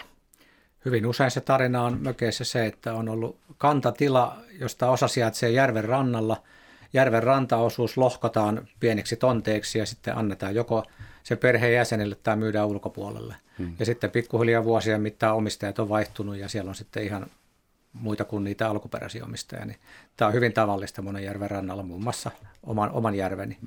Hyvin 0.85 1.05
usein 1.05 1.31
se 1.31 1.41
tarina 1.41 1.83
on 1.83 1.97
mökeissä 2.01 2.43
se, 2.43 2.65
että 2.65 2.93
on 2.93 3.09
ollut 3.09 3.39
kantatila, 3.57 4.37
josta 4.59 4.89
osa 4.89 5.07
sijaitsee 5.07 5.49
järven 5.49 5.83
rannalla– 5.83 6.37
järven 6.93 7.23
rantaosuus 7.23 7.97
lohkotaan 7.97 8.67
pieniksi 8.79 9.15
tonteiksi 9.15 9.79
ja 9.79 9.85
sitten 9.85 10.17
annetaan 10.17 10.55
joko 10.55 10.83
se 11.23 11.35
perheen 11.35 11.73
jäsenille 11.73 12.15
tai 12.23 12.35
myydään 12.35 12.67
ulkopuolelle. 12.67 13.35
Hmm. 13.57 13.75
Ja 13.79 13.85
sitten 13.85 14.11
pikkuhiljaa 14.11 14.63
vuosien 14.63 15.01
mittaan 15.01 15.35
omistajat 15.35 15.79
on 15.79 15.89
vaihtunut 15.89 16.37
ja 16.37 16.49
siellä 16.49 16.69
on 16.69 16.75
sitten 16.75 17.03
ihan 17.03 17.27
muita 17.93 18.23
kuin 18.23 18.43
niitä 18.43 18.69
alkuperäisiä 18.69 19.25
omistajia. 19.25 19.65
Niin 19.65 19.77
tämä 20.17 20.27
on 20.27 20.33
hyvin 20.33 20.53
tavallista 20.53 21.01
monen 21.01 21.23
järven 21.23 21.51
rannalla, 21.51 21.83
muun 21.83 22.03
muassa 22.03 22.31
oman, 22.63 22.91
oman 22.91 23.15
järveni. 23.15 23.57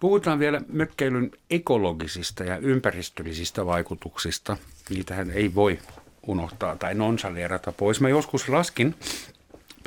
Puhutaan 0.00 0.38
vielä 0.38 0.60
mökkeilyn 0.68 1.30
ekologisista 1.50 2.44
ja 2.44 2.56
ympäristöllisistä 2.56 3.66
vaikutuksista. 3.66 4.56
Niitähän 4.90 5.30
ei 5.30 5.54
voi 5.54 5.78
unohtaa 6.26 6.76
tai 6.76 6.94
nonsaleerata 6.94 7.72
pois. 7.72 8.00
Mä 8.00 8.08
joskus 8.08 8.48
laskin, 8.48 8.94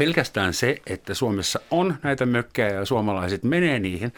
pelkästään 0.02 0.54
se, 0.54 0.82
että 0.88 1.14
Suomessa 1.14 1.60
on 1.72 1.96
näitä 2.04 2.26
mökkejä 2.26 2.70
ja 2.70 2.86
suomalaiset 2.86 3.44
menee 3.44 3.80
niihin. 3.80 4.14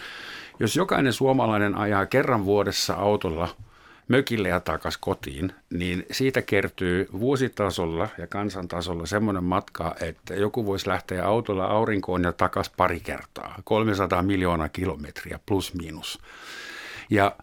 Jos 0.59 0.75
jokainen 0.75 1.13
suomalainen 1.13 1.75
ajaa 1.75 2.05
kerran 2.05 2.45
vuodessa 2.45 2.93
autolla 2.93 3.55
mökille 4.07 4.47
ja 4.49 4.59
takaisin 4.59 5.01
kotiin, 5.01 5.53
niin 5.69 6.05
siitä 6.11 6.41
kertyy 6.41 7.07
vuositasolla 7.19 8.09
ja 8.17 8.27
kansantasolla 8.27 9.05
semmoinen 9.05 9.43
matka, 9.43 9.95
että 10.01 10.34
joku 10.36 10.65
voisi 10.65 10.89
lähteä 10.89 11.25
autolla 11.25 11.65
aurinkoon 11.65 12.23
ja 12.23 12.34
takaisin 12.34 12.73
pari 12.77 12.99
kertaa. 12.99 13.55
300 13.63 14.23
miljoonaa 14.23 14.69
kilometriä 14.69 15.39
plus 15.45 15.73
miinus. 15.73 16.19
Ja 17.09 17.36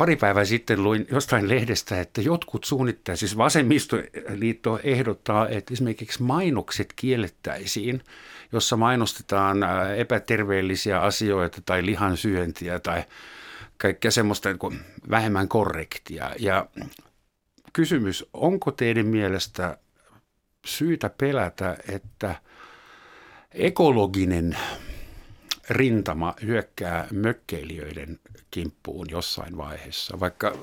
pari 0.00 0.16
päivää 0.16 0.44
sitten 0.44 0.82
luin 0.84 1.06
jostain 1.10 1.48
lehdestä, 1.48 2.00
että 2.00 2.20
jotkut 2.20 2.64
suunnittaa, 2.64 3.16
siis 3.16 3.36
vasemmistoliitto 3.36 4.80
ehdottaa, 4.82 5.48
että 5.48 5.74
esimerkiksi 5.74 6.22
mainokset 6.22 6.92
kiellettäisiin, 6.96 8.04
jossa 8.52 8.76
mainostetaan 8.76 9.58
epäterveellisiä 9.96 11.00
asioita 11.00 11.62
tai 11.64 11.86
lihansyöntiä 11.86 12.78
tai 12.78 13.04
kaikkea 13.78 14.10
semmoista 14.10 14.48
niin 14.48 14.80
vähemmän 15.10 15.48
korrektia. 15.48 16.30
Ja 16.38 16.66
kysymys, 17.72 18.24
onko 18.32 18.70
teidän 18.70 19.06
mielestä 19.06 19.78
syytä 20.66 21.10
pelätä, 21.18 21.76
että 21.88 22.34
ekologinen 23.52 24.56
rintama 25.70 26.34
hyökkää 26.42 27.06
mökkeilijöiden 27.12 28.18
kimppuun 28.50 29.06
jossain 29.10 29.56
vaiheessa. 29.56 30.20
Vaikka, 30.20 30.56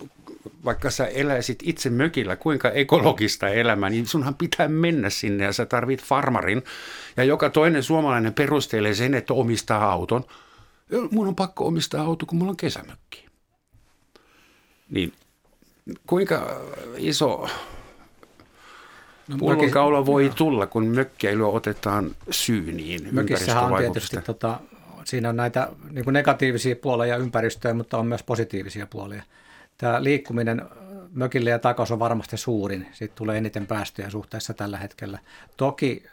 vaikka 0.66 0.90
sä 0.90 1.06
eläisit 1.06 1.60
itse 1.64 1.90
mökillä, 1.90 2.36
kuinka 2.36 2.70
ekologista 2.70 3.48
elämää, 3.48 3.90
niin 3.90 4.08
sunhan 4.08 4.36
pitää 4.36 4.68
mennä 4.68 5.10
sinne 5.10 5.44
ja 5.44 5.54
sä 5.54 5.66
tarvit 5.66 6.04
farmarin. 6.04 6.64
Ja 7.18 7.24
joka 7.24 7.50
toinen 7.50 7.84
suomalainen 7.84 8.34
perustelee 8.34 8.94
sen, 8.94 9.14
että 9.14 9.34
omistaa 9.34 9.92
auton– 9.92 10.24
mun 11.12 11.28
on 11.28 11.36
pakko 11.36 11.68
omistaa 11.68 12.04
auto, 12.04 12.26
kun 12.26 12.38
mulla 12.38 12.50
on 12.50 12.58
kesämökki. 12.58 13.26
Niin 14.90 15.14
kuinka 16.08 16.62
iso 16.98 17.48
no, 19.28 19.38
pullonkaula 19.38 20.06
voi 20.06 20.32
tulla, 20.36 20.68
kun 20.68 20.86
mökkeily 20.86 21.54
otetaan 21.54 22.16
syyniin 22.30 23.08
Mökissähän 23.12 23.64
on 23.64 23.78
tietysti, 23.78 24.18
tota, 24.22 24.60
siinä 25.08 25.30
on 25.30 25.36
näitä 25.36 25.70
niin 25.92 26.04
kuin 26.04 26.14
negatiivisia 26.14 26.76
puolia 26.76 27.18
ympäristöä, 27.18 27.74
mutta 27.74 27.98
on 27.98 28.08
myös 28.08 28.24
positiivisia 28.24 28.88
puolia. 28.88 29.24
Tämä 29.78 30.04
liikkuminen 30.04 30.62
mökille 31.14 31.50
ja 31.50 31.60
takaisin 31.60 31.94
on 31.94 32.00
varmasti 32.00 32.38
suurin. 32.38 32.88
Siitä 32.92 33.16
tulee 33.16 33.38
eniten 33.38 33.68
päästöjä 33.68 34.10
suhteessa 34.10 34.54
tällä 34.54 34.78
hetkellä. 34.78 35.20
Toki 35.58 36.04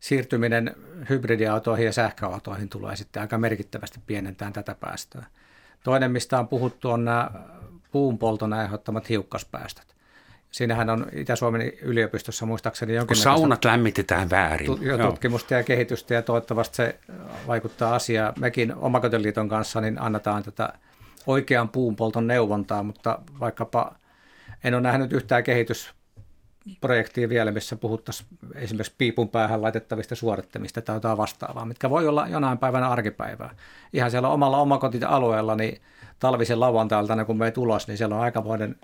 siirtyminen 0.00 0.76
hybridiautoihin 1.10 1.86
ja 1.86 1.92
sähköautoihin 1.92 2.68
tulee 2.68 2.96
sitten 2.96 3.22
aika 3.22 3.38
merkittävästi 3.38 4.00
pienentään 4.06 4.52
tätä 4.52 4.74
päästöä. 4.74 5.24
Toinen, 5.84 6.10
mistä 6.12 6.38
on 6.38 6.48
puhuttu, 6.48 6.90
on 6.90 7.04
nämä 7.04 7.30
puunpolton 7.92 8.52
aiheuttamat 8.52 9.08
hiukkaspäästöt. 9.08 9.93
Siinähän 10.54 10.90
on 10.90 11.06
Itä-Suomen 11.12 11.72
yliopistossa 11.82 12.46
muistaakseni 12.46 12.94
jonkin... 12.94 13.16
Saunat 13.16 13.64
lämmitetään 13.64 14.30
väärin. 14.30 14.66
Tutkimusta 15.06 15.54
ja 15.54 15.62
kehitystä 15.62 16.14
ja 16.14 16.22
toivottavasti 16.22 16.76
se 16.76 16.98
vaikuttaa 17.46 17.94
asiaan. 17.94 18.32
Mekin 18.38 18.74
Omakotiliiton 18.74 19.48
kanssa 19.48 19.80
niin 19.80 20.00
annetaan 20.00 20.42
tätä 20.42 20.72
oikean 21.26 21.68
puunpolton 21.68 22.26
neuvontaa, 22.26 22.82
mutta 22.82 23.18
vaikkapa 23.40 23.94
en 24.64 24.74
ole 24.74 24.82
nähnyt 24.82 25.12
yhtään 25.12 25.44
kehitys 25.44 25.94
projektia 26.80 27.28
vielä, 27.28 27.50
missä 27.50 27.76
puhuttaisiin 27.76 28.28
esimerkiksi 28.54 28.94
piipun 28.98 29.28
päähän 29.28 29.62
laitettavista 29.62 30.14
suorittamista 30.14 30.82
tai 30.82 30.96
jotain 30.96 31.18
vastaavaa, 31.18 31.64
mitkä 31.64 31.90
voi 31.90 32.08
olla 32.08 32.28
jonain 32.28 32.58
päivänä 32.58 32.88
arkipäivää. 32.88 33.54
Ihan 33.92 34.10
siellä 34.10 34.28
omalla 34.28 34.58
omakotita-alueella, 34.58 35.56
niin 35.56 35.80
talvisen 36.18 36.60
lauantailta, 36.60 37.24
kun 37.24 37.38
me 37.38 37.50
tulos, 37.50 37.88
niin 37.88 37.98
siellä 37.98 38.16
on 38.16 38.22
aikamoinen 38.22 38.76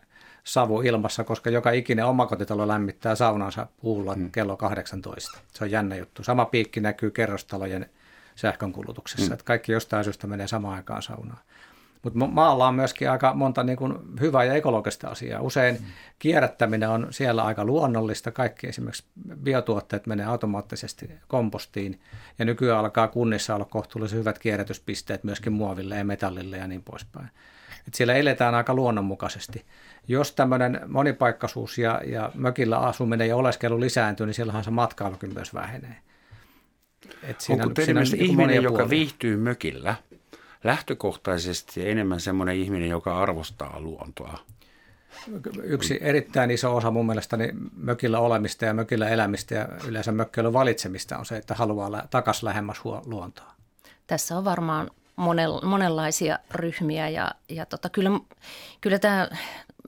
savu 0.44 0.80
ilmassa, 0.80 1.24
koska 1.24 1.50
joka 1.50 1.70
ikinen 1.70 2.06
omakotitalo 2.06 2.68
lämmittää 2.68 3.14
saunansa 3.14 3.66
puulla 3.80 4.14
hmm. 4.14 4.30
kello 4.30 4.56
18. 4.56 5.38
Se 5.52 5.64
on 5.64 5.70
jännä 5.70 5.96
juttu. 5.96 6.22
Sama 6.22 6.44
piikki 6.44 6.80
näkyy 6.80 7.10
kerrostalojen 7.10 7.90
sähkönkulutuksessa, 8.34 9.26
hmm. 9.26 9.32
että 9.32 9.44
kaikki 9.44 9.72
jostain 9.72 10.04
syystä 10.04 10.26
menee 10.26 10.46
samaan 10.46 10.76
aikaan 10.76 11.02
saunaan. 11.02 11.40
Mutta 12.02 12.26
maalla 12.26 12.68
on 12.68 12.74
myöskin 12.74 13.10
aika 13.10 13.34
monta 13.34 13.62
niin 13.62 13.76
kuin 13.76 13.94
hyvää 14.20 14.44
ja 14.44 14.54
ekologista 14.54 15.08
asiaa. 15.08 15.40
Usein 15.42 15.74
mm. 15.74 15.86
kierrättäminen 16.18 16.88
on 16.88 17.06
siellä 17.10 17.44
aika 17.44 17.64
luonnollista. 17.64 18.30
Kaikki 18.30 18.66
esimerkiksi 18.66 19.04
biotuotteet 19.42 20.06
menee 20.06 20.26
automaattisesti 20.26 21.10
kompostiin. 21.28 22.00
Ja 22.38 22.44
nykyään 22.44 22.78
alkaa 22.78 23.08
kunnissa 23.08 23.54
olla 23.54 23.64
kohtuullisen 23.64 24.18
hyvät 24.18 24.38
kierrätyspisteet 24.38 25.24
myöskin 25.24 25.52
muoville 25.52 25.98
ja 25.98 26.04
metallille 26.04 26.56
ja 26.56 26.66
niin 26.66 26.82
poispäin. 26.82 27.28
Et 27.88 27.94
siellä 27.94 28.14
eletään 28.14 28.54
aika 28.54 28.74
luonnonmukaisesti. 28.74 29.64
Jos 30.08 30.32
tämmöinen 30.32 30.80
monipaikkaisuus 30.86 31.78
ja, 31.78 32.00
ja 32.06 32.30
mökillä 32.34 32.78
asuminen 32.78 33.28
ja 33.28 33.36
oleskelu 33.36 33.80
lisääntyy, 33.80 34.26
niin 34.26 34.34
silloinhan 34.34 34.64
se 34.64 34.70
matkailukin 34.70 35.34
myös 35.34 35.54
vähenee. 35.54 35.96
Et 37.22 37.40
siinä, 37.40 37.64
Onko 37.64 37.82
siinä 37.82 38.00
on 38.00 38.06
niin 38.12 38.24
ihminen, 38.24 38.62
joka 38.62 38.90
viihtyy 38.90 39.36
mökillä– 39.36 39.94
lähtökohtaisesti 40.64 41.90
enemmän 41.90 42.20
semmoinen 42.20 42.56
ihminen, 42.56 42.88
joka 42.88 43.18
arvostaa 43.18 43.80
luontoa. 43.80 44.38
Yksi 45.62 45.98
erittäin 46.00 46.50
iso 46.50 46.76
osa 46.76 46.90
mun 46.90 47.06
mielestäni 47.06 47.48
mökillä 47.76 48.18
olemista 48.18 48.64
ja 48.64 48.74
mökillä 48.74 49.08
elämistä 49.08 49.54
ja 49.54 49.68
yleensä 49.86 50.12
mökkeilyn 50.12 50.52
valitsemista 50.52 51.18
on 51.18 51.26
se, 51.26 51.36
että 51.36 51.54
haluaa 51.54 52.06
takaisin 52.10 52.46
lähemmäs 52.46 52.80
luontoa. 53.04 53.52
Tässä 54.06 54.38
on 54.38 54.44
varmaan 54.44 54.90
monenlaisia 55.62 56.38
ryhmiä 56.50 57.08
ja, 57.08 57.34
ja 57.48 57.66
tota, 57.66 57.88
kyllä, 57.88 58.10
kyllä 58.80 58.98
tämä 58.98 59.28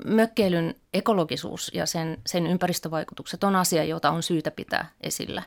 mökkeilyn 0.04 0.74
ekologisuus 0.94 1.70
ja 1.74 1.86
sen, 1.86 2.18
sen 2.26 2.46
ympäristövaikutukset 2.46 3.44
on 3.44 3.56
asia, 3.56 3.84
jota 3.84 4.10
on 4.10 4.22
syytä 4.22 4.50
pitää 4.50 4.90
esillä. 5.00 5.42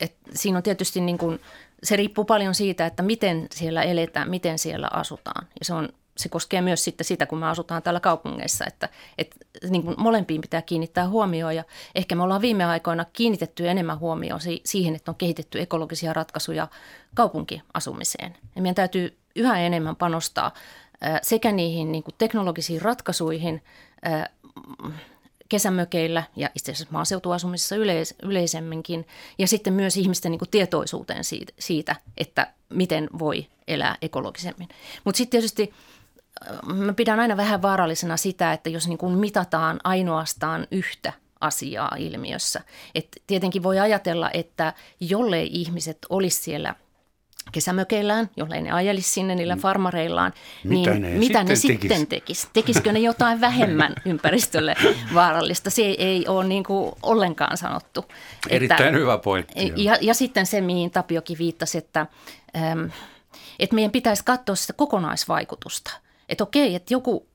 Et 0.00 0.16
siinä 0.34 0.56
on 0.56 0.62
tietysti 0.62 1.00
niin 1.00 1.18
kuin 1.18 1.40
se 1.82 1.96
riippuu 1.96 2.24
paljon 2.24 2.54
siitä, 2.54 2.86
että 2.86 3.02
miten 3.02 3.46
siellä 3.54 3.82
eletään, 3.82 4.30
miten 4.30 4.58
siellä 4.58 4.88
asutaan. 4.92 5.46
Ja 5.58 5.64
se, 5.64 5.74
on, 5.74 5.88
se 6.16 6.28
koskee 6.28 6.60
myös 6.60 6.84
sitten 6.84 7.04
sitä, 7.04 7.26
kun 7.26 7.38
me 7.38 7.46
asutaan 7.46 7.82
täällä 7.82 8.00
kaupungeissa, 8.00 8.64
että, 8.66 8.88
että 9.18 9.36
niin 9.70 9.82
kuin 9.82 9.94
molempiin 9.98 10.40
pitää 10.40 10.62
kiinnittää 10.62 11.08
huomioon. 11.08 11.56
Ja 11.56 11.64
ehkä 11.94 12.14
me 12.14 12.22
ollaan 12.22 12.42
viime 12.42 12.64
aikoina 12.64 13.04
kiinnitetty 13.12 13.68
enemmän 13.68 13.98
huomioon 13.98 14.40
siihen, 14.64 14.94
että 14.94 15.10
on 15.10 15.16
kehitetty 15.16 15.60
ekologisia 15.60 16.12
ratkaisuja 16.12 16.68
kaupunkiasumiseen. 17.14 18.36
Ja 18.56 18.62
meidän 18.62 18.74
täytyy 18.74 19.18
yhä 19.36 19.58
enemmän 19.58 19.96
panostaa 19.96 20.54
sekä 21.22 21.52
niihin 21.52 21.92
niin 21.92 22.02
kuin 22.02 22.14
teknologisiin 22.18 22.82
ratkaisuihin, 22.82 23.62
kesämökeillä 25.48 26.22
ja 26.36 26.50
itse 26.54 26.72
asiassa 26.72 26.92
maaseutuasumisessa 26.92 27.76
yleis- 27.76 28.14
yleisemminkin. 28.22 29.06
Ja 29.38 29.48
sitten 29.48 29.72
myös 29.72 29.96
ihmisten 29.96 30.32
niin 30.32 30.38
kuin 30.38 30.50
tietoisuuteen 30.50 31.24
siitä, 31.24 31.52
siitä, 31.58 31.96
että 32.16 32.52
miten 32.68 33.08
voi 33.18 33.46
elää 33.68 33.96
ekologisemmin. 34.02 34.68
Mutta 35.04 35.16
sitten 35.16 35.30
tietysti 35.30 35.72
mä 36.66 36.92
pidän 36.92 37.20
aina 37.20 37.36
vähän 37.36 37.62
vaarallisena 37.62 38.16
sitä, 38.16 38.52
että 38.52 38.70
jos 38.70 38.88
niin 38.88 38.98
kuin 38.98 39.18
mitataan 39.18 39.80
ainoastaan 39.84 40.66
yhtä 40.70 41.12
asiaa 41.40 41.96
ilmiössä. 41.98 42.60
Et 42.94 43.08
tietenkin 43.26 43.62
voi 43.62 43.78
ajatella, 43.78 44.30
että 44.34 44.72
jollei 45.00 45.48
ihmiset 45.52 45.98
olisi 46.10 46.42
siellä– 46.42 46.74
kesämökeillään, 47.52 48.30
jollei 48.36 48.62
ne 48.62 48.70
ajelisi 48.70 49.10
sinne 49.10 49.34
niillä 49.34 49.56
farmareillaan, 49.56 50.32
mitä 50.64 50.90
niin 50.90 51.02
ne 51.02 51.08
mitä 51.08 51.44
ne 51.44 51.56
sitten 51.56 51.88
tekis? 51.88 52.08
tekis? 52.08 52.48
Tekisikö 52.52 52.92
ne 52.92 52.98
jotain 52.98 53.40
vähemmän 53.40 53.94
ympäristölle 54.04 54.74
vaarallista? 55.14 55.70
Se 55.70 55.82
ei, 55.82 56.02
ei 56.04 56.28
ole 56.28 56.44
niin 56.44 56.64
kuin 56.64 56.92
ollenkaan 57.02 57.56
sanottu. 57.56 58.04
Erittäin 58.48 58.88
että, 58.88 58.98
hyvä 58.98 59.18
pointti. 59.18 59.72
Ja, 59.76 59.96
ja 60.00 60.14
sitten 60.14 60.46
se, 60.46 60.60
mihin 60.60 60.90
Tapiokin 60.90 61.38
viittasi, 61.38 61.78
että, 61.78 62.06
ähm, 62.56 62.84
että 63.58 63.74
meidän 63.74 63.90
pitäisi 63.90 64.24
katsoa 64.24 64.54
sitä 64.54 64.72
kokonaisvaikutusta. 64.72 65.90
Että 66.28 66.44
okei, 66.44 66.74
että 66.74 66.94
joku 66.94 67.26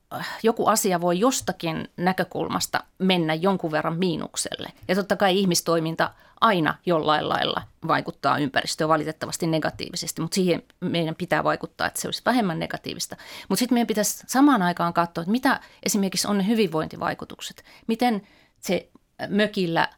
joku 0.43 0.68
asia 0.68 1.01
voi 1.01 1.20
jostakin 1.20 1.89
näkökulmasta 1.97 2.84
mennä 2.97 3.34
jonkun 3.34 3.72
verran 3.72 3.97
miinukselle. 3.97 4.70
Ja 4.88 4.95
totta 4.95 5.16
kai 5.16 5.39
ihmistoiminta 5.39 6.12
aina 6.41 6.76
jollain 6.86 7.30
lailla 7.30 7.62
vaikuttaa 7.88 8.38
ympäristöön 8.38 8.89
valitettavasti 8.89 9.47
negatiivisesti, 9.47 10.22
mutta 10.22 10.36
siihen 10.36 10.64
meidän 10.80 11.16
pitää 11.16 11.43
vaikuttaa, 11.43 11.88
että 11.88 12.01
se 12.01 12.07
olisi 12.07 12.22
vähemmän 12.26 12.59
negatiivista. 12.59 13.16
Mutta 13.49 13.59
sitten 13.59 13.76
meidän 13.76 13.88
pitäisi 13.88 14.24
samaan 14.28 14.62
aikaan 14.62 14.93
katsoa, 14.93 15.22
että 15.22 15.32
mitä 15.32 15.59
esimerkiksi 15.84 16.28
on 16.28 16.38
ne 16.38 16.47
hyvinvointivaikutukset. 16.47 17.64
Miten 17.88 18.22
se 18.59 18.89
mökillä 19.28 19.89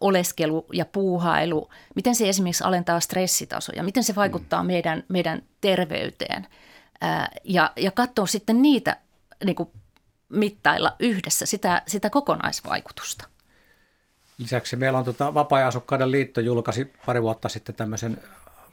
oleskelu 0.00 0.66
ja 0.72 0.84
puuhailu, 0.84 1.70
miten 1.94 2.14
se 2.14 2.28
esimerkiksi 2.28 2.64
alentaa 2.64 3.00
stressitasoja, 3.00 3.82
miten 3.82 4.04
se 4.04 4.14
vaikuttaa 4.14 4.62
mm. 4.62 4.66
meidän, 4.66 5.04
meidän 5.08 5.42
terveyteen. 5.60 6.46
Ja, 7.44 7.72
ja 7.76 7.90
katsoa 7.90 8.26
sitten 8.26 8.62
niitä 8.62 8.96
niin 9.44 9.56
kuin 9.56 9.68
mittailla 10.28 10.96
yhdessä 10.98 11.46
sitä, 11.46 11.82
sitä 11.86 12.10
kokonaisvaikutusta. 12.10 13.28
Lisäksi 14.38 14.76
meillä 14.76 14.98
on 14.98 15.04
tuota, 15.04 15.34
Vapaa-asukkaiden 15.34 16.10
liitto 16.10 16.40
julkaisi 16.40 16.92
pari 17.06 17.22
vuotta 17.22 17.48
sitten 17.48 17.74
tämmöisen 17.74 18.18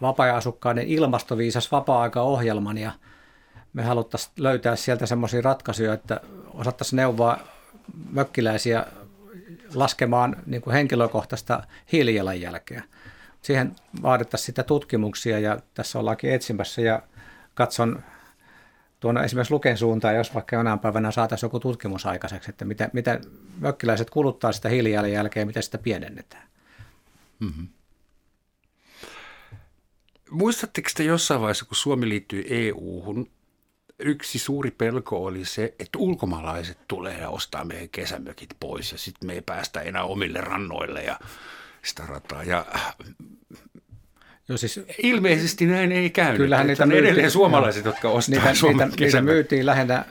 vapaa-asukkaiden 0.01 0.87
ilmastoviisas 0.87 1.71
vapaa-aikaohjelman 1.71 2.77
ja 2.77 2.91
me 3.73 3.83
haluttaisiin 3.83 4.33
löytää 4.37 4.75
sieltä 4.75 5.05
semmoisia 5.05 5.41
ratkaisuja, 5.41 5.93
että 5.93 6.21
osattaisiin 6.53 6.97
neuvoa 6.97 7.39
mökkiläisiä 8.11 8.85
laskemaan 9.75 10.35
niin 10.45 10.61
kuin 10.61 10.73
henkilökohtaista 10.73 11.63
hiilijalanjälkeä. 11.91 12.83
Siihen 13.41 13.75
vaadittaisiin 14.01 14.45
sitä 14.45 14.63
tutkimuksia 14.63 15.39
ja 15.39 15.59
tässä 15.73 15.99
ollaankin 15.99 16.33
etsimässä 16.33 16.81
ja 16.81 17.01
katson 17.53 18.03
tuonne 18.99 19.23
esimerkiksi 19.23 19.53
Luken 19.53 19.77
suuntaan, 19.77 20.15
jos 20.15 20.33
vaikka 20.33 20.55
jonain 20.55 20.79
päivänä 20.79 21.11
saataisiin 21.11 21.47
joku 21.47 21.59
tutkimus 21.59 22.05
aikaiseksi, 22.05 22.49
että 22.49 22.65
mitä, 22.65 22.89
mitä 22.93 23.19
mökkiläiset 23.59 24.09
kuluttaa 24.09 24.51
sitä 24.51 24.69
hiilijalanjälkeä 24.69 25.41
ja 25.41 25.45
miten 25.45 25.63
sitä 25.63 25.77
pienennetään. 25.77 26.47
Mm-hmm. 27.39 27.67
Muistatteko 30.29 30.89
te 30.95 31.03
jossain 31.03 31.41
vaiheessa, 31.41 31.65
kun 31.65 31.75
Suomi 31.75 32.09
liittyy 32.09 32.45
EU-hun, 32.49 33.31
yksi 33.99 34.39
suuri 34.39 34.71
pelko 34.71 35.25
oli 35.25 35.45
se, 35.45 35.75
että 35.79 35.97
ulkomaalaiset 35.97 36.77
tulee 36.87 37.17
ja 37.17 37.29
ostaa 37.29 37.65
meidän 37.65 37.89
kesämökit 37.89 38.49
pois 38.59 38.91
ja 38.91 38.97
sitten 38.97 39.27
me 39.27 39.33
ei 39.33 39.41
päästä 39.41 39.81
enää 39.81 40.03
omille 40.03 40.41
rannoille 40.41 41.03
ja 41.03 41.19
sitä 41.85 42.05
rataa. 42.05 42.43
Ja 42.43 42.65
Jo 44.49 44.57
siis, 44.57 44.79
Ilmeisesti 45.03 45.65
näin 45.65 45.91
ei 45.91 46.09
käynyt. 46.09 46.37
Kyllähän 46.37 46.67
niitä 46.67 46.85
myytiin, 46.85 47.05
edelleen 47.05 47.31
suomalaiset, 47.31 47.85
jo, 47.85 47.91
jotka 47.91 48.09
ostaa 48.09 48.35
niitä, 48.35 48.53
Suomen 48.53 48.87
niitä, 48.89 49.03
niitä 49.03 49.21
myytiin 49.21 49.65
lähinnä 49.65 50.05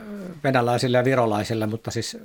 venäläisille 0.44 0.96
ja 0.96 1.04
virolaisille, 1.04 1.66
mutta 1.66 1.90
siis 1.90 2.18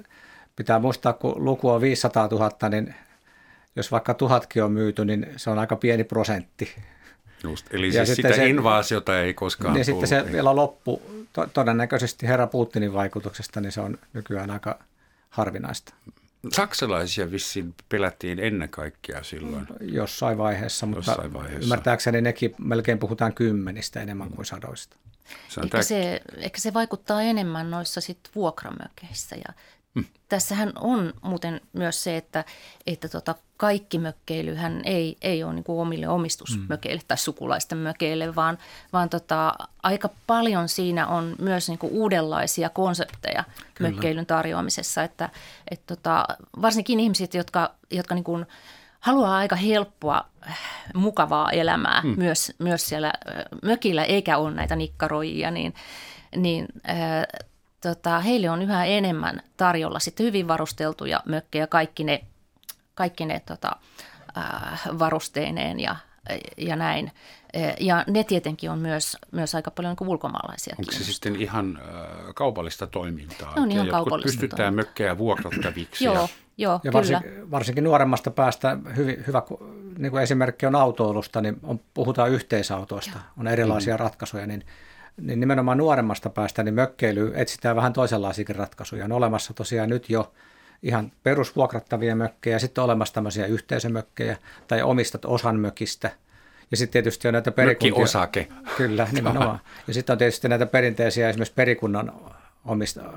pitää 0.56 0.80
muistaa, 0.80 1.14
kun 1.14 1.46
luku 1.46 1.70
on 1.70 1.82
500 1.82 2.28
000, 2.32 2.70
niin 2.70 2.96
jos 3.76 3.92
vaikka 3.92 4.14
tuhatkin 4.14 4.64
on 4.64 4.72
myyty, 4.72 5.06
niin 5.06 5.28
se 5.38 5.50
on 5.50 5.60
aika 5.60 5.76
pieni 5.76 6.04
prosentti. 6.04 6.72
Just, 7.44 7.74
eli 7.74 7.94
ja 7.94 8.06
siis 8.06 8.16
sitä 8.16 8.34
se, 8.34 8.48
invaasiota 8.48 9.22
ei 9.22 9.34
koskaan 9.34 9.74
Niin 9.74 9.86
tullut. 9.86 10.08
sitten 10.08 10.26
se 10.26 10.32
vielä 10.32 10.56
loppu, 10.56 11.02
to, 11.34 11.48
todennäköisesti 11.54 12.28
herra 12.28 12.48
Putinin 12.48 12.94
vaikutuksesta, 12.94 13.62
niin 13.62 13.72
se 13.72 13.82
on 13.82 13.98
nykyään 14.14 14.52
aika 14.52 14.80
harvinaista. 15.30 15.94
Saksalaisia 16.50 17.32
vissiin 17.32 17.76
pelättiin 17.90 18.40
ennen 18.40 18.70
kaikkea 18.70 19.24
silloin. 19.24 19.68
Jossain 19.82 20.38
vaiheessa, 20.38 20.86
mutta 20.86 21.12
Jossain 21.12 21.34
vaiheessa. 21.34 21.62
ymmärtääkseni 21.62 22.22
nekin 22.22 22.56
melkein 22.58 23.00
puhutaan 23.00 23.34
kymmenistä 23.34 24.02
enemmän 24.02 24.30
kuin 24.30 24.46
sadoista. 24.46 24.98
Se 25.50 25.62
ehkä, 25.62 25.82
se, 25.82 26.22
ehkä 26.38 26.60
se 26.62 26.74
vaikuttaa 26.74 27.22
enemmän 27.22 27.72
noissa 27.72 28.02
sit 28.02 28.20
vuokramökeissä 28.36 29.36
ja 29.36 29.54
Hmm. 29.96 30.06
Tässähän 30.30 30.72
on 30.80 31.14
muuten 31.22 31.62
myös 31.74 32.04
se, 32.04 32.18
että, 32.18 32.46
että 32.88 33.10
tota, 33.10 33.36
kaikki 33.58 34.00
mökkeilyhän 34.00 34.82
ei, 34.86 35.18
ei 35.22 35.44
ole 35.44 35.54
niin 35.54 35.64
kuin 35.64 35.82
omille 35.82 36.08
omistusmökeille 36.08 37.00
hmm. 37.00 37.08
tai 37.08 37.18
sukulaisten 37.18 37.78
mökeille, 37.78 38.36
vaan, 38.36 38.58
vaan 38.94 39.10
tota, 39.10 39.54
aika 39.84 40.10
paljon 40.28 40.70
siinä 40.70 41.08
on 41.08 41.36
myös 41.40 41.68
niin 41.68 41.80
kuin 41.80 41.94
uudenlaisia 41.94 42.70
konsepteja 42.70 43.44
Kyllä. 43.74 43.92
mökkeilyn 43.92 44.26
tarjoamisessa. 44.26 45.04
Että, 45.04 45.30
et 45.72 45.82
tota, 45.86 46.26
varsinkin 46.62 47.00
ihmiset, 47.00 47.34
jotka, 47.34 47.76
jotka 47.92 48.16
niin 48.16 48.24
kuin 48.24 48.46
haluaa 49.00 49.38
aika 49.38 49.56
helppoa, 49.56 50.26
mukavaa 50.94 51.52
elämää 51.52 52.02
hmm. 52.02 52.14
myös, 52.18 52.52
myös 52.60 52.90
siellä 52.90 53.14
mökillä, 53.64 54.04
eikä 54.04 54.38
ole 54.38 54.52
näitä 54.52 54.76
nikkaroijia, 54.76 55.52
niin, 55.52 55.74
niin 56.36 56.66
äh, 56.90 56.98
tota, 57.82 58.20
heille 58.20 58.50
on 58.50 58.62
yhä 58.62 58.86
enemmän 58.86 59.44
tarjolla 59.58 60.00
sitten 60.00 60.26
hyvin 60.26 60.48
varusteltuja 60.48 61.20
mökkejä, 61.26 61.68
kaikki 61.68 62.04
ne, 62.04 62.24
kaikki 62.94 63.26
ne 63.26 63.40
tota, 63.40 63.72
äh, 64.38 64.82
varusteineen 65.00 65.80
ja, 65.80 65.96
ja 66.58 66.76
näin. 66.76 67.12
Ja 67.80 68.06
ne 68.08 68.24
tietenkin 68.24 68.72
on 68.72 68.80
myös, 68.80 69.18
myös 69.32 69.56
aika 69.56 69.72
paljon 69.72 69.96
niin 70.00 70.10
ulkomaalaisia. 70.10 70.76
Onko 70.80 70.92
se 70.92 71.04
sitten 71.04 71.36
ihan 71.36 71.80
äh, 71.82 72.34
kaupallista 72.36 72.88
toimintaa? 72.88 73.56
Ne 73.56 73.62
on 73.62 73.72
ihan 73.72 73.88
kaupallista 73.88 74.28
pystytään 74.28 74.58
toimintaa. 74.58 74.86
mökkejä 74.86 75.18
vuokrattaviksi. 75.18 76.06
joo, 76.06 76.30
joo, 76.58 76.80
ja 76.84 76.94
varsinkin, 76.94 77.52
varsinkin 77.52 77.84
nuoremmasta 77.84 78.32
päästä 78.32 78.78
hyvin, 78.96 79.24
hyvä 79.28 79.44
niin 79.98 80.12
kuin 80.12 80.24
esimerkki 80.24 80.66
on 80.66 80.76
autoilusta, 80.76 81.42
niin 81.42 81.60
on, 81.64 81.80
puhutaan 81.94 82.32
yhteisautoista, 82.32 83.12
joo. 83.14 83.24
on 83.38 83.48
erilaisia 83.48 83.96
mm. 83.96 84.00
ratkaisuja, 84.00 84.48
niin– 84.48 84.66
niin 85.22 85.40
nimenomaan 85.40 85.78
nuoremmasta 85.78 86.30
päästä 86.30 86.64
niin 86.64 86.74
mökkeily 86.74 87.32
etsitään 87.36 87.76
vähän 87.76 87.94
toisenlaisiakin 87.94 88.56
ratkaisuja. 88.56 89.06
On 89.06 89.12
olemassa 89.12 89.54
tosiaan 89.54 89.90
nyt 89.90 90.10
jo 90.10 90.32
ihan 90.84 91.12
perusvuokrattavia 91.24 92.16
mökkejä, 92.16 92.60
sitten 92.60 92.82
on 92.82 92.86
olemassa 92.86 93.14
tämmöisiä 93.14 93.46
yhteisömökkejä 93.46 94.38
tai 94.68 94.82
omistat 94.82 95.26
osan 95.26 95.60
mökistä. 95.60 96.12
Ja 96.72 96.78
sitten 96.78 96.94
tietysti 96.94 97.28
on 97.28 97.34
näitä 97.34 97.52
perikuntia. 97.52 98.04
osake. 98.04 98.48
Kyllä, 98.78 99.08
nimenomaan. 99.12 99.60
Ja 99.88 99.94
sitten 99.94 100.14
on 100.14 100.18
tietysti 100.18 100.50
näitä 100.50 100.66
perinteisiä 100.66 101.30
esimerkiksi 101.30 101.54
perikunnan 101.54 102.14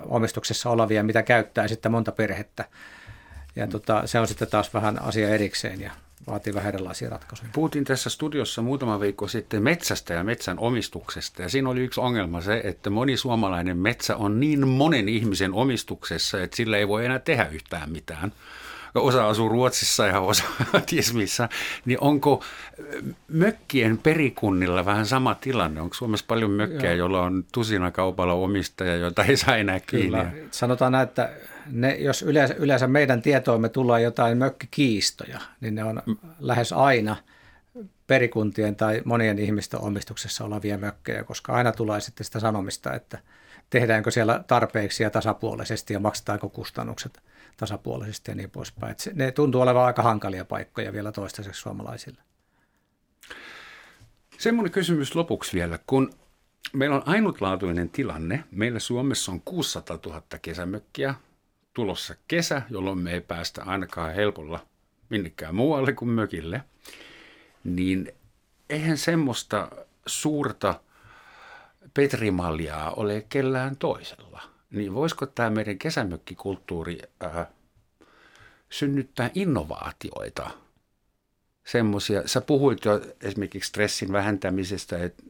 omistuksessa 0.09 0.71
olevia, 0.71 1.05
mitä 1.05 1.23
käyttää 1.23 1.69
sitten 1.69 1.93
monta 1.93 2.13
perhettä. 2.13 2.65
Ja 3.57 3.67
tota, 3.67 4.07
se 4.07 4.21
on 4.21 4.29
sitten 4.29 4.49
taas 4.49 4.75
vähän 4.75 5.03
asia 5.03 5.29
erikseen. 5.29 5.81
Ja 5.81 5.93
vaatii 6.27 6.55
vähän 6.55 6.75
erilaisia 6.75 7.11
ratkaisuja. 7.11 7.51
Puhuttiin 7.53 7.85
tässä 7.85 8.11
studiossa 8.11 8.63
muutama 8.63 9.01
viikko 9.01 9.29
sitten 9.29 9.63
metsästä 9.63 10.15
ja 10.15 10.25
metsän 10.25 10.59
omistuksesta. 10.59 11.43
Ja 11.43 11.49
siinä 11.49 11.69
oli 11.69 11.81
yksi 11.81 12.01
ongelma 12.01 12.41
se, 12.41 12.61
että 12.65 12.91
moni 12.91 13.17
suomalainen 13.17 13.77
metsä 13.79 14.17
on 14.17 14.41
niin 14.41 14.69
monen 14.69 15.09
ihmisen 15.09 15.53
omistuksessa, 15.53 16.43
että 16.43 16.57
sillä 16.57 16.77
ei 16.77 16.89
voi 16.89 17.05
enää 17.05 17.19
tehdä 17.19 17.47
yhtään 17.47 17.91
mitään 17.93 18.33
osa 18.95 19.29
asuu 19.29 19.49
Ruotsissa 19.49 20.07
ja 20.07 20.21
osa 20.21 20.45
ties 20.87 21.15
missä, 21.15 21.49
niin 21.85 22.01
onko 22.01 22.45
mökkien 23.29 23.99
perikunnilla 23.99 24.85
vähän 24.85 25.07
sama 25.07 25.35
tilanne? 25.35 25.81
Onko 25.81 25.95
Suomessa 25.95 26.27
paljon 26.29 26.51
mökkejä, 26.51 26.93
Joo. 26.93 26.99
joilla 26.99 27.23
on 27.23 27.45
tusina 27.53 27.91
kaupalla 27.91 28.33
omistaja, 28.33 28.97
joita 28.97 29.25
ei 29.25 29.37
saa 29.37 29.57
enää 29.57 29.81
kiinni? 29.81 30.07
Kyllä. 30.07 30.33
Sanotaan 30.51 30.93
näin, 30.93 31.09
että 31.09 31.31
ne, 31.67 31.95
jos 31.95 32.23
yleensä, 32.23 32.55
yleensä 32.55 32.87
meidän 32.87 33.23
tietoimme 33.23 33.69
tulee 33.69 34.03
jotain 34.03 34.39
mökkikiistoja, 34.39 35.41
niin 35.61 35.75
ne 35.75 35.85
on 35.85 36.03
mm. 36.07 36.17
lähes 36.39 36.73
aina 36.73 37.17
perikuntien 38.07 38.77
tai 38.77 39.03
monien 39.05 39.39
ihmisten 39.39 39.81
omistuksessa 39.81 40.45
olevia 40.45 40.79
mökkejä, 40.79 41.25
koska 41.25 41.53
aina 41.53 41.73
tulee 41.73 42.01
sitten 42.01 42.25
sitä 42.25 42.41
sanomista, 42.41 42.95
että 42.95 43.19
tehdäänkö 43.71 44.11
siellä 44.11 44.45
tarpeeksi 44.47 45.03
ja 45.03 45.11
tasapuolisesti 45.11 45.93
ja 45.93 46.01
maksetaanko 46.01 46.49
kustannukset 46.49 47.23
tasapuolisesti 47.57 48.31
ja 48.31 48.35
niin 48.35 48.51
poispäin. 48.51 48.93
Että 48.93 49.11
ne 49.15 49.33
tuntuu 49.33 49.61
olevan 49.61 49.85
aika 49.85 50.03
hankalia 50.03 50.45
paikkoja 50.45 50.93
vielä 50.93 51.13
toistaiseksi 51.13 51.61
suomalaisille. 51.61 52.23
Semmoinen 54.39 54.73
kysymys 54.73 55.15
lopuksi 55.15 55.57
vielä, 55.57 55.79
kun 55.87 56.15
meillä 56.73 56.97
on 56.97 57.03
ainutlaatuinen 57.07 57.91
tilanne. 57.91 58.45
Meillä 58.51 58.79
Suomessa 58.79 59.33
on 59.33 59.41
600 59.41 59.99
000 60.07 60.23
kesämökkiä, 60.43 61.15
tulossa 61.75 62.15
kesä, 62.29 62.63
jolloin 62.71 62.99
me 62.99 63.13
ei 63.13 63.21
päästä 63.21 63.65
ainakaan 63.65 64.15
helpolla 64.15 64.67
minnekään 65.09 65.55
muualle 65.55 65.93
kuin 65.93 66.09
mökille, 66.09 66.61
niin 67.65 68.13
eihän 68.71 68.99
semmoista 68.99 69.71
suurta 70.07 70.81
petrimaljaa 71.95 72.91
ole 72.91 73.27
kellään 73.29 73.77
toisella. 73.77 74.43
Niin 74.71 74.95
voisiko 74.95 75.27
tämä 75.27 75.51
meidän 75.51 75.79
kesämökkikulttuuri 75.79 76.99
äh, 77.25 77.47
synnyttää 78.71 79.31
innovaatioita? 79.35 80.51
Semmoisia, 81.65 82.29
sä 82.29 82.41
puhuit 82.41 82.85
jo 82.85 83.01
esimerkiksi 83.21 83.69
stressin 83.69 84.13
vähentämisestä, 84.13 85.05
että 85.05 85.23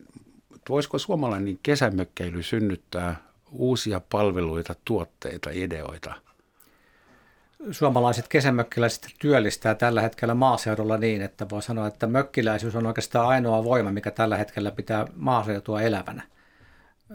voisiko 0.69 0.99
suomalainen 0.99 1.59
kesämökkeily 1.63 2.43
synnyttää 2.43 3.17
uusia 3.51 4.01
palveluita, 4.11 4.75
tuotteita, 4.85 5.51
ideoita– 5.53 6.15
suomalaiset 7.71 8.29
kesämökkiläiset 8.29 9.07
työllistää 9.19 9.75
tällä 9.75 10.01
hetkellä 10.01 10.35
maaseudulla 10.35 10.97
niin, 10.97 11.23
että 11.23 11.47
voi 11.51 11.63
sanoa, 11.63 11.87
että 11.87 12.07
mökkiläisyys 12.07 12.77
on 12.77 12.87
oikeastaan 12.87 13.29
ainoa 13.29 13.65
voima, 13.65 13.93
mikä 13.93 14.11
tällä 14.11 14.37
hetkellä 14.37 14.71
pitää 14.71 15.07
maaseutua 15.17 15.83
elävänä. 15.83 16.23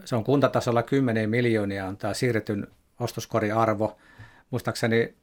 Se 0.05 0.15
on 0.15 0.23
kuntatasolla 0.23 0.83
10 0.83 1.29
miljoonia 1.29 1.85
on 1.85 1.97
tämä 1.97 2.13
siirretyn 2.13 2.67
ostoskoriarvo. 2.99 3.97
Muistaakseni 4.49 5.15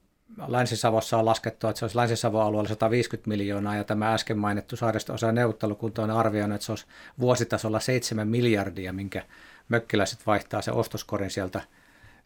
Länsi-Savossa 0.47 1.18
on 1.18 1.24
laskettu, 1.24 1.68
että 1.68 1.79
se 1.79 1.85
olisi 1.85 1.97
Länsi-Savon 1.97 2.43
alueella 2.43 2.68
150 2.68 3.29
miljoonaa 3.29 3.77
ja 3.77 3.85
tämä 3.85 4.14
äsken 4.14 4.39
mainittu 4.39 4.77
saaristo-osa 4.77 5.33
neuvottelukunta 5.33 6.03
on 6.03 6.11
arvioinut, 6.11 6.55
että 6.55 6.64
se 6.64 6.72
olisi 6.72 6.87
vuositasolla 7.20 7.81
7 7.81 8.29
miljardia, 8.29 8.93
minkä 8.93 9.22
mökkiläiset 9.68 10.27
vaihtaa 10.27 10.62
se 10.62 10.70
ostoskorin 10.72 11.31
sieltä– 11.31 11.61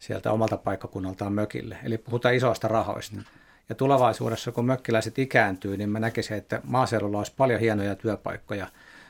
sieltä 0.01 0.31
omalta 0.31 0.57
paikkakunnaltaan 0.57 1.33
mökille. 1.33 1.77
Eli 1.83 1.97
puhutaan 1.97 2.35
isoista 2.35 2.67
rahoista. 2.67 3.15
Ja 3.69 3.75
tulevaisuudessa, 3.75 4.51
kun 4.51 4.65
mökkiläiset 4.65 5.19
ikääntyy, 5.19 5.77
niin 5.77 5.89
mä 5.89 5.99
näkisin, 5.99 6.37
että 6.37 6.61
maaseudulla 6.63 7.17
olisi 7.17 7.33
paljon 7.37 7.59
hienoja 7.59 7.95
työpaikkoja. 7.95 8.67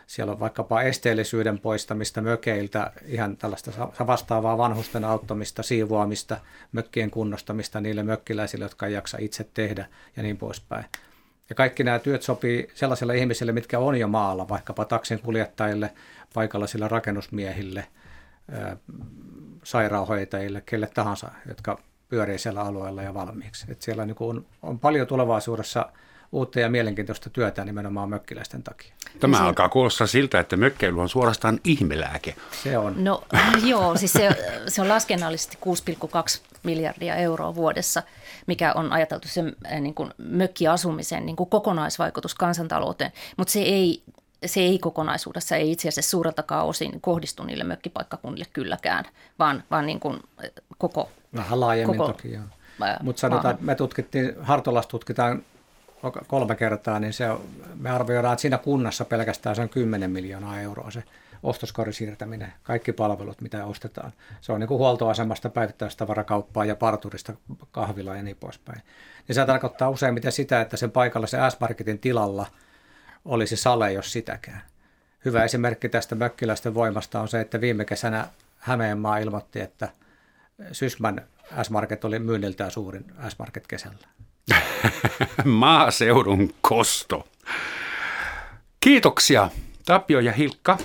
Siellä 0.07 0.31
on 0.31 0.39
vaikkapa 0.39 0.81
esteellisyyden 0.81 1.59
poistamista 1.59 2.21
mökeiltä, 2.21 2.91
ihan 3.05 3.37
tällaista 3.37 3.71
vastaavaa 4.07 4.57
vanhusten 4.57 5.05
auttamista, 5.05 5.63
siivoamista, 5.63 6.37
mökkien 6.71 7.11
kunnostamista 7.11 7.81
niille 7.81 8.03
mökkiläisille, 8.03 8.65
jotka 8.65 8.87
ei 8.87 8.93
jaksa 8.93 9.17
itse 9.21 9.49
tehdä 9.53 9.85
ja 10.17 10.23
niin 10.23 10.37
poispäin. 10.37 10.85
Ja 11.49 11.55
kaikki 11.55 11.83
nämä 11.83 11.99
työt 11.99 12.21
sopii 12.21 12.67
sellaisille 12.73 13.17
ihmisille, 13.17 13.51
mitkä 13.51 13.79
on 13.79 13.99
jo 13.99 14.07
maalla, 14.07 14.49
vaikkapa 14.49 14.85
taksin 14.85 15.19
kuljettajille, 15.19 15.93
paikallisille 16.33 16.87
rakennusmiehille– 16.87 17.87
sairaanhoitajille, 19.63 20.61
kelle 20.61 20.87
tahansa, 20.93 21.31
jotka 21.47 21.79
pyörii 22.09 22.39
siellä 22.39 22.61
alueella 22.61 23.03
ja 23.03 23.13
valmiiksi. 23.13 23.65
Et 23.69 23.81
siellä 23.81 24.05
niin 24.05 24.15
on, 24.19 24.45
on 24.61 24.79
paljon 24.79 25.07
tulevaisuudessa 25.07 25.91
uutta 26.31 26.59
ja 26.59 26.69
mielenkiintoista 26.69 27.29
työtä 27.29 27.65
nimenomaan 27.65 28.09
mökkiläisten 28.09 28.63
takia. 28.63 28.93
Tämä 29.19 29.37
se, 29.37 29.43
alkaa 29.43 29.69
kuulostaa 29.69 30.07
siltä, 30.07 30.39
että 30.39 30.57
mökkeily 30.57 31.01
on 31.01 31.09
suorastaan 31.09 31.59
ihmelääke. 31.63 32.35
Se 32.63 32.77
on. 32.77 33.03
No 33.03 33.23
joo, 33.71 33.97
siis 33.97 34.13
se, 34.13 34.29
se 34.67 34.81
on 34.81 34.89
laskennallisesti 34.89 35.57
6,2 36.37 36.41
miljardia 36.63 37.15
euroa 37.15 37.55
vuodessa, 37.55 38.03
mikä 38.47 38.73
on 38.73 38.91
ajateltu 38.91 39.27
sen 39.27 39.55
niin 39.79 39.93
kuin 39.93 40.13
mökkiasumisen 40.17 41.25
niin 41.25 41.35
kuin 41.35 41.49
kokonaisvaikutus 41.49 42.35
kansantalouteen, 42.35 43.11
mutta 43.37 43.51
se 43.51 43.59
ei 43.59 44.03
se 44.45 44.59
ei 44.59 44.79
kokonaisuudessa, 44.79 45.55
ei 45.55 45.71
itse 45.71 45.87
asiassa 45.87 46.09
suureltakaan 46.09 46.65
osin 46.65 47.01
kohdistu 47.01 47.43
niille 47.43 47.63
mökkipaikkakunnille 47.63 48.45
kylläkään, 48.53 49.05
vaan, 49.39 49.63
vaan 49.71 49.85
niin 49.85 49.99
kuin 49.99 50.19
koko... 50.77 51.11
Vähän 51.35 51.59
laajemmin 51.59 51.97
koko, 51.97 52.11
toki, 52.11 52.33
joo. 52.33 52.43
Mutta 53.01 53.19
sanotaan, 53.19 53.53
että 53.53 53.65
me 53.65 53.75
tutkittiin, 53.75 54.33
Hartolassa 54.41 54.89
tutkitaan 54.89 55.43
kolme 56.27 56.55
kertaa, 56.55 56.99
niin 56.99 57.13
se, 57.13 57.25
me 57.75 57.89
arvioidaan, 57.89 58.33
että 58.33 58.41
siinä 58.41 58.57
kunnassa 58.57 59.05
pelkästään 59.05 59.55
se 59.55 59.61
on 59.61 59.69
10 59.69 60.11
miljoonaa 60.11 60.59
euroa 60.59 60.91
se 60.91 61.03
ostoskorin 61.43 61.93
siirtäminen, 61.93 62.53
kaikki 62.63 62.93
palvelut, 62.93 63.41
mitä 63.41 63.65
ostetaan. 63.65 64.11
Se 64.41 64.51
on 64.51 64.59
niin 64.59 64.67
kuin 64.67 64.77
huoltoasemasta 64.77 65.49
päivittäistavarakauppaa 65.49 66.65
ja 66.65 66.75
parturista 66.75 67.33
kahvila 67.71 68.15
ja 68.15 68.23
niin 68.23 68.37
poispäin. 68.39 68.81
Niin 69.27 69.35
se 69.35 69.45
tarkoittaa 69.45 69.89
useimmiten 69.89 70.31
sitä, 70.31 70.61
että 70.61 70.77
sen 70.77 70.91
paikalla 70.91 71.27
se 71.27 71.37
S-Marketin 71.49 71.99
tilalla– 71.99 72.45
olisi 73.25 73.57
sale, 73.57 73.93
jos 73.93 74.11
sitäkään. 74.11 74.61
Hyvä 75.25 75.43
esimerkki 75.43 75.89
tästä 75.89 76.15
mökkiläisten 76.15 76.73
voimasta 76.73 77.21
on 77.21 77.27
se, 77.27 77.41
että 77.41 77.61
viime 77.61 77.85
kesänä 77.85 78.27
Hämeenmaa 78.57 79.17
ilmoitti, 79.17 79.59
että 79.59 79.89
Sysmän 80.71 81.25
S-Market 81.63 82.05
oli 82.05 82.19
myynniltään 82.19 82.71
suurin 82.71 83.05
S-Market 83.29 83.67
kesällä. 83.67 84.07
Maaseudun 85.45 86.53
kosto. 86.61 87.27
Kiitoksia 88.79 89.49
Tapio 89.85 90.19
ja 90.19 90.31
Hilkka. 90.31 90.77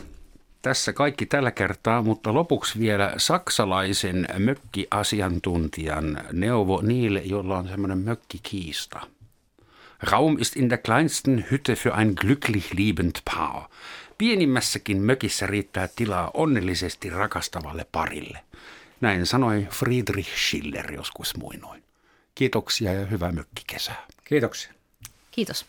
Tässä 0.62 0.92
kaikki 0.92 1.26
tällä 1.26 1.50
kertaa, 1.50 2.02
mutta 2.02 2.34
lopuksi 2.34 2.78
vielä 2.78 3.14
saksalaisen 3.16 4.26
mökkiasiantuntijan 4.38 6.20
neuvo 6.32 6.80
niille, 6.82 7.20
jolla 7.20 7.58
on 7.58 7.68
semmoinen 7.68 7.98
mökkikiista– 7.98 9.00
Raum 10.02 10.38
ist 10.38 10.56
in 10.56 10.68
der 10.68 10.78
kleinsten 10.78 11.44
Hütte 11.50 11.76
für 11.76 11.94
ein 11.94 12.14
glücklich 12.14 12.74
liebend 12.74 13.22
Paar. 13.24 13.68
Pienimmässäkin 14.18 15.02
mökissä 15.02 15.46
riittää 15.46 15.88
tilaa 15.96 16.30
onnellisesti 16.34 17.10
rakastavalle 17.10 17.86
parille. 17.92 18.38
Näin 19.00 19.26
sanoi 19.26 19.66
Friedrich 19.70 20.36
Schiller 20.36 20.92
joskus 20.92 21.36
muinoin. 21.36 21.82
Kiitoksia 22.34 22.92
ja 22.92 23.06
hyvää 23.06 23.32
mökkikesää. 23.32 24.06
Kiitoksia. 24.24 24.72
Kiitos. 25.30 25.66